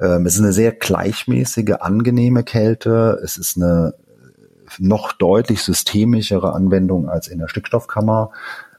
Ähm, 0.00 0.26
es 0.26 0.34
ist 0.34 0.40
eine 0.40 0.52
sehr 0.52 0.72
gleichmäßige, 0.72 1.74
angenehme 1.80 2.42
Kälte. 2.42 3.20
Es 3.22 3.36
ist 3.36 3.56
eine 3.56 3.94
noch 4.78 5.12
deutlich 5.12 5.62
systemischere 5.62 6.54
Anwendung 6.54 7.08
als 7.08 7.28
in 7.28 7.38
der 7.38 7.48
Stickstoffkammer. 7.48 8.30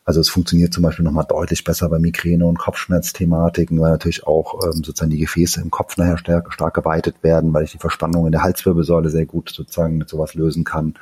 Also 0.05 0.19
es 0.19 0.29
funktioniert 0.29 0.73
zum 0.73 0.83
Beispiel 0.83 1.05
nochmal 1.05 1.25
deutlich 1.25 1.63
besser 1.63 1.87
bei 1.89 1.97
Migräne 1.97 2.45
und 2.45 2.59
Kopfschmerzthematiken, 2.59 3.79
weil 3.79 3.91
natürlich 3.91 4.27
auch 4.27 4.61
ähm, 4.63 4.83
sozusagen 4.83 5.11
die 5.11 5.19
Gefäße 5.19 5.61
im 5.61 5.71
Kopf 5.71 5.95
nachher 5.95 6.17
stark, 6.17 6.51
stark 6.51 6.73
geweitet 6.73 7.15
werden, 7.21 7.53
weil 7.53 7.63
ich 7.63 7.71
die 7.71 7.77
Verspannung 7.77 8.25
in 8.25 8.33
der 8.33 8.43
Halswirbelsäule 8.43 9.09
sehr 9.09 9.25
gut 9.25 9.49
sozusagen 9.49 9.97
mit 9.97 10.09
sowas 10.09 10.33
lösen 10.33 10.65
kann. 10.65 10.95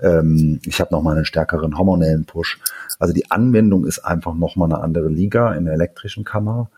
Ähm, 0.00 0.60
ich 0.64 0.80
habe 0.80 0.94
nochmal 0.94 1.16
einen 1.16 1.24
stärkeren 1.24 1.76
hormonellen 1.76 2.26
Push. 2.26 2.60
Also 3.00 3.12
die 3.12 3.30
Anwendung 3.30 3.86
ist 3.86 3.98
einfach 4.00 4.34
nochmal 4.34 4.72
eine 4.72 4.82
andere 4.82 5.08
Liga 5.08 5.52
in 5.54 5.64
der 5.64 5.74
elektrischen 5.74 6.22
Kammer. 6.24 6.70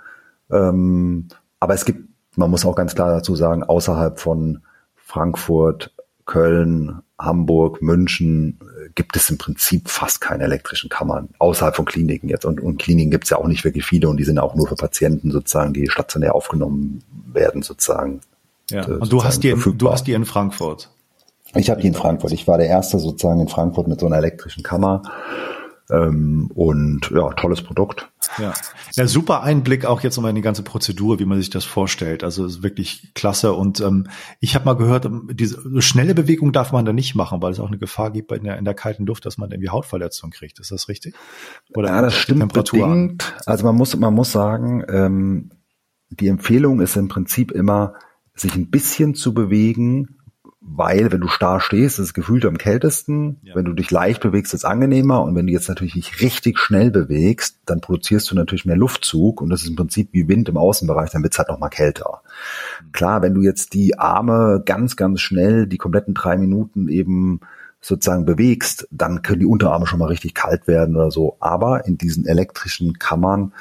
Ähm, 0.50 1.28
aber 1.60 1.74
es 1.74 1.84
gibt, 1.84 2.08
man 2.36 2.50
muss 2.50 2.64
auch 2.64 2.76
ganz 2.76 2.94
klar 2.94 3.10
dazu 3.10 3.36
sagen, 3.36 3.64
außerhalb 3.64 4.18
von 4.18 4.62
Frankfurt, 4.94 5.92
Köln, 6.24 7.02
Hamburg, 7.18 7.82
München 7.82 8.58
gibt 8.96 9.14
es 9.14 9.30
im 9.30 9.38
Prinzip 9.38 9.88
fast 9.88 10.20
keine 10.20 10.44
elektrischen 10.44 10.90
Kammern, 10.90 11.28
außerhalb 11.38 11.76
von 11.76 11.84
Kliniken 11.84 12.28
jetzt. 12.28 12.44
Und, 12.44 12.60
und 12.60 12.78
Kliniken 12.78 13.10
gibt 13.10 13.24
es 13.24 13.30
ja 13.30 13.36
auch 13.36 13.46
nicht 13.46 13.62
wirklich 13.62 13.84
viele 13.84 14.08
und 14.08 14.16
die 14.16 14.24
sind 14.24 14.38
auch 14.38 14.56
nur 14.56 14.66
für 14.66 14.74
Patienten 14.74 15.30
sozusagen, 15.30 15.72
die 15.72 15.88
stationär 15.88 16.34
aufgenommen 16.34 17.04
werden 17.32 17.62
sozusagen. 17.62 18.22
Ja, 18.70 18.88
äh, 18.88 18.92
und 18.92 19.12
du 19.12 19.22
hast, 19.22 19.44
die 19.44 19.50
in, 19.50 19.78
du 19.78 19.90
hast 19.90 20.06
die 20.06 20.12
in 20.12 20.24
Frankfurt. 20.24 20.90
Ich 21.54 21.70
habe 21.70 21.80
die 21.80 21.86
in 21.86 21.94
Frankfurt. 21.94 22.32
Ich 22.32 22.48
war 22.48 22.58
der 22.58 22.68
Erste 22.68 22.98
sozusagen 22.98 23.40
in 23.40 23.48
Frankfurt 23.48 23.86
mit 23.86 24.00
so 24.00 24.06
einer 24.06 24.16
elektrischen 24.16 24.62
Kammer. 24.62 25.02
Ähm, 25.90 26.50
und 26.54 27.10
ja, 27.14 27.32
tolles 27.34 27.62
Produkt. 27.62 28.08
Ja. 28.38 28.54
ja, 28.94 29.06
super 29.06 29.42
Einblick 29.42 29.84
auch 29.84 30.02
jetzt 30.02 30.16
nochmal 30.16 30.30
in 30.30 30.36
die 30.36 30.42
ganze 30.42 30.62
Prozedur, 30.62 31.18
wie 31.18 31.24
man 31.24 31.38
sich 31.38 31.50
das 31.50 31.64
vorstellt. 31.64 32.24
Also 32.24 32.44
ist 32.44 32.62
wirklich 32.62 33.12
klasse. 33.14 33.52
Und 33.52 33.80
ähm, 33.80 34.08
ich 34.40 34.54
habe 34.54 34.64
mal 34.64 34.76
gehört, 34.76 35.04
ähm, 35.04 35.30
diese 35.32 35.80
schnelle 35.80 36.14
Bewegung 36.14 36.52
darf 36.52 36.72
man 36.72 36.84
da 36.84 36.92
nicht 36.92 37.14
machen, 37.14 37.42
weil 37.42 37.52
es 37.52 37.60
auch 37.60 37.68
eine 37.68 37.78
Gefahr 37.78 38.10
gibt 38.10 38.32
in 38.32 38.44
der, 38.44 38.58
in 38.58 38.64
der 38.64 38.74
kalten 38.74 39.06
Luft, 39.06 39.26
dass 39.26 39.38
man 39.38 39.50
irgendwie 39.50 39.70
Hautverletzungen 39.70 40.32
kriegt. 40.32 40.58
Ist 40.58 40.70
das 40.70 40.88
richtig? 40.88 41.14
Oder 41.74 41.88
ja, 41.88 42.02
das 42.02 42.14
stimmt 42.14 42.40
Temperatur 42.40 42.88
bedingt. 42.88 43.34
Also 43.46 43.64
man 43.64 43.74
muss, 43.76 43.96
man 43.96 44.14
muss 44.14 44.32
sagen, 44.32 44.84
ähm, 44.88 45.50
die 46.10 46.28
Empfehlung 46.28 46.80
ist 46.80 46.96
im 46.96 47.08
Prinzip 47.08 47.50
immer, 47.50 47.94
sich 48.34 48.54
ein 48.54 48.70
bisschen 48.70 49.14
zu 49.14 49.32
bewegen, 49.32 50.15
weil 50.68 51.12
wenn 51.12 51.20
du 51.20 51.28
starr 51.28 51.60
stehst, 51.60 51.98
ist 51.98 52.06
es 52.06 52.14
gefühlt 52.14 52.44
am 52.44 52.58
kältesten. 52.58 53.38
Ja. 53.42 53.54
Wenn 53.54 53.64
du 53.64 53.72
dich 53.72 53.90
leicht 53.90 54.20
bewegst, 54.20 54.52
ist 54.52 54.60
es 54.60 54.64
angenehmer. 54.64 55.22
Und 55.22 55.34
wenn 55.36 55.46
du 55.46 55.52
jetzt 55.52 55.68
natürlich 55.68 55.94
nicht 55.94 56.20
richtig 56.20 56.58
schnell 56.58 56.90
bewegst, 56.90 57.60
dann 57.66 57.80
produzierst 57.80 58.30
du 58.30 58.34
natürlich 58.34 58.66
mehr 58.66 58.76
Luftzug 58.76 59.40
und 59.40 59.50
das 59.50 59.62
ist 59.62 59.68
im 59.68 59.76
Prinzip 59.76 60.08
wie 60.12 60.28
Wind 60.28 60.48
im 60.48 60.56
Außenbereich, 60.56 61.10
dann 61.10 61.22
wird's 61.22 61.38
halt 61.38 61.48
noch 61.48 61.60
mal 61.60 61.68
kälter. 61.68 62.22
Mhm. 62.82 62.92
Klar, 62.92 63.22
wenn 63.22 63.34
du 63.34 63.42
jetzt 63.42 63.74
die 63.74 63.98
Arme 63.98 64.62
ganz, 64.64 64.96
ganz 64.96 65.20
schnell 65.20 65.66
die 65.66 65.78
kompletten 65.78 66.14
drei 66.14 66.36
Minuten 66.36 66.88
eben 66.88 67.40
sozusagen 67.80 68.24
bewegst, 68.24 68.88
dann 68.90 69.22
können 69.22 69.40
die 69.40 69.46
Unterarme 69.46 69.86
schon 69.86 70.00
mal 70.00 70.08
richtig 70.08 70.34
kalt 70.34 70.66
werden 70.66 70.96
oder 70.96 71.12
so. 71.12 71.36
Aber 71.38 71.86
in 71.86 71.96
diesen 71.96 72.26
elektrischen 72.26 72.98
Kammern 72.98 73.52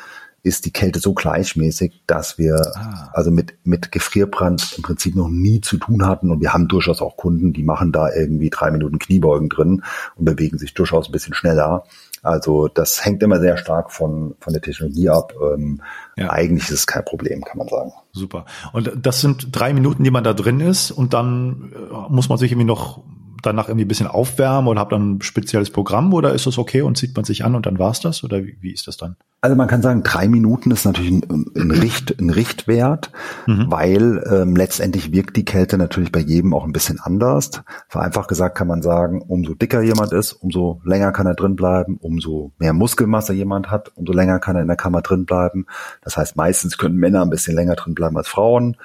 ist 0.45 0.65
die 0.65 0.71
Kälte 0.71 0.99
so 0.99 1.13
gleichmäßig, 1.15 2.03
dass 2.05 2.37
wir 2.37 2.55
ah. 2.75 3.09
also 3.13 3.31
mit, 3.31 3.55
mit 3.63 3.91
Gefrierbrand 3.91 4.75
im 4.77 4.83
Prinzip 4.83 5.15
noch 5.15 5.27
nie 5.27 5.59
zu 5.59 5.77
tun 5.77 6.05
hatten. 6.05 6.29
Und 6.29 6.39
wir 6.39 6.53
haben 6.53 6.67
durchaus 6.67 7.01
auch 7.01 7.17
Kunden, 7.17 7.51
die 7.51 7.63
machen 7.63 7.91
da 7.91 8.13
irgendwie 8.13 8.51
drei 8.51 8.69
Minuten 8.69 8.99
Kniebeugen 8.99 9.49
drin 9.49 9.83
und 10.15 10.25
bewegen 10.25 10.59
sich 10.59 10.75
durchaus 10.75 11.09
ein 11.09 11.11
bisschen 11.11 11.33
schneller. 11.33 11.85
Also 12.21 12.67
das 12.67 13.03
hängt 13.03 13.23
immer 13.23 13.39
sehr 13.39 13.57
stark 13.57 13.91
von, 13.91 14.35
von 14.39 14.53
der 14.53 14.61
Technologie 14.61 15.09
ab. 15.09 15.33
Ähm, 15.41 15.81
ja. 16.15 16.29
Eigentlich 16.29 16.65
ist 16.65 16.79
es 16.79 16.87
kein 16.87 17.03
Problem, 17.03 17.43
kann 17.43 17.57
man 17.57 17.67
sagen. 17.67 17.93
Super. 18.11 18.45
Und 18.71 18.91
das 19.01 19.21
sind 19.21 19.47
drei 19.51 19.73
Minuten, 19.73 20.03
die 20.03 20.11
man 20.11 20.23
da 20.23 20.33
drin 20.33 20.59
ist 20.59 20.91
und 20.91 21.15
dann 21.15 21.71
äh, 21.73 22.11
muss 22.13 22.29
man 22.29 22.37
sich 22.37 22.51
irgendwie 22.51 22.67
noch 22.67 23.03
danach 23.45 23.67
irgendwie 23.67 23.85
ein 23.85 23.89
bisschen 23.89 24.07
aufwärmen 24.07 24.67
oder 24.67 24.79
habe 24.79 24.95
dann 24.95 25.15
ein 25.15 25.21
spezielles 25.21 25.69
Programm 25.69 26.13
oder 26.13 26.33
ist 26.33 26.45
das 26.45 26.57
okay 26.57 26.81
und 26.81 26.97
zieht 26.97 27.15
man 27.15 27.25
sich 27.25 27.45
an 27.45 27.55
und 27.55 27.65
dann 27.65 27.79
war's 27.79 27.99
das 27.99 28.23
oder 28.23 28.43
wie, 28.43 28.57
wie 28.61 28.71
ist 28.71 28.87
das 28.87 28.97
dann? 28.97 29.15
Also 29.45 29.55
man 29.55 29.67
kann 29.67 29.83
sagen, 29.83 30.01
drei 30.01 30.27
Minuten 30.27 30.71
ist 30.71 30.85
natürlich 30.85 31.11
ein, 31.11 31.51
ein, 31.55 31.69
Richt, 31.81 32.19
ein 32.19 32.31
Richtwert, 32.31 33.11
mhm. 33.45 33.65
weil 33.69 34.23
ähm, 34.31 34.55
letztendlich 34.55 35.11
wirkt 35.11 35.37
die 35.37 35.45
Kälte 35.45 35.77
natürlich 35.77 36.11
bei 36.11 36.19
jedem 36.19 36.53
auch 36.53 36.63
ein 36.63 36.73
bisschen 36.73 36.99
anders. 36.99 37.51
Vereinfacht 37.87 38.27
gesagt 38.27 38.57
kann 38.57 38.67
man 38.67 38.81
sagen, 38.81 39.21
umso 39.21 39.53
dicker 39.53 39.81
jemand 39.81 40.13
ist, 40.13 40.33
umso 40.33 40.81
länger 40.83 41.11
kann 41.11 41.27
er 41.27 41.35
drin 41.35 41.55
bleiben, 41.55 41.97
umso 42.01 42.53
mehr 42.57 42.73
Muskelmasse 42.73 43.33
jemand 43.33 43.69
hat, 43.69 43.91
umso 43.93 44.13
länger 44.13 44.39
kann 44.39 44.55
er 44.55 44.63
in 44.63 44.67
der 44.67 44.77
Kammer 44.77 45.03
drin 45.03 45.25
bleiben. 45.25 45.67
Das 46.01 46.17
heißt, 46.17 46.35
meistens 46.35 46.79
können 46.79 46.95
Männer 46.95 47.21
ein 47.21 47.29
bisschen 47.29 47.55
länger 47.55 47.75
drin 47.75 47.93
bleiben 47.93 48.17
als 48.17 48.27
Frauen. 48.27 48.77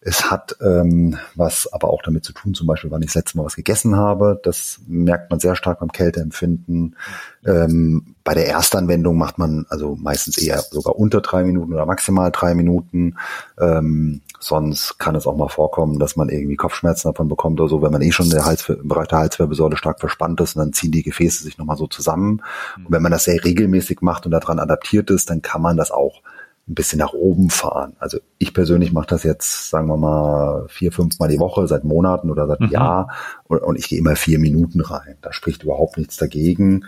Es 0.00 0.30
hat 0.30 0.56
ähm, 0.60 1.18
was 1.34 1.72
aber 1.72 1.90
auch 1.90 2.02
damit 2.02 2.24
zu 2.24 2.32
tun, 2.32 2.54
zum 2.54 2.68
Beispiel, 2.68 2.90
wann 2.90 3.02
ich 3.02 3.08
das 3.08 3.16
letzte 3.16 3.36
Mal 3.36 3.44
was 3.44 3.56
gegessen 3.56 3.96
habe. 3.96 4.40
Das 4.44 4.80
merkt 4.86 5.30
man 5.30 5.40
sehr 5.40 5.56
stark 5.56 5.80
beim 5.80 5.90
Kälteempfinden. 5.90 6.96
Ähm, 7.44 8.14
bei 8.22 8.34
der 8.34 8.46
Erstanwendung 8.46 9.18
macht 9.18 9.38
man 9.38 9.66
also 9.70 9.96
meistens 9.96 10.38
eher 10.38 10.60
sogar 10.60 10.96
unter 10.96 11.20
drei 11.20 11.42
Minuten 11.42 11.72
oder 11.72 11.84
maximal 11.84 12.30
drei 12.30 12.54
Minuten. 12.54 13.16
Ähm, 13.58 14.20
sonst 14.38 14.98
kann 14.98 15.16
es 15.16 15.26
auch 15.26 15.36
mal 15.36 15.48
vorkommen, 15.48 15.98
dass 15.98 16.14
man 16.14 16.28
irgendwie 16.28 16.56
Kopfschmerzen 16.56 17.08
davon 17.08 17.28
bekommt 17.28 17.60
oder 17.60 17.68
so, 17.68 17.82
wenn 17.82 17.92
man 17.92 18.02
eh 18.02 18.12
schon 18.12 18.30
der 18.30 18.44
Hals, 18.44 18.68
im 18.68 18.86
Bereich 18.86 19.08
der 19.08 19.18
Halswirbelsäule 19.18 19.76
stark 19.76 19.98
verspannt 19.98 20.40
ist 20.40 20.54
und 20.54 20.60
dann 20.60 20.72
ziehen 20.72 20.92
die 20.92 21.02
Gefäße 21.02 21.42
sich 21.42 21.58
nochmal 21.58 21.76
so 21.76 21.88
zusammen. 21.88 22.42
Und 22.76 22.90
wenn 22.90 23.02
man 23.02 23.10
das 23.10 23.24
sehr 23.24 23.42
regelmäßig 23.42 24.00
macht 24.00 24.26
und 24.26 24.32
daran 24.32 24.60
adaptiert 24.60 25.10
ist, 25.10 25.28
dann 25.30 25.42
kann 25.42 25.60
man 25.60 25.76
das 25.76 25.90
auch 25.90 26.22
ein 26.68 26.74
bisschen 26.74 26.98
nach 26.98 27.12
oben 27.12 27.50
fahren. 27.50 27.94
Also 27.98 28.18
ich 28.38 28.52
persönlich 28.52 28.92
mache 28.92 29.08
das 29.08 29.22
jetzt, 29.22 29.70
sagen 29.70 29.88
wir 29.88 29.96
mal, 29.96 30.66
vier, 30.68 30.92
fünf 30.92 31.18
Mal 31.18 31.28
die 31.28 31.38
Woche, 31.38 31.66
seit 31.66 31.84
Monaten 31.84 32.30
oder 32.30 32.46
seit 32.46 32.60
mhm. 32.60 32.68
Jahr 32.68 33.10
und, 33.44 33.62
und, 33.62 33.76
ich 33.76 33.88
gehe 33.88 33.98
immer 33.98 34.16
vier 34.16 34.38
Minuten 34.38 34.80
rein. 34.80 35.16
Da 35.22 35.32
spricht 35.32 35.62
überhaupt 35.62 35.96
nichts 35.96 36.16
dagegen. 36.16 36.84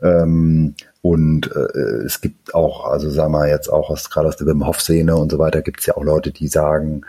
Ähm, 0.00 0.74
und 1.02 1.50
äh, 1.54 2.04
es 2.04 2.20
gibt 2.20 2.54
auch, 2.54 2.86
also 2.86 3.10
sagen 3.10 3.32
wir 3.32 3.48
jetzt 3.48 3.68
auch 3.68 3.90
aus, 3.90 4.08
gerade 4.08 4.28
aus 4.28 4.36
der 4.36 4.46
Wim 4.46 4.66
Hof 4.66 4.80
Szene 4.80 5.16
und 5.16 5.30
so 5.30 5.38
weiter, 5.38 5.62
gibt 5.62 5.80
es 5.80 5.86
ja 5.86 5.96
auch 5.96 6.04
Leute, 6.04 6.30
die 6.30 6.48
sagen, 6.48 7.02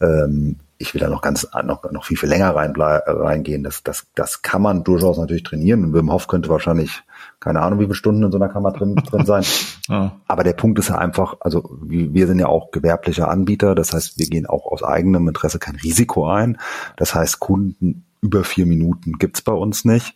ähm, 0.00 0.56
ich 0.82 0.92
will 0.94 1.00
da 1.00 1.08
noch 1.08 1.22
ganz 1.22 1.48
noch, 1.64 1.90
noch 1.90 2.04
viel, 2.04 2.16
viel 2.16 2.28
länger 2.28 2.54
rein, 2.54 2.74
reingehen. 2.76 3.62
Das, 3.62 3.82
das, 3.82 4.06
das 4.14 4.42
kann 4.42 4.60
man 4.60 4.84
durchaus 4.84 5.16
natürlich 5.16 5.44
trainieren. 5.44 5.84
Und 5.84 5.94
Wim 5.94 6.12
Hof 6.12 6.26
könnte 6.26 6.48
wahrscheinlich 6.48 7.02
keine 7.40 7.60
Ahnung, 7.60 7.80
wie 7.80 7.84
viele 7.84 7.94
Stunden 7.94 8.22
in 8.22 8.30
so 8.30 8.38
einer 8.38 8.48
Kammer 8.48 8.72
drin, 8.72 8.94
drin 8.94 9.26
sein. 9.26 9.44
ja. 9.88 10.12
Aber 10.26 10.44
der 10.44 10.52
Punkt 10.52 10.78
ist 10.78 10.88
ja 10.88 10.98
einfach, 10.98 11.36
also 11.40 11.76
wir 11.82 12.26
sind 12.26 12.38
ja 12.38 12.46
auch 12.46 12.70
gewerblicher 12.70 13.28
Anbieter, 13.28 13.74
das 13.74 13.92
heißt, 13.92 14.18
wir 14.18 14.26
gehen 14.26 14.46
auch 14.46 14.66
aus 14.66 14.82
eigenem 14.82 15.26
Interesse 15.28 15.58
kein 15.58 15.76
Risiko 15.76 16.28
ein. 16.28 16.58
Das 16.96 17.14
heißt, 17.14 17.40
Kunden 17.40 18.04
über 18.20 18.44
vier 18.44 18.66
Minuten 18.66 19.14
gibt's 19.18 19.42
bei 19.42 19.52
uns 19.52 19.84
nicht. 19.84 20.14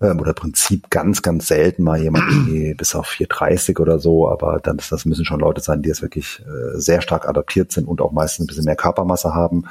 Ähm, 0.00 0.20
oder 0.20 0.32
Prinzip 0.32 0.88
ganz, 0.90 1.22
ganz 1.22 1.46
selten 1.46 1.82
mal 1.82 2.00
jemand 2.00 2.24
bis 2.76 2.94
auf 2.94 3.08
4,30 3.08 3.80
oder 3.80 3.98
so, 3.98 4.28
aber 4.28 4.60
dann 4.60 4.78
ist 4.78 4.92
das 4.92 5.04
müssen 5.04 5.24
schon 5.24 5.40
Leute 5.40 5.60
sein, 5.60 5.82
die 5.82 5.90
es 5.90 6.02
wirklich 6.02 6.40
äh, 6.40 6.78
sehr 6.78 7.00
stark 7.00 7.28
adaptiert 7.28 7.72
sind 7.72 7.86
und 7.86 8.00
auch 8.00 8.12
meistens 8.12 8.44
ein 8.44 8.46
bisschen 8.46 8.64
mehr 8.64 8.76
Körpermasse 8.76 9.34
haben. 9.34 9.64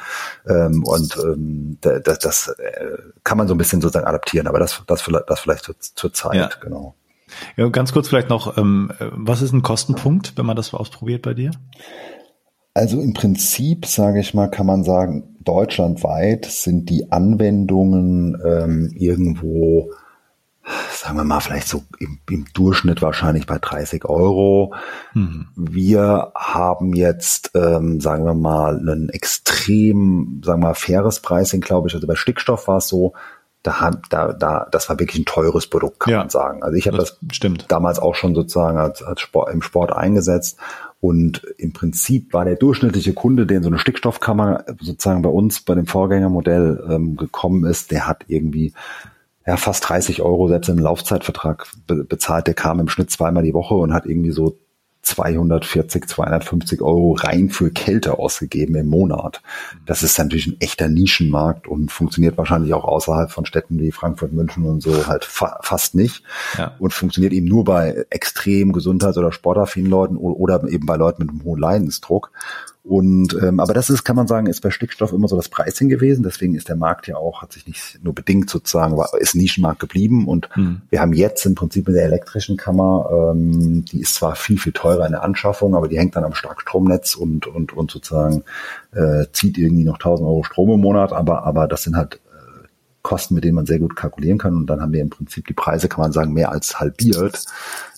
Ähm, 0.48 0.84
und 0.84 1.18
ähm, 1.18 1.78
das, 1.82 2.20
das 2.20 2.48
äh, 2.58 2.98
kann 3.24 3.38
man 3.38 3.48
so 3.48 3.54
ein 3.54 3.58
bisschen 3.58 3.82
sozusagen 3.82 4.08
adaptieren, 4.08 4.48
aber 4.48 4.60
das, 4.60 4.82
das, 4.88 5.02
vielleicht, 5.02 5.30
das 5.30 5.40
vielleicht 5.40 5.64
zur, 5.64 5.76
zur 5.80 6.14
Zeit, 6.14 6.36
ja. 6.36 6.50
genau. 6.62 6.96
Ja, 7.58 7.70
ganz 7.70 7.94
kurz 7.94 8.08
vielleicht 8.08 8.30
noch, 8.30 8.58
ähm, 8.58 8.92
was 9.00 9.42
ist 9.42 9.54
ein 9.54 9.62
Kostenpunkt, 9.62 10.38
wenn 10.38 10.46
man 10.46 10.56
das 10.56 10.74
ausprobiert 10.74 11.22
bei 11.22 11.34
dir? 11.34 11.52
Also 12.74 13.02
im 13.02 13.14
Prinzip, 13.14 13.86
sage 13.86 14.20
ich 14.20 14.34
mal, 14.34 14.48
kann 14.48 14.66
man 14.66 14.84
sagen, 14.84 15.36
deutschlandweit 15.44 16.46
sind 16.46 16.90
die 16.90 17.12
Anwendungen 17.12 18.40
ähm, 18.46 18.94
irgendwo, 18.96 19.92
sagen 20.94 21.18
wir 21.18 21.24
mal, 21.24 21.40
vielleicht 21.40 21.68
so 21.68 21.84
im, 22.00 22.20
im 22.30 22.46
Durchschnitt 22.54 23.02
wahrscheinlich 23.02 23.46
bei 23.46 23.58
30 23.58 24.06
Euro. 24.06 24.74
Mhm. 25.14 25.48
Wir 25.56 26.32
haben 26.36 26.94
jetzt, 26.94 27.52
ähm, 27.56 28.00
sagen 28.00 28.26
wir 28.26 28.34
mal, 28.34 28.78
ein 28.78 29.10
extrem, 29.10 30.42
sagen 30.44 30.62
wir 30.62 30.68
mal, 30.68 30.74
faires 30.76 31.22
Pricing, 31.22 31.62
glaube 31.62 31.88
ich. 31.88 31.96
Also 31.96 32.08
bei 32.08 32.16
Stickstoff 32.16 32.68
war 32.68 32.78
es 32.78 32.88
so, 32.88 33.14
da, 33.64 33.92
da, 34.10 34.32
da, 34.34 34.68
das 34.72 34.88
war 34.88 35.00
wirklich 35.00 35.22
ein 35.22 35.26
teures 35.26 35.68
Produkt, 35.68 36.00
kann 36.00 36.14
ja, 36.14 36.20
man 36.20 36.30
sagen. 36.30 36.64
Also 36.64 36.78
ich 36.78 36.88
habe 36.88 36.98
das, 36.98 37.18
das 37.22 37.36
stimmt. 37.36 37.66
damals 37.68 38.00
auch 38.00 38.16
schon 38.16 38.34
sozusagen 38.34 38.78
als, 38.78 39.04
als 39.04 39.20
Sport, 39.20 39.52
im 39.54 39.62
Sport 39.62 39.92
eingesetzt 39.92 40.58
und 41.02 41.44
im 41.58 41.74
Prinzip 41.74 42.34
war 42.34 42.46
der 42.46 42.56
durchschnittliche 42.56 43.14
Kunde, 43.14 43.46
der 43.46 43.58
in 43.58 43.64
so 43.64 43.70
eine 43.70 43.80
Stickstoffkammer 43.80 44.66
sozusagen 44.80 45.22
bei 45.22 45.30
uns 45.30 45.62
bei 45.62 45.76
dem 45.76 45.88
Vorgängermodell 45.88 46.86
ähm, 46.90 47.18
gekommen 47.18 47.66
ist, 47.66 47.92
der 47.92 48.08
hat 48.08 48.26
irgendwie 48.28 48.74
ja 49.50 49.58
fast 49.58 49.90
30 49.90 50.22
Euro 50.22 50.48
selbst 50.48 50.70
im 50.70 50.78
Laufzeitvertrag 50.78 51.68
be 51.88 52.04
bezahlt. 52.04 52.48
Der 52.48 52.54
kam 52.54 52.80
im 52.80 52.88
Schnitt 52.88 53.10
zweimal 53.10 53.44
die 53.44 53.54
Woche 53.54 53.74
und 53.74 53.94
hat 53.94 54.06
irgendwie 54.06 54.32
so 54.32 54.60
240, 55.02 56.08
250 56.08 56.82
Euro 56.82 57.14
rein 57.14 57.50
für 57.50 57.72
Kälte 57.72 58.20
ausgegeben 58.20 58.76
im 58.76 58.88
Monat. 58.88 59.42
Das 59.88 60.04
ist 60.04 60.20
natürlich 60.20 60.46
ein 60.46 60.58
echter 60.60 60.88
Nischenmarkt 60.88 61.68
und 61.68 61.92
funktioniert 61.92 62.38
wahrscheinlich 62.38 62.74
auch 62.76 62.84
außerhalb 62.84 63.32
von 63.32 63.46
Städten 63.46 63.80
wie 63.80 63.92
Frankfurt, 63.92 64.34
München 64.34 64.66
und 64.66 64.84
so 64.84 65.08
halt 65.08 65.26
fa 65.26 65.58
fast 65.64 65.96
nicht. 65.96 66.24
Ja. 66.58 66.76
Und 66.78 66.94
funktioniert 66.94 67.34
eben 67.34 67.48
nur 67.48 67.64
bei 67.64 68.06
extrem 68.12 68.72
gesundheits- 68.72 69.18
oder 69.18 69.32
sportaffinen 69.32 69.90
Leuten 69.90 70.16
oder 70.16 70.64
eben 70.70 70.86
bei 70.86 70.96
Leuten 70.96 71.24
mit 71.24 71.32
einem 71.32 71.44
hohen 71.44 71.60
Leidensdruck. 71.60 72.32
Und 72.84 73.38
ähm, 73.44 73.60
aber 73.60 73.74
das 73.74 73.90
ist, 73.90 74.06
kann 74.06 74.16
man 74.16 74.28
sagen, 74.28 74.48
ist 74.48 74.62
bei 74.62 74.72
Stickstoff 74.72 75.12
immer 75.12 75.28
so 75.28 75.36
das 75.36 75.50
Pricing 75.50 75.90
gewesen. 75.90 76.24
Deswegen 76.24 76.56
ist 76.56 76.70
der 76.70 76.78
Markt 76.78 77.08
ja 77.08 77.18
auch, 77.18 77.42
hat 77.42 77.52
sich 77.52 77.68
nicht 77.68 78.00
nur 78.02 78.16
bedingt 78.16 78.50
sozusagen, 78.50 78.96
war, 78.96 79.10
ist 79.20 79.36
Nischenmarkt 79.36 79.82
geblieben. 79.82 80.28
Und 80.28 80.50
hm. 80.56 80.82
wir 80.90 81.02
haben 81.02 81.12
jetzt 81.12 81.46
im 81.46 81.56
Prinzip 81.56 81.90
in 81.90 81.94
der 81.94 82.06
elektrischen 82.06 82.56
Kammer, 82.56 83.34
ähm, 83.34 83.84
die 83.84 84.00
ist 84.00 84.16
zwar 84.16 84.36
viel, 84.36 84.58
viel 84.58 84.72
teurer 84.72 85.06
in 85.06 85.12
der 85.12 85.24
Anschaffung, 85.24 85.76
aber 85.76 85.90
die 85.90 85.98
hängt 85.98 86.16
dann 86.16 86.24
am 86.24 86.34
Starkstromnetz 86.34 87.16
und, 87.16 87.48
und, 87.48 87.74
und 87.74 87.92
sozusagen 87.92 88.44
äh, 88.94 89.26
zieht 89.34 89.58
irgendwie 89.58 89.84
noch 89.84 89.96
1000 89.96 90.28
Euro 90.28 90.44
Strom 90.44 90.72
im 90.72 90.80
Monat. 90.80 91.12
Aber, 91.12 91.44
aber 91.44 91.68
das 91.68 91.84
sind 91.84 91.98
halt 91.98 92.16
äh, 92.16 92.68
Kosten, 93.02 93.36
mit 93.36 93.44
denen 93.44 93.56
man 93.56 93.66
sehr 93.66 93.80
gut 93.80 93.98
kalkulieren 93.98 94.38
kann. 94.38 94.56
Und 94.56 94.68
dann 94.68 94.82
haben 94.82 94.94
wir 94.94 95.02
im 95.02 95.10
Prinzip 95.10 95.46
die 95.48 95.54
Preise, 95.54 95.90
kann 95.90 96.02
man 96.02 96.14
sagen, 96.14 96.32
mehr 96.32 96.50
als 96.50 96.80
halbiert. 96.80 97.44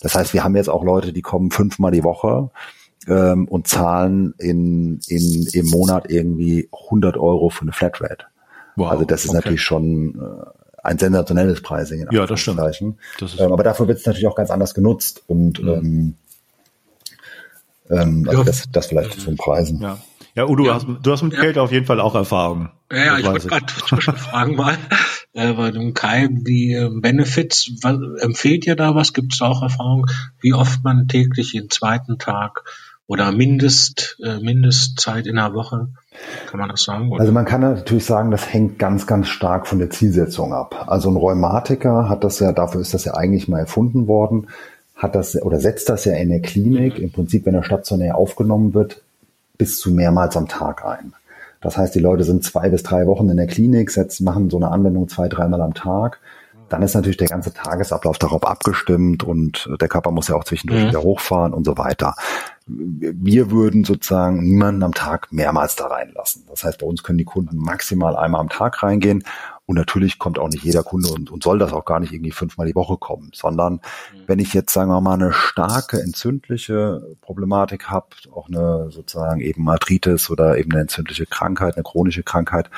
Das 0.02 0.16
heißt, 0.16 0.34
wir 0.34 0.44
haben 0.44 0.56
jetzt 0.56 0.70
auch 0.70 0.84
Leute, 0.84 1.14
die 1.14 1.22
kommen 1.22 1.52
fünfmal 1.52 1.92
die 1.92 2.04
Woche 2.04 2.50
ähm, 3.08 3.48
und 3.48 3.68
zahlen 3.68 4.34
in, 4.38 5.00
in, 5.08 5.48
im 5.54 5.68
Monat 5.68 6.10
irgendwie 6.10 6.70
100 6.72 7.18
Euro 7.18 7.50
für 7.50 7.64
eine 7.64 7.72
Flatrate. 7.72 8.26
Wow, 8.76 8.92
also 8.92 9.06
das 9.06 9.24
ist 9.24 9.30
okay. 9.30 9.38
natürlich 9.38 9.62
schon 9.62 10.16
äh, 10.16 10.46
ein 10.84 10.98
sensationelles 10.98 11.62
Pricing. 11.62 12.08
ja, 12.12 12.26
das 12.26 12.40
stimmt. 12.40 12.60
Das 12.60 13.40
ähm, 13.40 13.52
aber 13.52 13.64
dafür 13.64 13.88
wird 13.88 14.00
es 14.00 14.06
natürlich 14.06 14.28
auch 14.28 14.36
ganz 14.36 14.50
anders 14.50 14.74
genutzt 14.74 15.24
und 15.28 15.62
mhm. 15.62 15.70
ähm, 15.70 16.16
ähm, 17.90 18.26
also 18.28 18.42
ja. 18.42 18.46
das, 18.46 18.72
das 18.72 18.88
vielleicht 18.88 19.20
zu 19.20 19.28
den 19.28 19.38
Preisen. 19.38 19.82
Ja. 19.82 19.98
Ja, 20.34 20.48
Udo, 20.48 20.66
ja. 20.66 20.76
Hast, 20.76 20.88
du 21.02 21.12
hast 21.12 21.24
mit 21.24 21.34
ja. 21.34 21.42
Geld 21.42 21.58
auf 21.58 21.74
jeden 21.74 21.86
Fall 21.86 22.00
auch 22.00 22.16
Erfahrung. 22.16 22.70
Ja, 22.90 22.98
ja 22.98 23.18
ich 23.18 23.26
wollte 23.26 23.48
gerade 23.48 23.66
zwischenfragen 23.66 24.56
mal 24.56 24.78
äh, 25.34 25.52
bei 25.54 25.72
dem 25.72 25.94
Kai, 25.94 26.30
die 26.32 26.72
äh, 26.72 26.90
Benefits, 26.90 27.72
was, 27.82 27.98
empfehlt 28.22 28.66
ihr 28.66 28.78
da 28.78 28.96
was? 28.96 29.12
Gibt 29.12 29.34
es 29.34 29.42
auch 29.42 29.62
Erfahrung, 29.62 30.08
wie 30.40 30.54
oft 30.54 30.86
man 30.86 31.10
täglich 31.10 31.52
den 31.52 31.70
zweiten 31.70 32.18
Tag 32.18 32.64
oder 33.12 33.34
Mindest, 33.34 34.18
äh, 34.24 34.40
Mindestzeit 34.40 35.28
in 35.28 35.36
der 35.36 35.54
Woche? 35.54 35.90
Kann 36.50 36.60
man 36.62 36.70
das 36.70 36.84
sagen? 36.84 37.12
Oder? 37.12 37.20
Also 37.20 37.34
man 37.34 37.44
kann 37.44 37.60
natürlich 37.60 38.06
sagen, 38.06 38.32
das 38.32 38.54
hängt 38.54 38.80
ganz, 38.80 39.06
ganz 39.06 39.28
stark 39.28 39.68
von 39.68 39.80
der 39.80 39.90
Zielsetzung 39.90 40.54
ab. 40.54 40.86
Also 40.88 41.10
ein 41.10 41.18
Rheumatiker 41.18 42.08
hat 42.08 42.24
das 42.24 42.40
ja, 42.40 42.54
dafür 42.54 42.80
ist 42.80 42.94
das 42.94 43.04
ja 43.04 43.16
eigentlich 43.16 43.50
mal 43.50 43.60
erfunden 43.60 44.08
worden, 44.08 44.48
hat 44.96 45.16
das 45.16 45.36
oder 45.42 45.60
setzt 45.60 45.90
das 45.90 46.06
ja 46.06 46.14
in 46.14 46.30
der 46.30 46.42
Klinik, 46.42 47.00
im 47.00 47.12
Prinzip, 47.12 47.46
wenn 47.46 47.54
er 47.54 47.64
stationär 47.64 48.16
aufgenommen 48.16 48.74
wird, 48.74 49.02
bis 49.58 49.78
zu 49.78 49.92
mehrmals 49.92 50.38
am 50.38 50.48
Tag 50.48 50.86
ein. 50.86 51.12
Das 51.60 51.76
heißt, 51.76 51.94
die 51.94 52.00
Leute 52.00 52.24
sind 52.24 52.46
zwei 52.46 52.70
bis 52.70 52.82
drei 52.82 53.08
Wochen 53.08 53.28
in 53.28 53.36
der 53.36 53.48
Klinik, 53.48 53.92
setzen, 53.92 54.24
machen 54.24 54.50
so 54.50 54.56
eine 54.56 54.72
Anwendung 54.72 55.10
zwei, 55.10 55.28
dreimal 55.28 55.60
am 55.60 55.74
Tag 55.74 56.20
dann 56.72 56.82
ist 56.84 56.96
natürlich 56.96 57.18
der 57.18 57.28
ganze 57.28 57.54
Tagesablauf 57.54 58.18
darauf 58.18 58.46
abgestimmt 58.46 59.24
und 59.24 59.70
der 59.80 59.90
Körper 59.90 60.12
muss 60.12 60.30
ja 60.30 60.36
auch 60.36 60.46
zwischendurch 60.46 60.84
mhm. 60.84 60.88
wieder 60.88 61.02
hochfahren 61.02 61.54
und 61.54 61.66
so 61.66 61.78
weiter. 61.78 62.16
Wir 62.66 63.52
würden 63.52 63.84
sozusagen 63.84 64.42
niemanden 64.42 64.84
am 64.84 64.94
Tag 64.94 65.34
mehrmals 65.34 65.76
da 65.76 65.88
reinlassen. 65.88 66.46
Das 66.50 66.64
heißt, 66.64 66.80
bei 66.80 66.86
uns 66.86 67.04
können 67.04 67.18
die 67.18 67.26
Kunden 67.26 67.58
maximal 67.58 68.16
einmal 68.16 68.40
am 68.40 68.48
Tag 68.48 68.84
reingehen 68.84 69.24
und 69.66 69.76
natürlich 69.76 70.18
kommt 70.18 70.40
auch 70.40 70.48
nicht 70.48 70.64
jeder 70.64 70.84
Kunde 70.84 71.10
und, 71.10 71.30
und 71.30 71.44
soll 71.44 71.60
das 71.60 71.74
auch 71.74 71.86
gar 71.86 72.00
nicht 72.00 72.14
irgendwie 72.14 72.32
fünfmal 72.32 72.68
die 72.68 72.76
Woche 72.76 72.98
kommen, 72.98 73.32
sondern 73.34 73.74
mhm. 73.74 73.80
wenn 74.28 74.40
ich 74.40 74.54
jetzt, 74.54 74.74
sagen 74.74 74.92
wir 74.92 75.02
mal, 75.02 75.14
eine 75.14 75.34
starke 75.34 76.02
entzündliche 76.02 77.16
Problematik 77.22 77.90
habe, 77.90 78.08
auch 78.34 78.48
eine 78.48 78.92
sozusagen 78.92 79.42
eben 79.42 79.70
Arthritis 79.70 80.30
oder 80.30 80.58
eben 80.58 80.72
eine 80.72 80.82
entzündliche 80.82 81.26
Krankheit, 81.26 81.76
eine 81.76 81.84
chronische 81.84 82.24
Krankheit, 82.24 82.70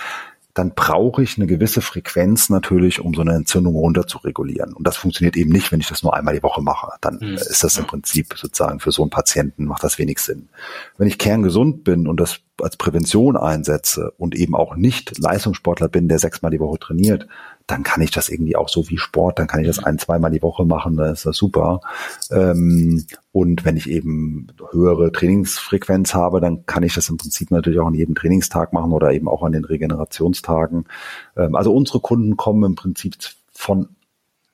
dann 0.53 0.75
brauche 0.75 1.23
ich 1.23 1.37
eine 1.37 1.47
gewisse 1.47 1.81
Frequenz 1.81 2.49
natürlich, 2.49 3.01
um 3.01 3.15
so 3.15 3.21
eine 3.21 3.33
Entzündung 3.33 3.75
runter 3.75 4.05
zu 4.05 4.19
regulieren. 4.19 4.73
Und 4.73 4.85
das 4.85 4.97
funktioniert 4.97 5.35
eben 5.35 5.51
nicht, 5.51 5.71
wenn 5.71 5.79
ich 5.79 5.87
das 5.87 6.03
nur 6.03 6.13
einmal 6.13 6.35
die 6.35 6.43
Woche 6.43 6.61
mache. 6.61 6.91
Dann 7.01 7.17
mhm. 7.19 7.33
ist 7.33 7.63
das 7.63 7.77
im 7.77 7.87
Prinzip 7.87 8.35
sozusagen 8.37 8.79
für 8.79 8.91
so 8.91 9.01
einen 9.01 9.09
Patienten 9.09 9.65
macht 9.65 9.83
das 9.83 9.97
wenig 9.97 10.19
Sinn. 10.19 10.49
Wenn 10.97 11.07
ich 11.07 11.17
kerngesund 11.17 11.83
bin 11.83 12.07
und 12.07 12.19
das 12.19 12.41
als 12.61 12.77
Prävention 12.77 13.35
einsetze 13.35 14.11
und 14.17 14.35
eben 14.35 14.55
auch 14.55 14.75
nicht 14.75 15.17
Leistungssportler 15.17 15.87
bin, 15.87 16.07
der 16.07 16.19
sechsmal 16.19 16.51
die 16.51 16.59
Woche 16.59 16.77
trainiert, 16.77 17.27
dann 17.67 17.83
kann 17.83 18.01
ich 18.01 18.11
das 18.11 18.29
irgendwie 18.29 18.55
auch 18.55 18.69
so 18.69 18.89
wie 18.89 18.97
Sport, 18.97 19.39
dann 19.39 19.47
kann 19.47 19.61
ich 19.61 19.67
das 19.67 19.83
ein, 19.83 19.97
zweimal 19.97 20.31
die 20.31 20.41
Woche 20.41 20.65
machen, 20.65 20.97
dann 20.97 21.13
ist 21.13 21.25
das 21.25 21.37
super. 21.37 21.81
Ähm, 22.31 23.05
und 23.31 23.65
wenn 23.65 23.77
ich 23.77 23.89
eben 23.89 24.47
höhere 24.71 25.11
Trainingsfrequenz 25.11 26.13
habe, 26.13 26.41
dann 26.41 26.65
kann 26.65 26.83
ich 26.83 26.93
das 26.93 27.09
im 27.09 27.17
Prinzip 27.17 27.51
natürlich 27.51 27.79
auch 27.79 27.87
an 27.87 27.95
jedem 27.95 28.15
Trainingstag 28.15 28.73
machen 28.73 28.91
oder 28.91 29.13
eben 29.13 29.27
auch 29.27 29.43
an 29.43 29.53
den 29.53 29.65
Regenerationstagen. 29.65 30.85
Ähm, 31.37 31.55
also 31.55 31.73
unsere 31.73 31.99
Kunden 31.99 32.35
kommen 32.35 32.63
im 32.63 32.75
Prinzip 32.75 33.15
von 33.51 33.89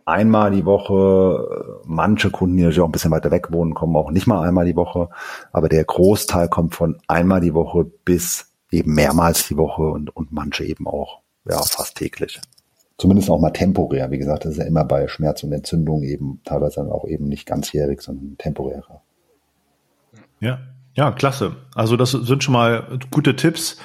einmal 0.06 0.52
die 0.52 0.66
Woche. 0.66 1.82
Manche 1.86 2.30
Kunden, 2.30 2.58
die 2.58 2.64
natürlich 2.64 2.82
auch 2.82 2.88
ein 2.88 2.92
bisschen 2.92 3.12
weiter 3.12 3.32
weg 3.32 3.52
wohnen, 3.52 3.74
kommen 3.74 3.96
auch 3.96 4.12
nicht 4.12 4.28
mal 4.28 4.48
einmal 4.48 4.66
die 4.66 4.76
Woche. 4.76 5.10
Aber 5.52 5.70
der 5.70 5.84
Großteil 5.84 6.48
kommt 6.48 6.76
von 6.76 6.98
einmal 7.08 7.42
die 7.42 7.54
Woche 7.54 7.86
bis 8.06 8.52
eben 8.72 8.94
mehrmals 8.94 9.48
die 9.48 9.58
Woche 9.58 9.82
und, 9.82 10.16
und 10.16 10.32
manche 10.32 10.64
eben 10.64 10.88
auch 10.88 11.22
ja, 11.46 11.58
fast 11.58 11.96
täglich 11.96 12.40
zumindest 13.00 13.30
auch 13.32 13.40
mal 13.40 13.50
temporär. 13.52 14.12
Wie 14.12 14.20
gesagt, 14.20 14.46
das 14.46 14.52
ist 14.52 14.58
ja 14.60 14.66
immer 14.66 14.84
bei 14.84 15.08
Schmerz 15.08 15.42
und 15.44 15.52
Entzündung 15.52 16.04
eben 16.04 16.42
teilweise 16.44 16.76
dann 16.82 16.92
auch 16.92 17.06
eben 17.06 17.26
nicht 17.26 17.48
ganzjährig, 17.48 18.02
sondern 18.02 18.38
temporärer. 18.38 19.02
Ja, 20.40 20.60
ja, 20.96 21.12
klasse. 21.12 21.56
Also 21.74 21.96
das 21.96 22.12
sind 22.12 22.44
schon 22.44 22.54
mal 22.54 23.00
gute 23.10 23.36
Tipps. 23.36 23.78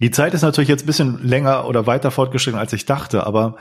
Die 0.00 0.10
Zeit 0.10 0.32
ist 0.34 0.42
natürlich 0.42 0.68
jetzt 0.68 0.84
ein 0.84 0.86
bisschen 0.86 1.22
länger 1.22 1.66
oder 1.66 1.86
weiter 1.86 2.10
fortgeschritten, 2.10 2.58
als 2.58 2.72
ich 2.72 2.86
dachte. 2.86 3.26
Aber 3.26 3.56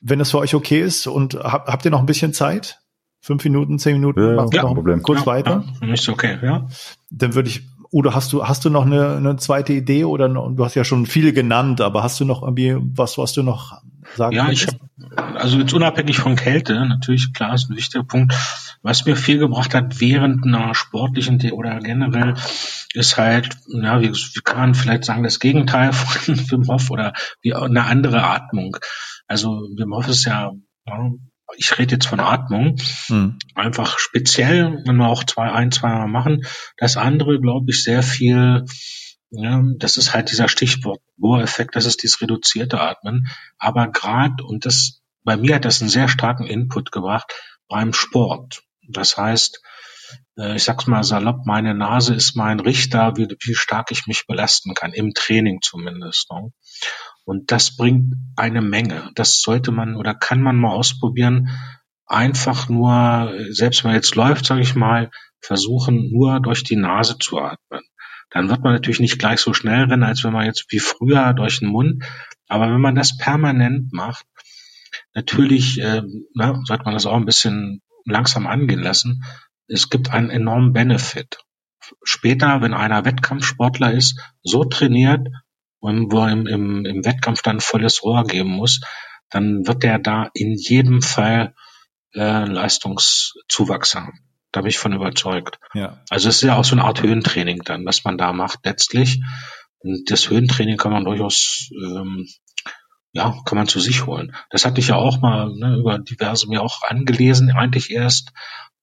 wenn 0.00 0.20
es 0.20 0.32
für 0.32 0.38
euch 0.38 0.54
okay 0.54 0.80
ist 0.80 1.06
und 1.06 1.34
habt, 1.34 1.68
habt 1.68 1.84
ihr 1.84 1.90
noch 1.90 2.00
ein 2.00 2.06
bisschen 2.06 2.34
Zeit? 2.34 2.80
Fünf 3.20 3.44
Minuten, 3.44 3.78
zehn 3.78 3.94
Minuten? 3.94 4.20
Ja, 4.20 4.46
ja 4.52 4.62
noch 4.62 4.74
Problem. 4.74 5.02
Kurz 5.02 5.20
ja, 5.20 5.26
weiter? 5.26 5.64
Ja, 5.80 5.92
ist 5.92 6.08
okay, 6.08 6.38
ja. 6.42 6.68
Dann 7.10 7.34
würde 7.34 7.48
ich 7.48 7.62
oder 7.90 8.14
hast 8.14 8.32
du, 8.32 8.46
hast 8.46 8.64
du 8.64 8.70
noch 8.70 8.86
eine, 8.86 9.16
eine 9.16 9.36
zweite 9.36 9.72
Idee 9.72 10.04
oder 10.04 10.28
noch, 10.28 10.54
du 10.54 10.64
hast 10.64 10.74
ja 10.74 10.84
schon 10.84 11.06
viele 11.06 11.32
genannt, 11.32 11.80
aber 11.80 12.02
hast 12.02 12.20
du 12.20 12.24
noch 12.24 12.42
irgendwie 12.42 12.76
was, 12.78 13.18
was 13.18 13.32
du 13.32 13.42
noch 13.42 13.80
sagen 14.14 14.36
Ja, 14.36 14.50
ich 14.50 14.66
habe, 14.66 14.78
also 15.38 15.58
jetzt 15.58 15.72
unabhängig 15.72 16.18
von 16.18 16.36
Kälte, 16.36 16.74
natürlich, 16.86 17.32
klar, 17.32 17.54
ist 17.54 17.70
ein 17.70 17.76
wichtiger 17.76 18.04
Punkt. 18.04 18.34
Was 18.82 19.04
mir 19.06 19.16
viel 19.16 19.38
gebracht 19.38 19.74
hat 19.74 20.00
während 20.00 20.44
einer 20.46 20.74
sportlichen 20.74 21.40
oder 21.52 21.78
generell, 21.80 22.34
ist 22.94 23.16
halt, 23.16 23.56
ja, 23.68 24.00
wie, 24.00 24.12
wie 24.12 24.40
kann 24.44 24.58
man 24.58 24.74
vielleicht 24.74 25.04
sagen, 25.04 25.22
das 25.22 25.40
Gegenteil 25.40 25.92
von 25.92 26.36
Wim 26.50 26.68
Hof 26.68 26.90
oder 26.90 27.12
wie 27.42 27.54
eine 27.54 27.84
andere 27.84 28.24
Atmung. 28.24 28.76
Also 29.26 29.68
Wim 29.76 29.94
Hof 29.94 30.08
ist 30.08 30.24
ja, 30.24 30.52
ja 30.86 31.10
ich 31.56 31.78
rede 31.78 31.94
jetzt 31.94 32.06
von 32.06 32.20
Atmung, 32.20 32.76
hm. 33.06 33.38
einfach 33.54 33.98
speziell, 33.98 34.82
wenn 34.86 34.96
wir 34.96 35.08
auch 35.08 35.24
zwei, 35.24 35.50
ein, 35.50 35.72
zwei 35.72 35.88
Mal 35.88 36.08
machen. 36.08 36.44
Das 36.76 36.96
andere, 36.96 37.40
glaube 37.40 37.70
ich, 37.70 37.82
sehr 37.82 38.02
viel, 38.02 38.64
ja, 39.30 39.62
das 39.78 39.96
ist 39.96 40.14
halt 40.14 40.30
dieser 40.30 40.48
Stichwort 40.48 41.00
Bohr-Effekt, 41.16 41.76
das 41.76 41.86
ist 41.86 42.02
dieses 42.02 42.20
reduzierte 42.20 42.80
Atmen. 42.80 43.28
Aber 43.58 43.88
gerade, 43.88 44.44
und 44.44 44.66
das, 44.66 45.02
bei 45.24 45.36
mir 45.36 45.56
hat 45.56 45.64
das 45.64 45.80
einen 45.80 45.90
sehr 45.90 46.08
starken 46.08 46.46
Input 46.46 46.92
gebracht, 46.92 47.32
beim 47.68 47.92
Sport. 47.92 48.62
Das 48.88 49.16
heißt, 49.16 49.60
äh, 50.38 50.56
ich 50.56 50.64
sag's 50.64 50.86
mal 50.86 51.04
salopp, 51.04 51.44
meine 51.44 51.74
Nase 51.74 52.14
ist 52.14 52.36
mein 52.36 52.60
Richter, 52.60 53.16
wie, 53.16 53.28
wie 53.28 53.54
stark 53.54 53.90
ich 53.90 54.06
mich 54.06 54.26
belasten 54.26 54.74
kann, 54.74 54.92
im 54.92 55.12
Training 55.14 55.60
zumindest. 55.62 56.30
Ne? 56.30 56.52
Und 57.28 57.52
das 57.52 57.76
bringt 57.76 58.14
eine 58.36 58.62
Menge. 58.62 59.10
Das 59.14 59.42
sollte 59.42 59.70
man 59.70 59.96
oder 59.96 60.14
kann 60.14 60.40
man 60.40 60.56
mal 60.56 60.70
ausprobieren. 60.70 61.50
Einfach 62.06 62.70
nur, 62.70 63.34
selbst 63.50 63.84
wenn 63.84 63.92
jetzt 63.92 64.14
läuft, 64.14 64.46
sage 64.46 64.62
ich 64.62 64.74
mal, 64.74 65.10
versuchen 65.42 66.10
nur 66.10 66.40
durch 66.40 66.64
die 66.64 66.76
Nase 66.76 67.18
zu 67.18 67.38
atmen. 67.38 67.82
Dann 68.30 68.48
wird 68.48 68.62
man 68.64 68.72
natürlich 68.72 69.00
nicht 69.00 69.18
gleich 69.18 69.40
so 69.40 69.52
schnell 69.52 69.84
rennen, 69.84 70.04
als 70.04 70.24
wenn 70.24 70.32
man 70.32 70.46
jetzt 70.46 70.64
wie 70.70 70.78
früher 70.78 71.34
durch 71.34 71.58
den 71.58 71.68
Mund. 71.68 72.02
Aber 72.48 72.72
wenn 72.72 72.80
man 72.80 72.94
das 72.94 73.18
permanent 73.18 73.92
macht, 73.92 74.24
natürlich 75.12 75.82
äh, 75.82 76.00
na, 76.34 76.62
sollte 76.64 76.84
man 76.84 76.94
das 76.94 77.04
auch 77.04 77.16
ein 77.16 77.26
bisschen 77.26 77.82
langsam 78.06 78.46
angehen 78.46 78.80
lassen. 78.80 79.22
Es 79.66 79.90
gibt 79.90 80.14
einen 80.14 80.30
enormen 80.30 80.72
Benefit. 80.72 81.36
Später, 82.04 82.62
wenn 82.62 82.72
einer 82.72 83.04
Wettkampfsportler 83.04 83.92
ist, 83.92 84.18
so 84.42 84.64
trainiert 84.64 85.28
und 85.80 86.12
wo 86.12 86.24
er 86.24 86.32
im, 86.32 86.46
im, 86.46 86.84
im 86.84 87.04
Wettkampf 87.04 87.42
dann 87.42 87.60
volles 87.60 88.02
Rohr 88.02 88.24
geben 88.24 88.50
muss, 88.50 88.80
dann 89.30 89.66
wird 89.66 89.84
er 89.84 89.98
da 89.98 90.30
in 90.34 90.54
jedem 90.54 91.02
Fall 91.02 91.54
äh, 92.14 92.44
Leistungszuwachs 92.44 93.94
haben. 93.94 94.20
Da 94.50 94.62
bin 94.62 94.70
ich 94.70 94.78
von 94.78 94.94
überzeugt. 94.94 95.58
Ja. 95.74 96.02
Also 96.08 96.28
es 96.28 96.36
ist 96.36 96.42
ja 96.42 96.56
auch 96.56 96.64
so 96.64 96.74
eine 96.74 96.84
Art 96.84 97.02
Höhentraining 97.02 97.62
dann, 97.64 97.84
was 97.84 98.04
man 98.04 98.16
da 98.16 98.32
macht 98.32 98.60
letztlich. 98.64 99.20
Und 99.80 100.10
das 100.10 100.30
Höhentraining 100.30 100.78
kann 100.78 100.92
man 100.92 101.04
durchaus, 101.04 101.70
ähm, 101.72 102.26
ja, 103.12 103.36
kann 103.44 103.58
man 103.58 103.68
zu 103.68 103.78
sich 103.78 104.06
holen. 104.06 104.34
Das 104.50 104.64
hatte 104.64 104.80
ich 104.80 104.88
ja 104.88 104.96
auch 104.96 105.20
mal 105.20 105.54
ne, 105.54 105.76
über 105.76 105.98
diverse 105.98 106.48
mir 106.48 106.62
auch 106.62 106.82
angelesen, 106.82 107.50
eigentlich 107.52 107.90
erst 107.90 108.32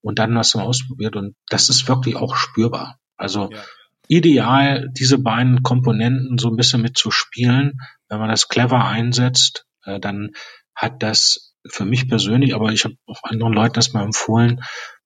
und 0.02 0.20
dann 0.20 0.36
was 0.36 0.54
mal 0.54 0.64
ausprobiert 0.64 1.16
und 1.16 1.36
das 1.50 1.70
ist 1.70 1.88
wirklich 1.88 2.16
auch 2.16 2.36
spürbar. 2.36 3.00
Also 3.18 3.50
ja 3.52 3.64
ideal, 4.08 4.89
diese 4.91 5.18
beiden 5.18 5.64
Komponenten 5.64 6.38
so 6.38 6.49
ein 6.49 6.56
bisschen 6.56 6.82
mitzuspielen. 6.82 7.80
Wenn 8.10 8.20
man 8.20 8.30
das 8.30 8.47
clever 8.47 8.86
einsetzt, 8.86 9.66
äh, 9.84 9.99
dann 9.99 10.32
hat 10.76 11.01
das 11.03 11.53
für 11.68 11.86
mich 11.86 12.08
persönlich, 12.08 12.53
aber 12.53 12.72
ich 12.72 12.84
habe 12.86 12.95
auch 13.08 13.24
anderen 13.24 13.53
Leuten 13.53 13.74
das 13.74 13.93
mal 13.93 14.03
empfohlen, 14.03 14.62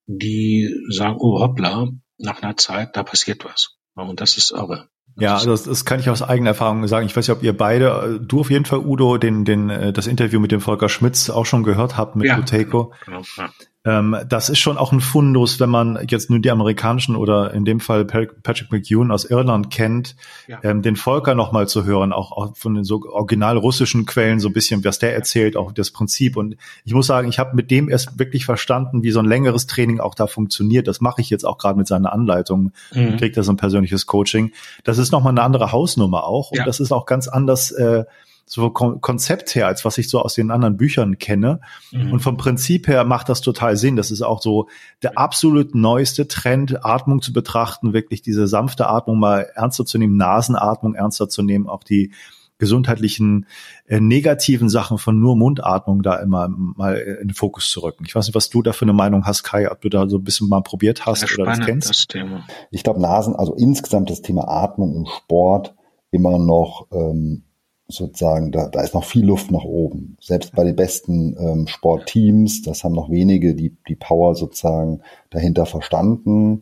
die 0.07 0.73
sagen, 0.89 1.17
oh 1.19 1.39
hoppla, 1.39 1.87
nach 2.17 2.41
einer 2.41 2.57
Zeit, 2.57 2.95
da 2.95 3.03
passiert 3.03 3.45
was. 3.45 3.77
Und 3.95 4.21
das 4.21 4.37
ist 4.37 4.53
aber. 4.53 4.87
Ja, 5.17 5.35
also 5.35 5.51
das, 5.51 5.63
das 5.63 5.83
kann 5.83 5.99
ich 5.99 6.09
aus 6.09 6.21
eigener 6.21 6.51
Erfahrung 6.51 6.87
sagen. 6.87 7.05
Ich 7.05 7.15
weiß 7.15 7.27
nicht, 7.27 7.35
ob 7.35 7.43
ihr 7.43 7.57
beide, 7.57 8.19
du 8.21 8.41
auf 8.41 8.49
jeden 8.49 8.65
Fall, 8.65 8.79
Udo, 8.79 9.17
den, 9.17 9.43
den, 9.43 9.69
äh, 9.69 9.91
das 9.91 10.07
Interview 10.07 10.39
mit 10.39 10.51
dem 10.51 10.61
Volker 10.61 10.87
Schmitz 10.87 11.29
auch 11.29 11.45
schon 11.45 11.63
gehört 11.63 11.97
habt 11.97 12.15
mit 12.15 12.27
ja, 12.27 12.37
Buteco. 12.37 12.93
Genau, 13.05 13.21
ja. 13.37 13.49
Ähm, 13.85 14.17
das 14.27 14.49
ist 14.49 14.59
schon 14.59 14.77
auch 14.77 14.91
ein 14.91 14.99
Fundus, 14.99 15.61
wenn 15.61 15.69
man 15.69 16.05
jetzt 16.09 16.29
nur 16.29 16.39
die 16.39 16.51
amerikanischen 16.51 17.15
oder 17.15 17.53
in 17.53 17.63
dem 17.63 17.79
Fall 17.79 18.03
Patrick 18.03 18.71
McEwen 18.71 19.09
aus 19.09 19.23
Irland 19.23 19.71
kennt, 19.71 20.17
ja. 20.47 20.59
ähm, 20.63 20.81
den 20.81 20.97
Volker 20.97 21.33
nochmal 21.33 21.69
zu 21.69 21.85
hören, 21.85 22.11
auch, 22.11 22.33
auch 22.33 22.57
von 22.57 22.75
den 22.75 22.83
so 22.83 23.01
original 23.09 23.55
russischen 23.55 24.05
Quellen 24.05 24.41
so 24.41 24.49
ein 24.49 24.53
bisschen, 24.53 24.83
was 24.83 24.99
der 24.99 25.15
erzählt, 25.15 25.55
auch 25.55 25.71
das 25.71 25.91
Prinzip. 25.91 26.35
Und 26.35 26.57
ich 26.83 26.93
muss 26.93 27.07
sagen, 27.07 27.29
ich 27.29 27.39
habe 27.39 27.55
mit 27.55 27.71
dem 27.71 27.89
erst 27.89 28.19
wirklich 28.19 28.43
verstanden, 28.43 29.01
wie 29.01 29.11
so 29.11 29.19
ein 29.19 29.25
längeres 29.25 29.65
Training 29.65 30.01
auch 30.01 30.13
da 30.13 30.27
funktioniert. 30.27 30.87
Das 30.87 30.99
mache 30.99 31.21
ich 31.21 31.29
jetzt 31.29 31.45
auch 31.45 31.57
gerade 31.57 31.77
mit 31.77 31.87
seiner 31.87 32.11
Anleitung, 32.11 32.73
mhm. 32.93 33.15
kriegt 33.15 33.37
er 33.37 33.43
so 33.43 33.53
ein 33.53 33.57
persönliches 33.57 34.05
Coaching. 34.05 34.51
Das 34.83 34.97
ist 34.97 35.13
nochmal 35.13 35.31
eine 35.31 35.43
andere 35.43 35.71
Hausnummer 35.71 36.25
auch 36.25 36.51
und 36.51 36.57
ja. 36.57 36.65
das 36.65 36.81
ist 36.81 36.91
auch 36.91 37.05
ganz 37.05 37.29
anders. 37.29 37.71
Äh, 37.71 38.03
so 38.51 38.71
Konzept 38.71 39.53
her, 39.53 39.67
als 39.67 39.85
was 39.85 39.99
ich 39.99 40.09
so 40.09 40.19
aus 40.19 40.33
den 40.33 40.49
anderen 40.49 40.75
Büchern 40.75 41.19
kenne. 41.19 41.61
Mhm. 41.91 42.13
Und 42.13 42.19
vom 42.21 42.35
Prinzip 42.35 42.87
her 42.87 43.03
macht 43.03 43.29
das 43.29 43.41
total 43.41 43.77
Sinn. 43.77 43.95
Das 43.95 44.09
ist 44.09 44.23
auch 44.23 44.41
so 44.41 44.69
der 45.03 45.19
absolut 45.19 45.75
neueste 45.75 46.27
Trend, 46.27 46.83
Atmung 46.83 47.21
zu 47.21 47.31
betrachten, 47.31 47.93
wirklich 47.93 48.23
diese 48.23 48.47
sanfte 48.47 48.89
Atmung 48.89 49.19
mal 49.19 49.47
ernster 49.53 49.85
zu 49.85 49.99
nehmen, 49.99 50.17
Nasenatmung 50.17 50.95
ernster 50.95 51.29
zu 51.29 51.43
nehmen, 51.43 51.69
auch 51.69 51.83
die 51.83 52.11
gesundheitlichen 52.57 53.45
äh, 53.85 53.99
negativen 53.99 54.67
Sachen 54.67 54.97
von 54.97 55.19
nur 55.19 55.35
Mundatmung 55.37 56.01
da 56.01 56.15
immer 56.15 56.49
mal 56.49 56.97
in 56.97 57.27
den 57.27 57.35
Fokus 57.35 57.69
zu 57.69 57.81
rücken. 57.81 58.03
Ich 58.07 58.15
weiß 58.15 58.25
nicht, 58.25 58.35
was 58.35 58.49
du 58.49 58.63
da 58.63 58.73
für 58.73 58.85
eine 58.85 58.93
Meinung 58.93 59.27
hast, 59.27 59.43
Kai, 59.43 59.71
ob 59.71 59.79
du 59.81 59.89
da 59.89 60.09
so 60.09 60.17
ein 60.17 60.23
bisschen 60.23 60.49
mal 60.49 60.61
probiert 60.61 61.05
hast 61.05 61.19
Sehr 61.19 61.39
oder 61.39 61.51
das 61.51 61.59
kennst. 61.63 61.89
Das 61.91 62.07
Thema. 62.07 62.47
Ich 62.71 62.81
glaube, 62.81 62.99
Nasen, 62.99 63.35
also 63.35 63.53
insgesamt 63.53 64.09
das 64.09 64.23
Thema 64.23 64.47
Atmung 64.47 64.95
im 64.95 65.05
Sport 65.05 65.75
immer 66.09 66.39
noch 66.39 66.87
ähm, 66.91 67.43
sozusagen, 67.89 68.51
da, 68.51 68.67
da 68.67 68.81
ist 68.81 68.93
noch 68.93 69.03
viel 69.03 69.25
Luft 69.25 69.51
nach 69.51 69.63
oben. 69.63 70.15
Selbst 70.21 70.55
bei 70.55 70.63
den 70.63 70.75
besten 70.75 71.35
ähm, 71.39 71.67
Sportteams, 71.67 72.61
das 72.61 72.83
haben 72.83 72.93
noch 72.93 73.09
wenige 73.09 73.55
die, 73.55 73.75
die 73.87 73.95
Power 73.95 74.35
sozusagen 74.35 75.01
dahinter 75.31 75.65
verstanden. 75.65 76.61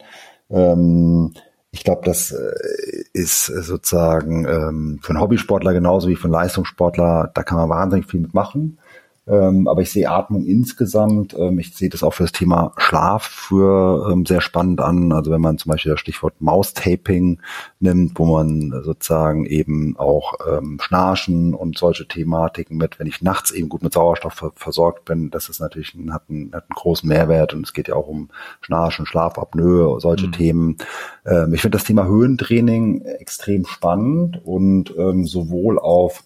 Ähm, 0.49 1.33
ich 1.71 1.83
glaube, 1.83 2.01
das 2.05 2.31
äh, 2.31 3.03
ist 3.13 3.45
sozusagen 3.45 4.45
ähm, 4.45 4.99
für 5.01 5.09
einen 5.09 5.21
Hobbysportler 5.21 5.73
genauso 5.73 6.07
wie 6.07 6.15
für 6.15 6.25
einen 6.25 6.33
Leistungssportler, 6.33 7.29
da 7.33 7.43
kann 7.43 7.57
man 7.57 7.69
wahnsinnig 7.69 8.07
viel 8.07 8.21
mitmachen. 8.21 8.79
Ähm, 9.27 9.67
aber 9.67 9.81
ich 9.81 9.91
sehe 9.91 10.09
Atmung 10.09 10.45
insgesamt, 10.45 11.35
ähm, 11.37 11.59
ich 11.59 11.75
sehe 11.75 11.89
das 11.89 12.01
auch 12.03 12.13
für 12.13 12.23
das 12.23 12.31
Thema 12.31 12.71
Schlaf 12.77 13.23
für 13.23 14.09
ähm, 14.11 14.25
sehr 14.25 14.39
spannend 14.39 14.79
an. 14.79 15.11
Also 15.11 15.31
wenn 15.31 15.41
man 15.41 15.57
zum 15.57 15.71
Beispiel 15.71 15.91
das 15.91 15.99
Stichwort 15.99 16.39
Maustaping 16.39 17.39
nimmt, 17.79 18.17
wo 18.17 18.25
man 18.25 18.73
sozusagen 18.83 19.45
eben 19.45 19.97
auch 19.97 20.35
ähm, 20.49 20.79
Schnarchen 20.81 21.53
und 21.53 21.77
solche 21.77 22.07
Thematiken 22.07 22.77
mit, 22.77 22.99
wenn 22.99 23.07
ich 23.07 23.21
nachts 23.21 23.51
eben 23.51 23.67
gut 23.67 23.83
mit 23.83 23.93
Sauerstoff 23.93 24.33
ver 24.33 24.51
versorgt 24.55 25.05
bin, 25.05 25.29
das 25.29 25.49
ist 25.49 25.59
natürlich 25.59 25.93
ein, 25.93 26.13
hat, 26.13 26.23
einen, 26.29 26.53
hat 26.53 26.63
einen 26.69 26.75
großen 26.75 27.07
Mehrwert 27.07 27.53
und 27.53 27.65
es 27.65 27.73
geht 27.73 27.89
ja 27.89 27.95
auch 27.95 28.07
um 28.07 28.29
Schnarchen, 28.61 29.05
Schlafapnoe, 29.05 29.99
solche 29.99 30.27
mhm. 30.27 30.31
Themen. 30.31 30.77
Ähm, 31.25 31.53
ich 31.53 31.61
finde 31.61 31.77
das 31.77 31.85
Thema 31.85 32.05
Höhentraining 32.05 33.01
extrem 33.01 33.65
spannend 33.65 34.39
und 34.45 34.93
ähm, 34.97 35.25
sowohl 35.25 35.79
auf 35.79 36.23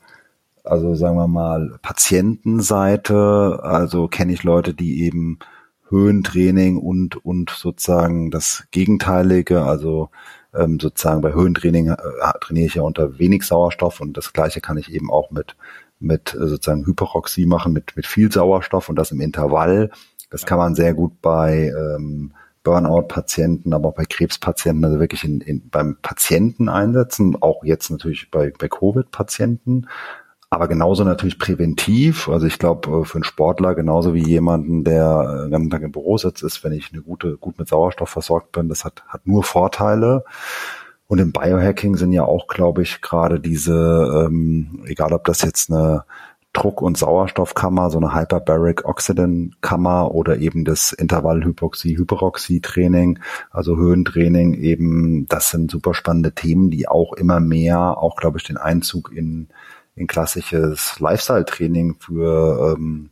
also 0.63 0.95
sagen 0.95 1.17
wir 1.17 1.27
mal 1.27 1.77
Patientenseite, 1.81 3.59
also 3.63 4.07
kenne 4.07 4.33
ich 4.33 4.43
Leute, 4.43 4.73
die 4.73 5.03
eben 5.03 5.39
Höhentraining 5.89 6.77
und 6.77 7.23
und 7.25 7.49
sozusagen 7.49 8.31
das 8.31 8.65
Gegenteilige, 8.71 9.63
also 9.63 10.09
ähm, 10.53 10.79
sozusagen 10.79 11.21
bei 11.21 11.33
Höhentraining 11.33 11.89
äh, 11.89 11.97
trainiere 12.39 12.67
ich 12.67 12.75
ja 12.75 12.83
unter 12.83 13.19
wenig 13.19 13.43
Sauerstoff 13.43 13.99
und 13.99 14.17
das 14.17 14.33
gleiche 14.33 14.61
kann 14.61 14.77
ich 14.77 14.93
eben 14.93 15.11
auch 15.11 15.31
mit 15.31 15.55
mit 15.99 16.33
äh, 16.33 16.47
sozusagen 16.47 16.85
Hyperoxie 16.85 17.45
machen, 17.45 17.73
mit, 17.73 17.95
mit 17.95 18.07
viel 18.07 18.31
Sauerstoff 18.31 18.89
und 18.89 18.95
das 18.95 19.11
im 19.11 19.21
Intervall. 19.21 19.91
Das 20.29 20.45
kann 20.45 20.57
man 20.57 20.75
sehr 20.75 20.93
gut 20.93 21.21
bei 21.21 21.73
ähm, 21.77 22.33
Burnout-Patienten, 22.63 23.73
aber 23.73 23.89
auch 23.89 23.95
bei 23.95 24.05
Krebspatienten, 24.05 24.85
also 24.85 24.99
wirklich 24.99 25.23
in, 25.23 25.41
in, 25.41 25.69
beim 25.69 25.97
Patienten 26.01 26.69
einsetzen, 26.69 27.37
auch 27.41 27.63
jetzt 27.63 27.89
natürlich 27.89 28.29
bei, 28.29 28.53
bei 28.57 28.67
Covid-Patienten, 28.67 29.87
aber 30.51 30.67
genauso 30.67 31.03
natürlich 31.05 31.39
präventiv. 31.39 32.27
Also 32.27 32.45
ich 32.45 32.59
glaube, 32.59 33.01
äh, 33.01 33.05
für 33.05 33.15
einen 33.15 33.23
Sportler 33.23 33.73
genauso 33.73 34.13
wie 34.13 34.27
jemanden, 34.27 34.83
der 34.83 35.43
den 35.43 35.51
ganzen 35.51 35.69
Tag 35.69 35.81
im 35.81 35.93
Büro 35.93 36.17
sitzt, 36.17 36.43
ist, 36.43 36.61
wenn 36.63 36.73
ich 36.73 36.91
eine 36.91 37.01
gute, 37.01 37.37
gut 37.37 37.57
mit 37.57 37.69
Sauerstoff 37.69 38.09
versorgt 38.09 38.51
bin, 38.51 38.67
das 38.67 38.83
hat, 38.83 39.03
hat 39.07 39.25
nur 39.25 39.43
Vorteile. 39.43 40.25
Und 41.07 41.19
im 41.19 41.31
Biohacking 41.31 41.95
sind 41.95 42.11
ja 42.11 42.25
auch, 42.25 42.47
glaube 42.47 42.83
ich, 42.83 43.01
gerade 43.01 43.39
diese, 43.39 44.27
ähm, 44.27 44.83
egal 44.85 45.13
ob 45.13 45.23
das 45.23 45.41
jetzt 45.41 45.71
eine 45.71 46.03
Druck- 46.53 46.81
und 46.81 46.97
Sauerstoffkammer, 46.97 47.89
so 47.89 47.97
eine 47.97 48.13
Hyperbaric 48.13 48.83
Oxygen 48.83 49.55
Kammer 49.61 50.13
oder 50.13 50.39
eben 50.39 50.65
das 50.65 50.91
Intervall-Hypoxie-Hyperoxie-Training, 50.91 53.19
also 53.51 53.77
Höhentraining 53.77 54.55
eben, 54.55 55.27
das 55.29 55.49
sind 55.49 55.71
super 55.71 55.93
spannende 55.93 56.33
Themen, 56.33 56.69
die 56.69 56.89
auch 56.89 57.13
immer 57.13 57.39
mehr, 57.39 57.97
auch 57.97 58.17
glaube 58.17 58.37
ich, 58.37 58.43
den 58.43 58.57
Einzug 58.57 59.13
in, 59.15 59.47
in 59.95 60.07
klassisches 60.07 60.99
Lifestyle-Training 60.99 61.95
für, 61.99 62.75
ähm, 62.77 63.09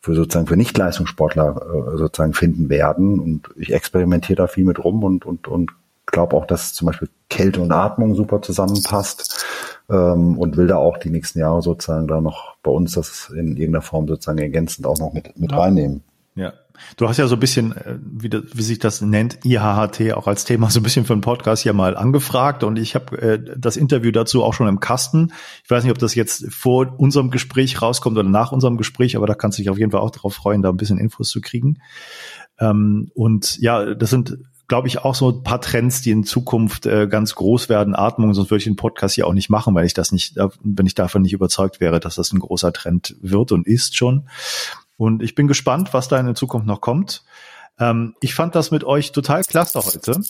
für 0.00 0.14
sozusagen 0.14 0.46
für 0.46 0.56
Nicht-Leistungssportler 0.56 1.94
äh, 1.94 1.96
sozusagen 1.96 2.34
finden 2.34 2.68
werden. 2.68 3.20
Und 3.20 3.50
ich 3.56 3.72
experimentiere 3.72 4.36
da 4.36 4.46
viel 4.46 4.64
mit 4.64 4.82
rum 4.82 5.04
und, 5.04 5.26
und, 5.26 5.48
und 5.48 5.72
glaube 6.06 6.36
auch, 6.36 6.46
dass 6.46 6.74
zum 6.74 6.86
Beispiel 6.86 7.08
Kälte 7.28 7.60
und 7.60 7.72
Atmung 7.72 8.14
super 8.14 8.42
zusammenpasst 8.42 9.44
ähm, 9.88 10.38
und 10.38 10.56
will 10.56 10.66
da 10.66 10.76
auch 10.76 10.98
die 10.98 11.10
nächsten 11.10 11.38
Jahre 11.38 11.62
sozusagen 11.62 12.08
da 12.08 12.20
noch 12.20 12.56
bei 12.62 12.70
uns 12.70 12.92
das 12.92 13.30
in 13.30 13.56
irgendeiner 13.56 13.82
Form 13.82 14.08
sozusagen 14.08 14.38
ergänzend 14.38 14.86
auch 14.86 14.98
noch 14.98 15.12
mit, 15.12 15.38
mit 15.38 15.52
ja. 15.52 15.58
reinnehmen. 15.58 16.02
Ja. 16.34 16.52
Du 16.96 17.08
hast 17.08 17.16
ja 17.16 17.26
so 17.26 17.36
ein 17.36 17.40
bisschen, 17.40 17.76
äh, 17.76 17.98
wie, 18.00 18.28
das, 18.28 18.42
wie 18.52 18.62
sich 18.62 18.78
das 18.78 19.00
nennt, 19.00 19.44
IHHT 19.44 20.12
auch 20.14 20.26
als 20.26 20.44
Thema 20.44 20.70
so 20.70 20.80
ein 20.80 20.82
bisschen 20.82 21.04
für 21.04 21.14
den 21.14 21.20
Podcast 21.20 21.62
hier 21.62 21.72
mal 21.72 21.96
angefragt 21.96 22.64
und 22.64 22.78
ich 22.78 22.94
habe 22.94 23.20
äh, 23.20 23.38
das 23.56 23.76
Interview 23.76 24.10
dazu 24.10 24.42
auch 24.44 24.54
schon 24.54 24.68
im 24.68 24.80
Kasten. 24.80 25.32
Ich 25.64 25.70
weiß 25.70 25.84
nicht, 25.84 25.92
ob 25.92 25.98
das 25.98 26.14
jetzt 26.14 26.52
vor 26.52 26.94
unserem 26.98 27.30
Gespräch 27.30 27.80
rauskommt 27.80 28.18
oder 28.18 28.28
nach 28.28 28.52
unserem 28.52 28.76
Gespräch, 28.76 29.16
aber 29.16 29.26
da 29.26 29.34
kannst 29.34 29.58
du 29.58 29.62
dich 29.62 29.70
auf 29.70 29.78
jeden 29.78 29.90
Fall 29.90 30.00
auch 30.00 30.10
darauf 30.10 30.34
freuen, 30.34 30.62
da 30.62 30.70
ein 30.70 30.76
bisschen 30.76 30.98
Infos 30.98 31.30
zu 31.30 31.40
kriegen. 31.40 31.78
Ähm, 32.58 33.10
und 33.14 33.58
ja, 33.60 33.94
das 33.94 34.10
sind 34.10 34.38
glaube 34.70 34.86
ich, 34.86 35.00
auch 35.00 35.16
so 35.16 35.30
ein 35.30 35.42
paar 35.42 35.60
Trends, 35.60 36.00
die 36.00 36.12
in 36.12 36.22
Zukunft 36.22 36.86
äh, 36.86 37.08
ganz 37.08 37.34
groß 37.34 37.68
werden. 37.68 37.96
Atmung, 37.96 38.32
sonst 38.34 38.50
würde 38.50 38.60
ich 38.60 38.64
den 38.64 38.76
Podcast 38.76 39.16
hier 39.16 39.26
auch 39.26 39.32
nicht 39.32 39.50
machen, 39.50 39.74
weil 39.74 39.84
ich 39.84 39.94
das 39.94 40.12
nicht, 40.12 40.36
wenn 40.62 40.86
ich 40.86 40.94
davon 40.94 41.22
nicht 41.22 41.32
überzeugt 41.32 41.80
wäre, 41.80 41.98
dass 41.98 42.14
das 42.14 42.32
ein 42.32 42.38
großer 42.38 42.72
Trend 42.72 43.16
wird 43.20 43.50
und 43.50 43.66
ist 43.66 43.96
schon. 43.96 44.28
Und 45.00 45.22
ich 45.22 45.34
bin 45.34 45.48
gespannt, 45.48 45.94
was 45.94 46.08
da 46.08 46.20
in 46.20 46.26
der 46.26 46.34
Zukunft 46.34 46.66
noch 46.66 46.82
kommt. 46.82 47.24
Ähm, 47.78 48.14
ich 48.20 48.34
fand 48.34 48.54
das 48.54 48.70
mit 48.70 48.84
euch 48.84 49.12
total 49.12 49.42
klasse 49.44 49.80
heute. 49.80 50.20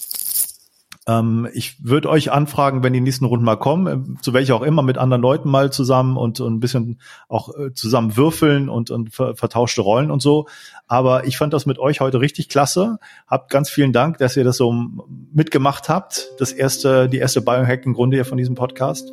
Ähm, 1.09 1.49
ich 1.53 1.85
würde 1.85 2.09
euch 2.09 2.31
anfragen, 2.31 2.85
wenn 2.85 2.93
die 2.93 3.01
nächsten 3.01 3.25
Runden 3.25 3.45
mal 3.45 3.57
kommen, 3.57 4.17
äh, 4.17 4.23
zu 4.23 4.33
welcher 4.33 4.55
auch 4.55 4.63
immer, 4.63 4.83
mit 4.83 4.97
anderen 4.97 5.23
Leuten 5.23 5.51
mal 5.51 5.73
zusammen 5.73 6.17
und, 6.17 6.39
und 6.39 6.55
ein 6.55 6.61
bisschen 6.61 7.01
auch 7.29 7.53
äh, 7.59 7.75
zusammen 7.75 8.17
würfeln 8.17 8.69
und, 8.69 8.93
und 8.93 9.13
vertauschte 9.13 9.81
Rollen 9.81 10.13
und 10.13 10.23
so. 10.23 10.47
Aber 10.87 11.27
ich 11.27 11.37
fand 11.37 11.53
das 11.53 11.67
mit 11.67 11.81
euch 11.81 12.01
heute 12.01 12.21
richtig 12.21 12.49
klasse. 12.49 12.99
Habt 13.27 13.51
ganz 13.51 13.71
vielen 13.71 13.93
Dank, 13.93 14.19
dass 14.19 14.37
ihr 14.37 14.45
das 14.45 14.57
so 14.57 14.73
mitgemacht 15.33 15.89
habt. 15.89 16.29
Das 16.39 16.53
erste, 16.53 17.09
die 17.09 17.19
erste 17.19 17.43
Biohacking-Runde 17.43 18.19
hier 18.19 18.25
von 18.25 18.39
diesem 18.39 18.55
Podcast 18.55 19.13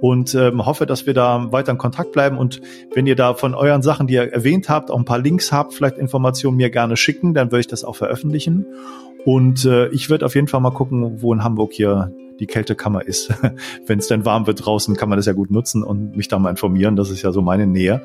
und 0.00 0.34
ähm, 0.34 0.64
hoffe, 0.64 0.86
dass 0.86 1.06
wir 1.06 1.14
da 1.14 1.52
weiter 1.52 1.72
in 1.72 1.78
Kontakt 1.78 2.12
bleiben. 2.12 2.38
Und 2.38 2.60
wenn 2.94 3.06
ihr 3.06 3.16
da 3.16 3.34
von 3.34 3.54
euren 3.54 3.82
Sachen, 3.82 4.06
die 4.06 4.14
ihr 4.14 4.32
erwähnt 4.32 4.68
habt, 4.68 4.90
auch 4.90 4.98
ein 4.98 5.04
paar 5.04 5.18
Links 5.18 5.52
habt, 5.52 5.74
vielleicht 5.74 5.98
Informationen 5.98 6.56
mir 6.56 6.70
gerne 6.70 6.96
schicken, 6.96 7.34
dann 7.34 7.50
würde 7.50 7.60
ich 7.60 7.66
das 7.66 7.84
auch 7.84 7.96
veröffentlichen. 7.96 8.66
Und 9.24 9.64
äh, 9.64 9.88
ich 9.88 10.08
werde 10.08 10.26
auf 10.26 10.34
jeden 10.34 10.48
Fall 10.48 10.60
mal 10.60 10.70
gucken, 10.70 11.20
wo 11.20 11.32
in 11.32 11.42
Hamburg 11.42 11.72
hier 11.72 12.12
die 12.38 12.46
Kältekammer 12.46 13.06
ist. 13.06 13.32
Wenn 13.86 13.98
es 13.98 14.06
denn 14.06 14.24
warm 14.24 14.46
wird 14.46 14.64
draußen, 14.64 14.96
kann 14.96 15.08
man 15.08 15.18
das 15.18 15.26
ja 15.26 15.32
gut 15.32 15.50
nutzen 15.50 15.82
und 15.82 16.16
mich 16.16 16.28
da 16.28 16.38
mal 16.38 16.50
informieren. 16.50 16.96
Das 16.96 17.10
ist 17.10 17.22
ja 17.22 17.32
so 17.32 17.42
meine 17.42 17.66
Nähe. 17.66 18.02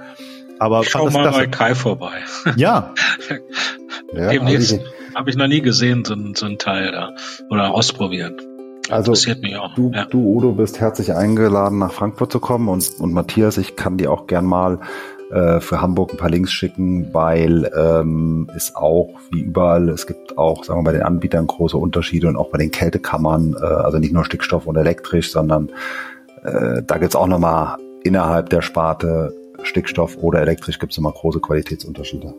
Aber 0.60 0.84
schau 0.84 1.10
mal 1.10 1.24
klasse. 1.24 1.40
bei 1.40 1.48
Kai 1.48 1.76
vorbei. 1.76 2.14
Ja. 2.56 2.94
ja 4.14 4.30
Demnächst 4.30 4.80
habe 5.16 5.30
ich 5.30 5.36
noch 5.36 5.48
nie 5.48 5.62
gesehen, 5.62 6.06
so, 6.06 6.16
so 6.36 6.46
ein 6.46 6.58
Teil 6.58 6.92
da 6.92 7.14
oder 7.50 7.74
ausprobiert. 7.74 8.42
Also 8.92 9.14
Du, 9.76 9.92
ja. 9.94 10.06
du, 10.06 10.20
Udo, 10.20 10.52
bist 10.54 10.80
herzlich 10.80 11.14
eingeladen, 11.14 11.80
nach 11.80 11.92
Frankfurt 11.92 12.32
zu 12.32 12.40
kommen 12.40 12.68
und, 12.70 13.00
und 13.00 13.14
Matthias, 13.14 13.58
ich 13.58 13.76
kann 13.76 13.98
dir 13.98 14.12
auch 14.12 14.28
gern 14.28 14.46
mal 14.46 14.80
äh, 15.32 15.60
für 15.60 15.82
Hamburg 15.82 16.12
ein 16.12 16.18
paar 16.18 16.30
Links 16.30 16.52
schicken, 16.52 17.14
weil 17.14 17.72
ähm, 17.76 18.50
es 18.56 18.76
auch 18.76 19.10
wie 19.32 19.42
überall, 19.42 19.90
es 19.90 20.08
gibt 20.08 20.38
auch, 20.38 20.64
sagen 20.64 20.82
wir 20.82 20.84
bei 20.84 20.94
den 20.94 21.04
Anbietern 21.04 21.48
große 21.48 21.78
Unterschiede 21.78 22.28
und 22.28 22.36
auch 22.36 22.50
bei 22.50 22.58
den 22.58 22.72
Kältekammern, 22.72 23.56
äh, 23.60 23.64
also 23.64 23.98
nicht 23.98 24.14
nur 24.14 24.26
Stickstoff 24.26 24.68
und 24.68 24.76
elektrisch, 24.76 25.32
sondern 25.32 25.70
äh, 26.44 26.82
da 26.86 26.98
gibt's 26.98 27.16
auch 27.16 27.28
nochmal 27.28 27.78
innerhalb 28.04 28.50
der 28.50 28.62
Sparte 28.62 29.34
Stickstoff 29.64 30.18
oder 30.18 30.42
elektrisch 30.42 30.80
gibt's 30.80 30.98
immer 30.98 31.12
große 31.12 31.40
Qualitätsunterschiede. 31.40 32.34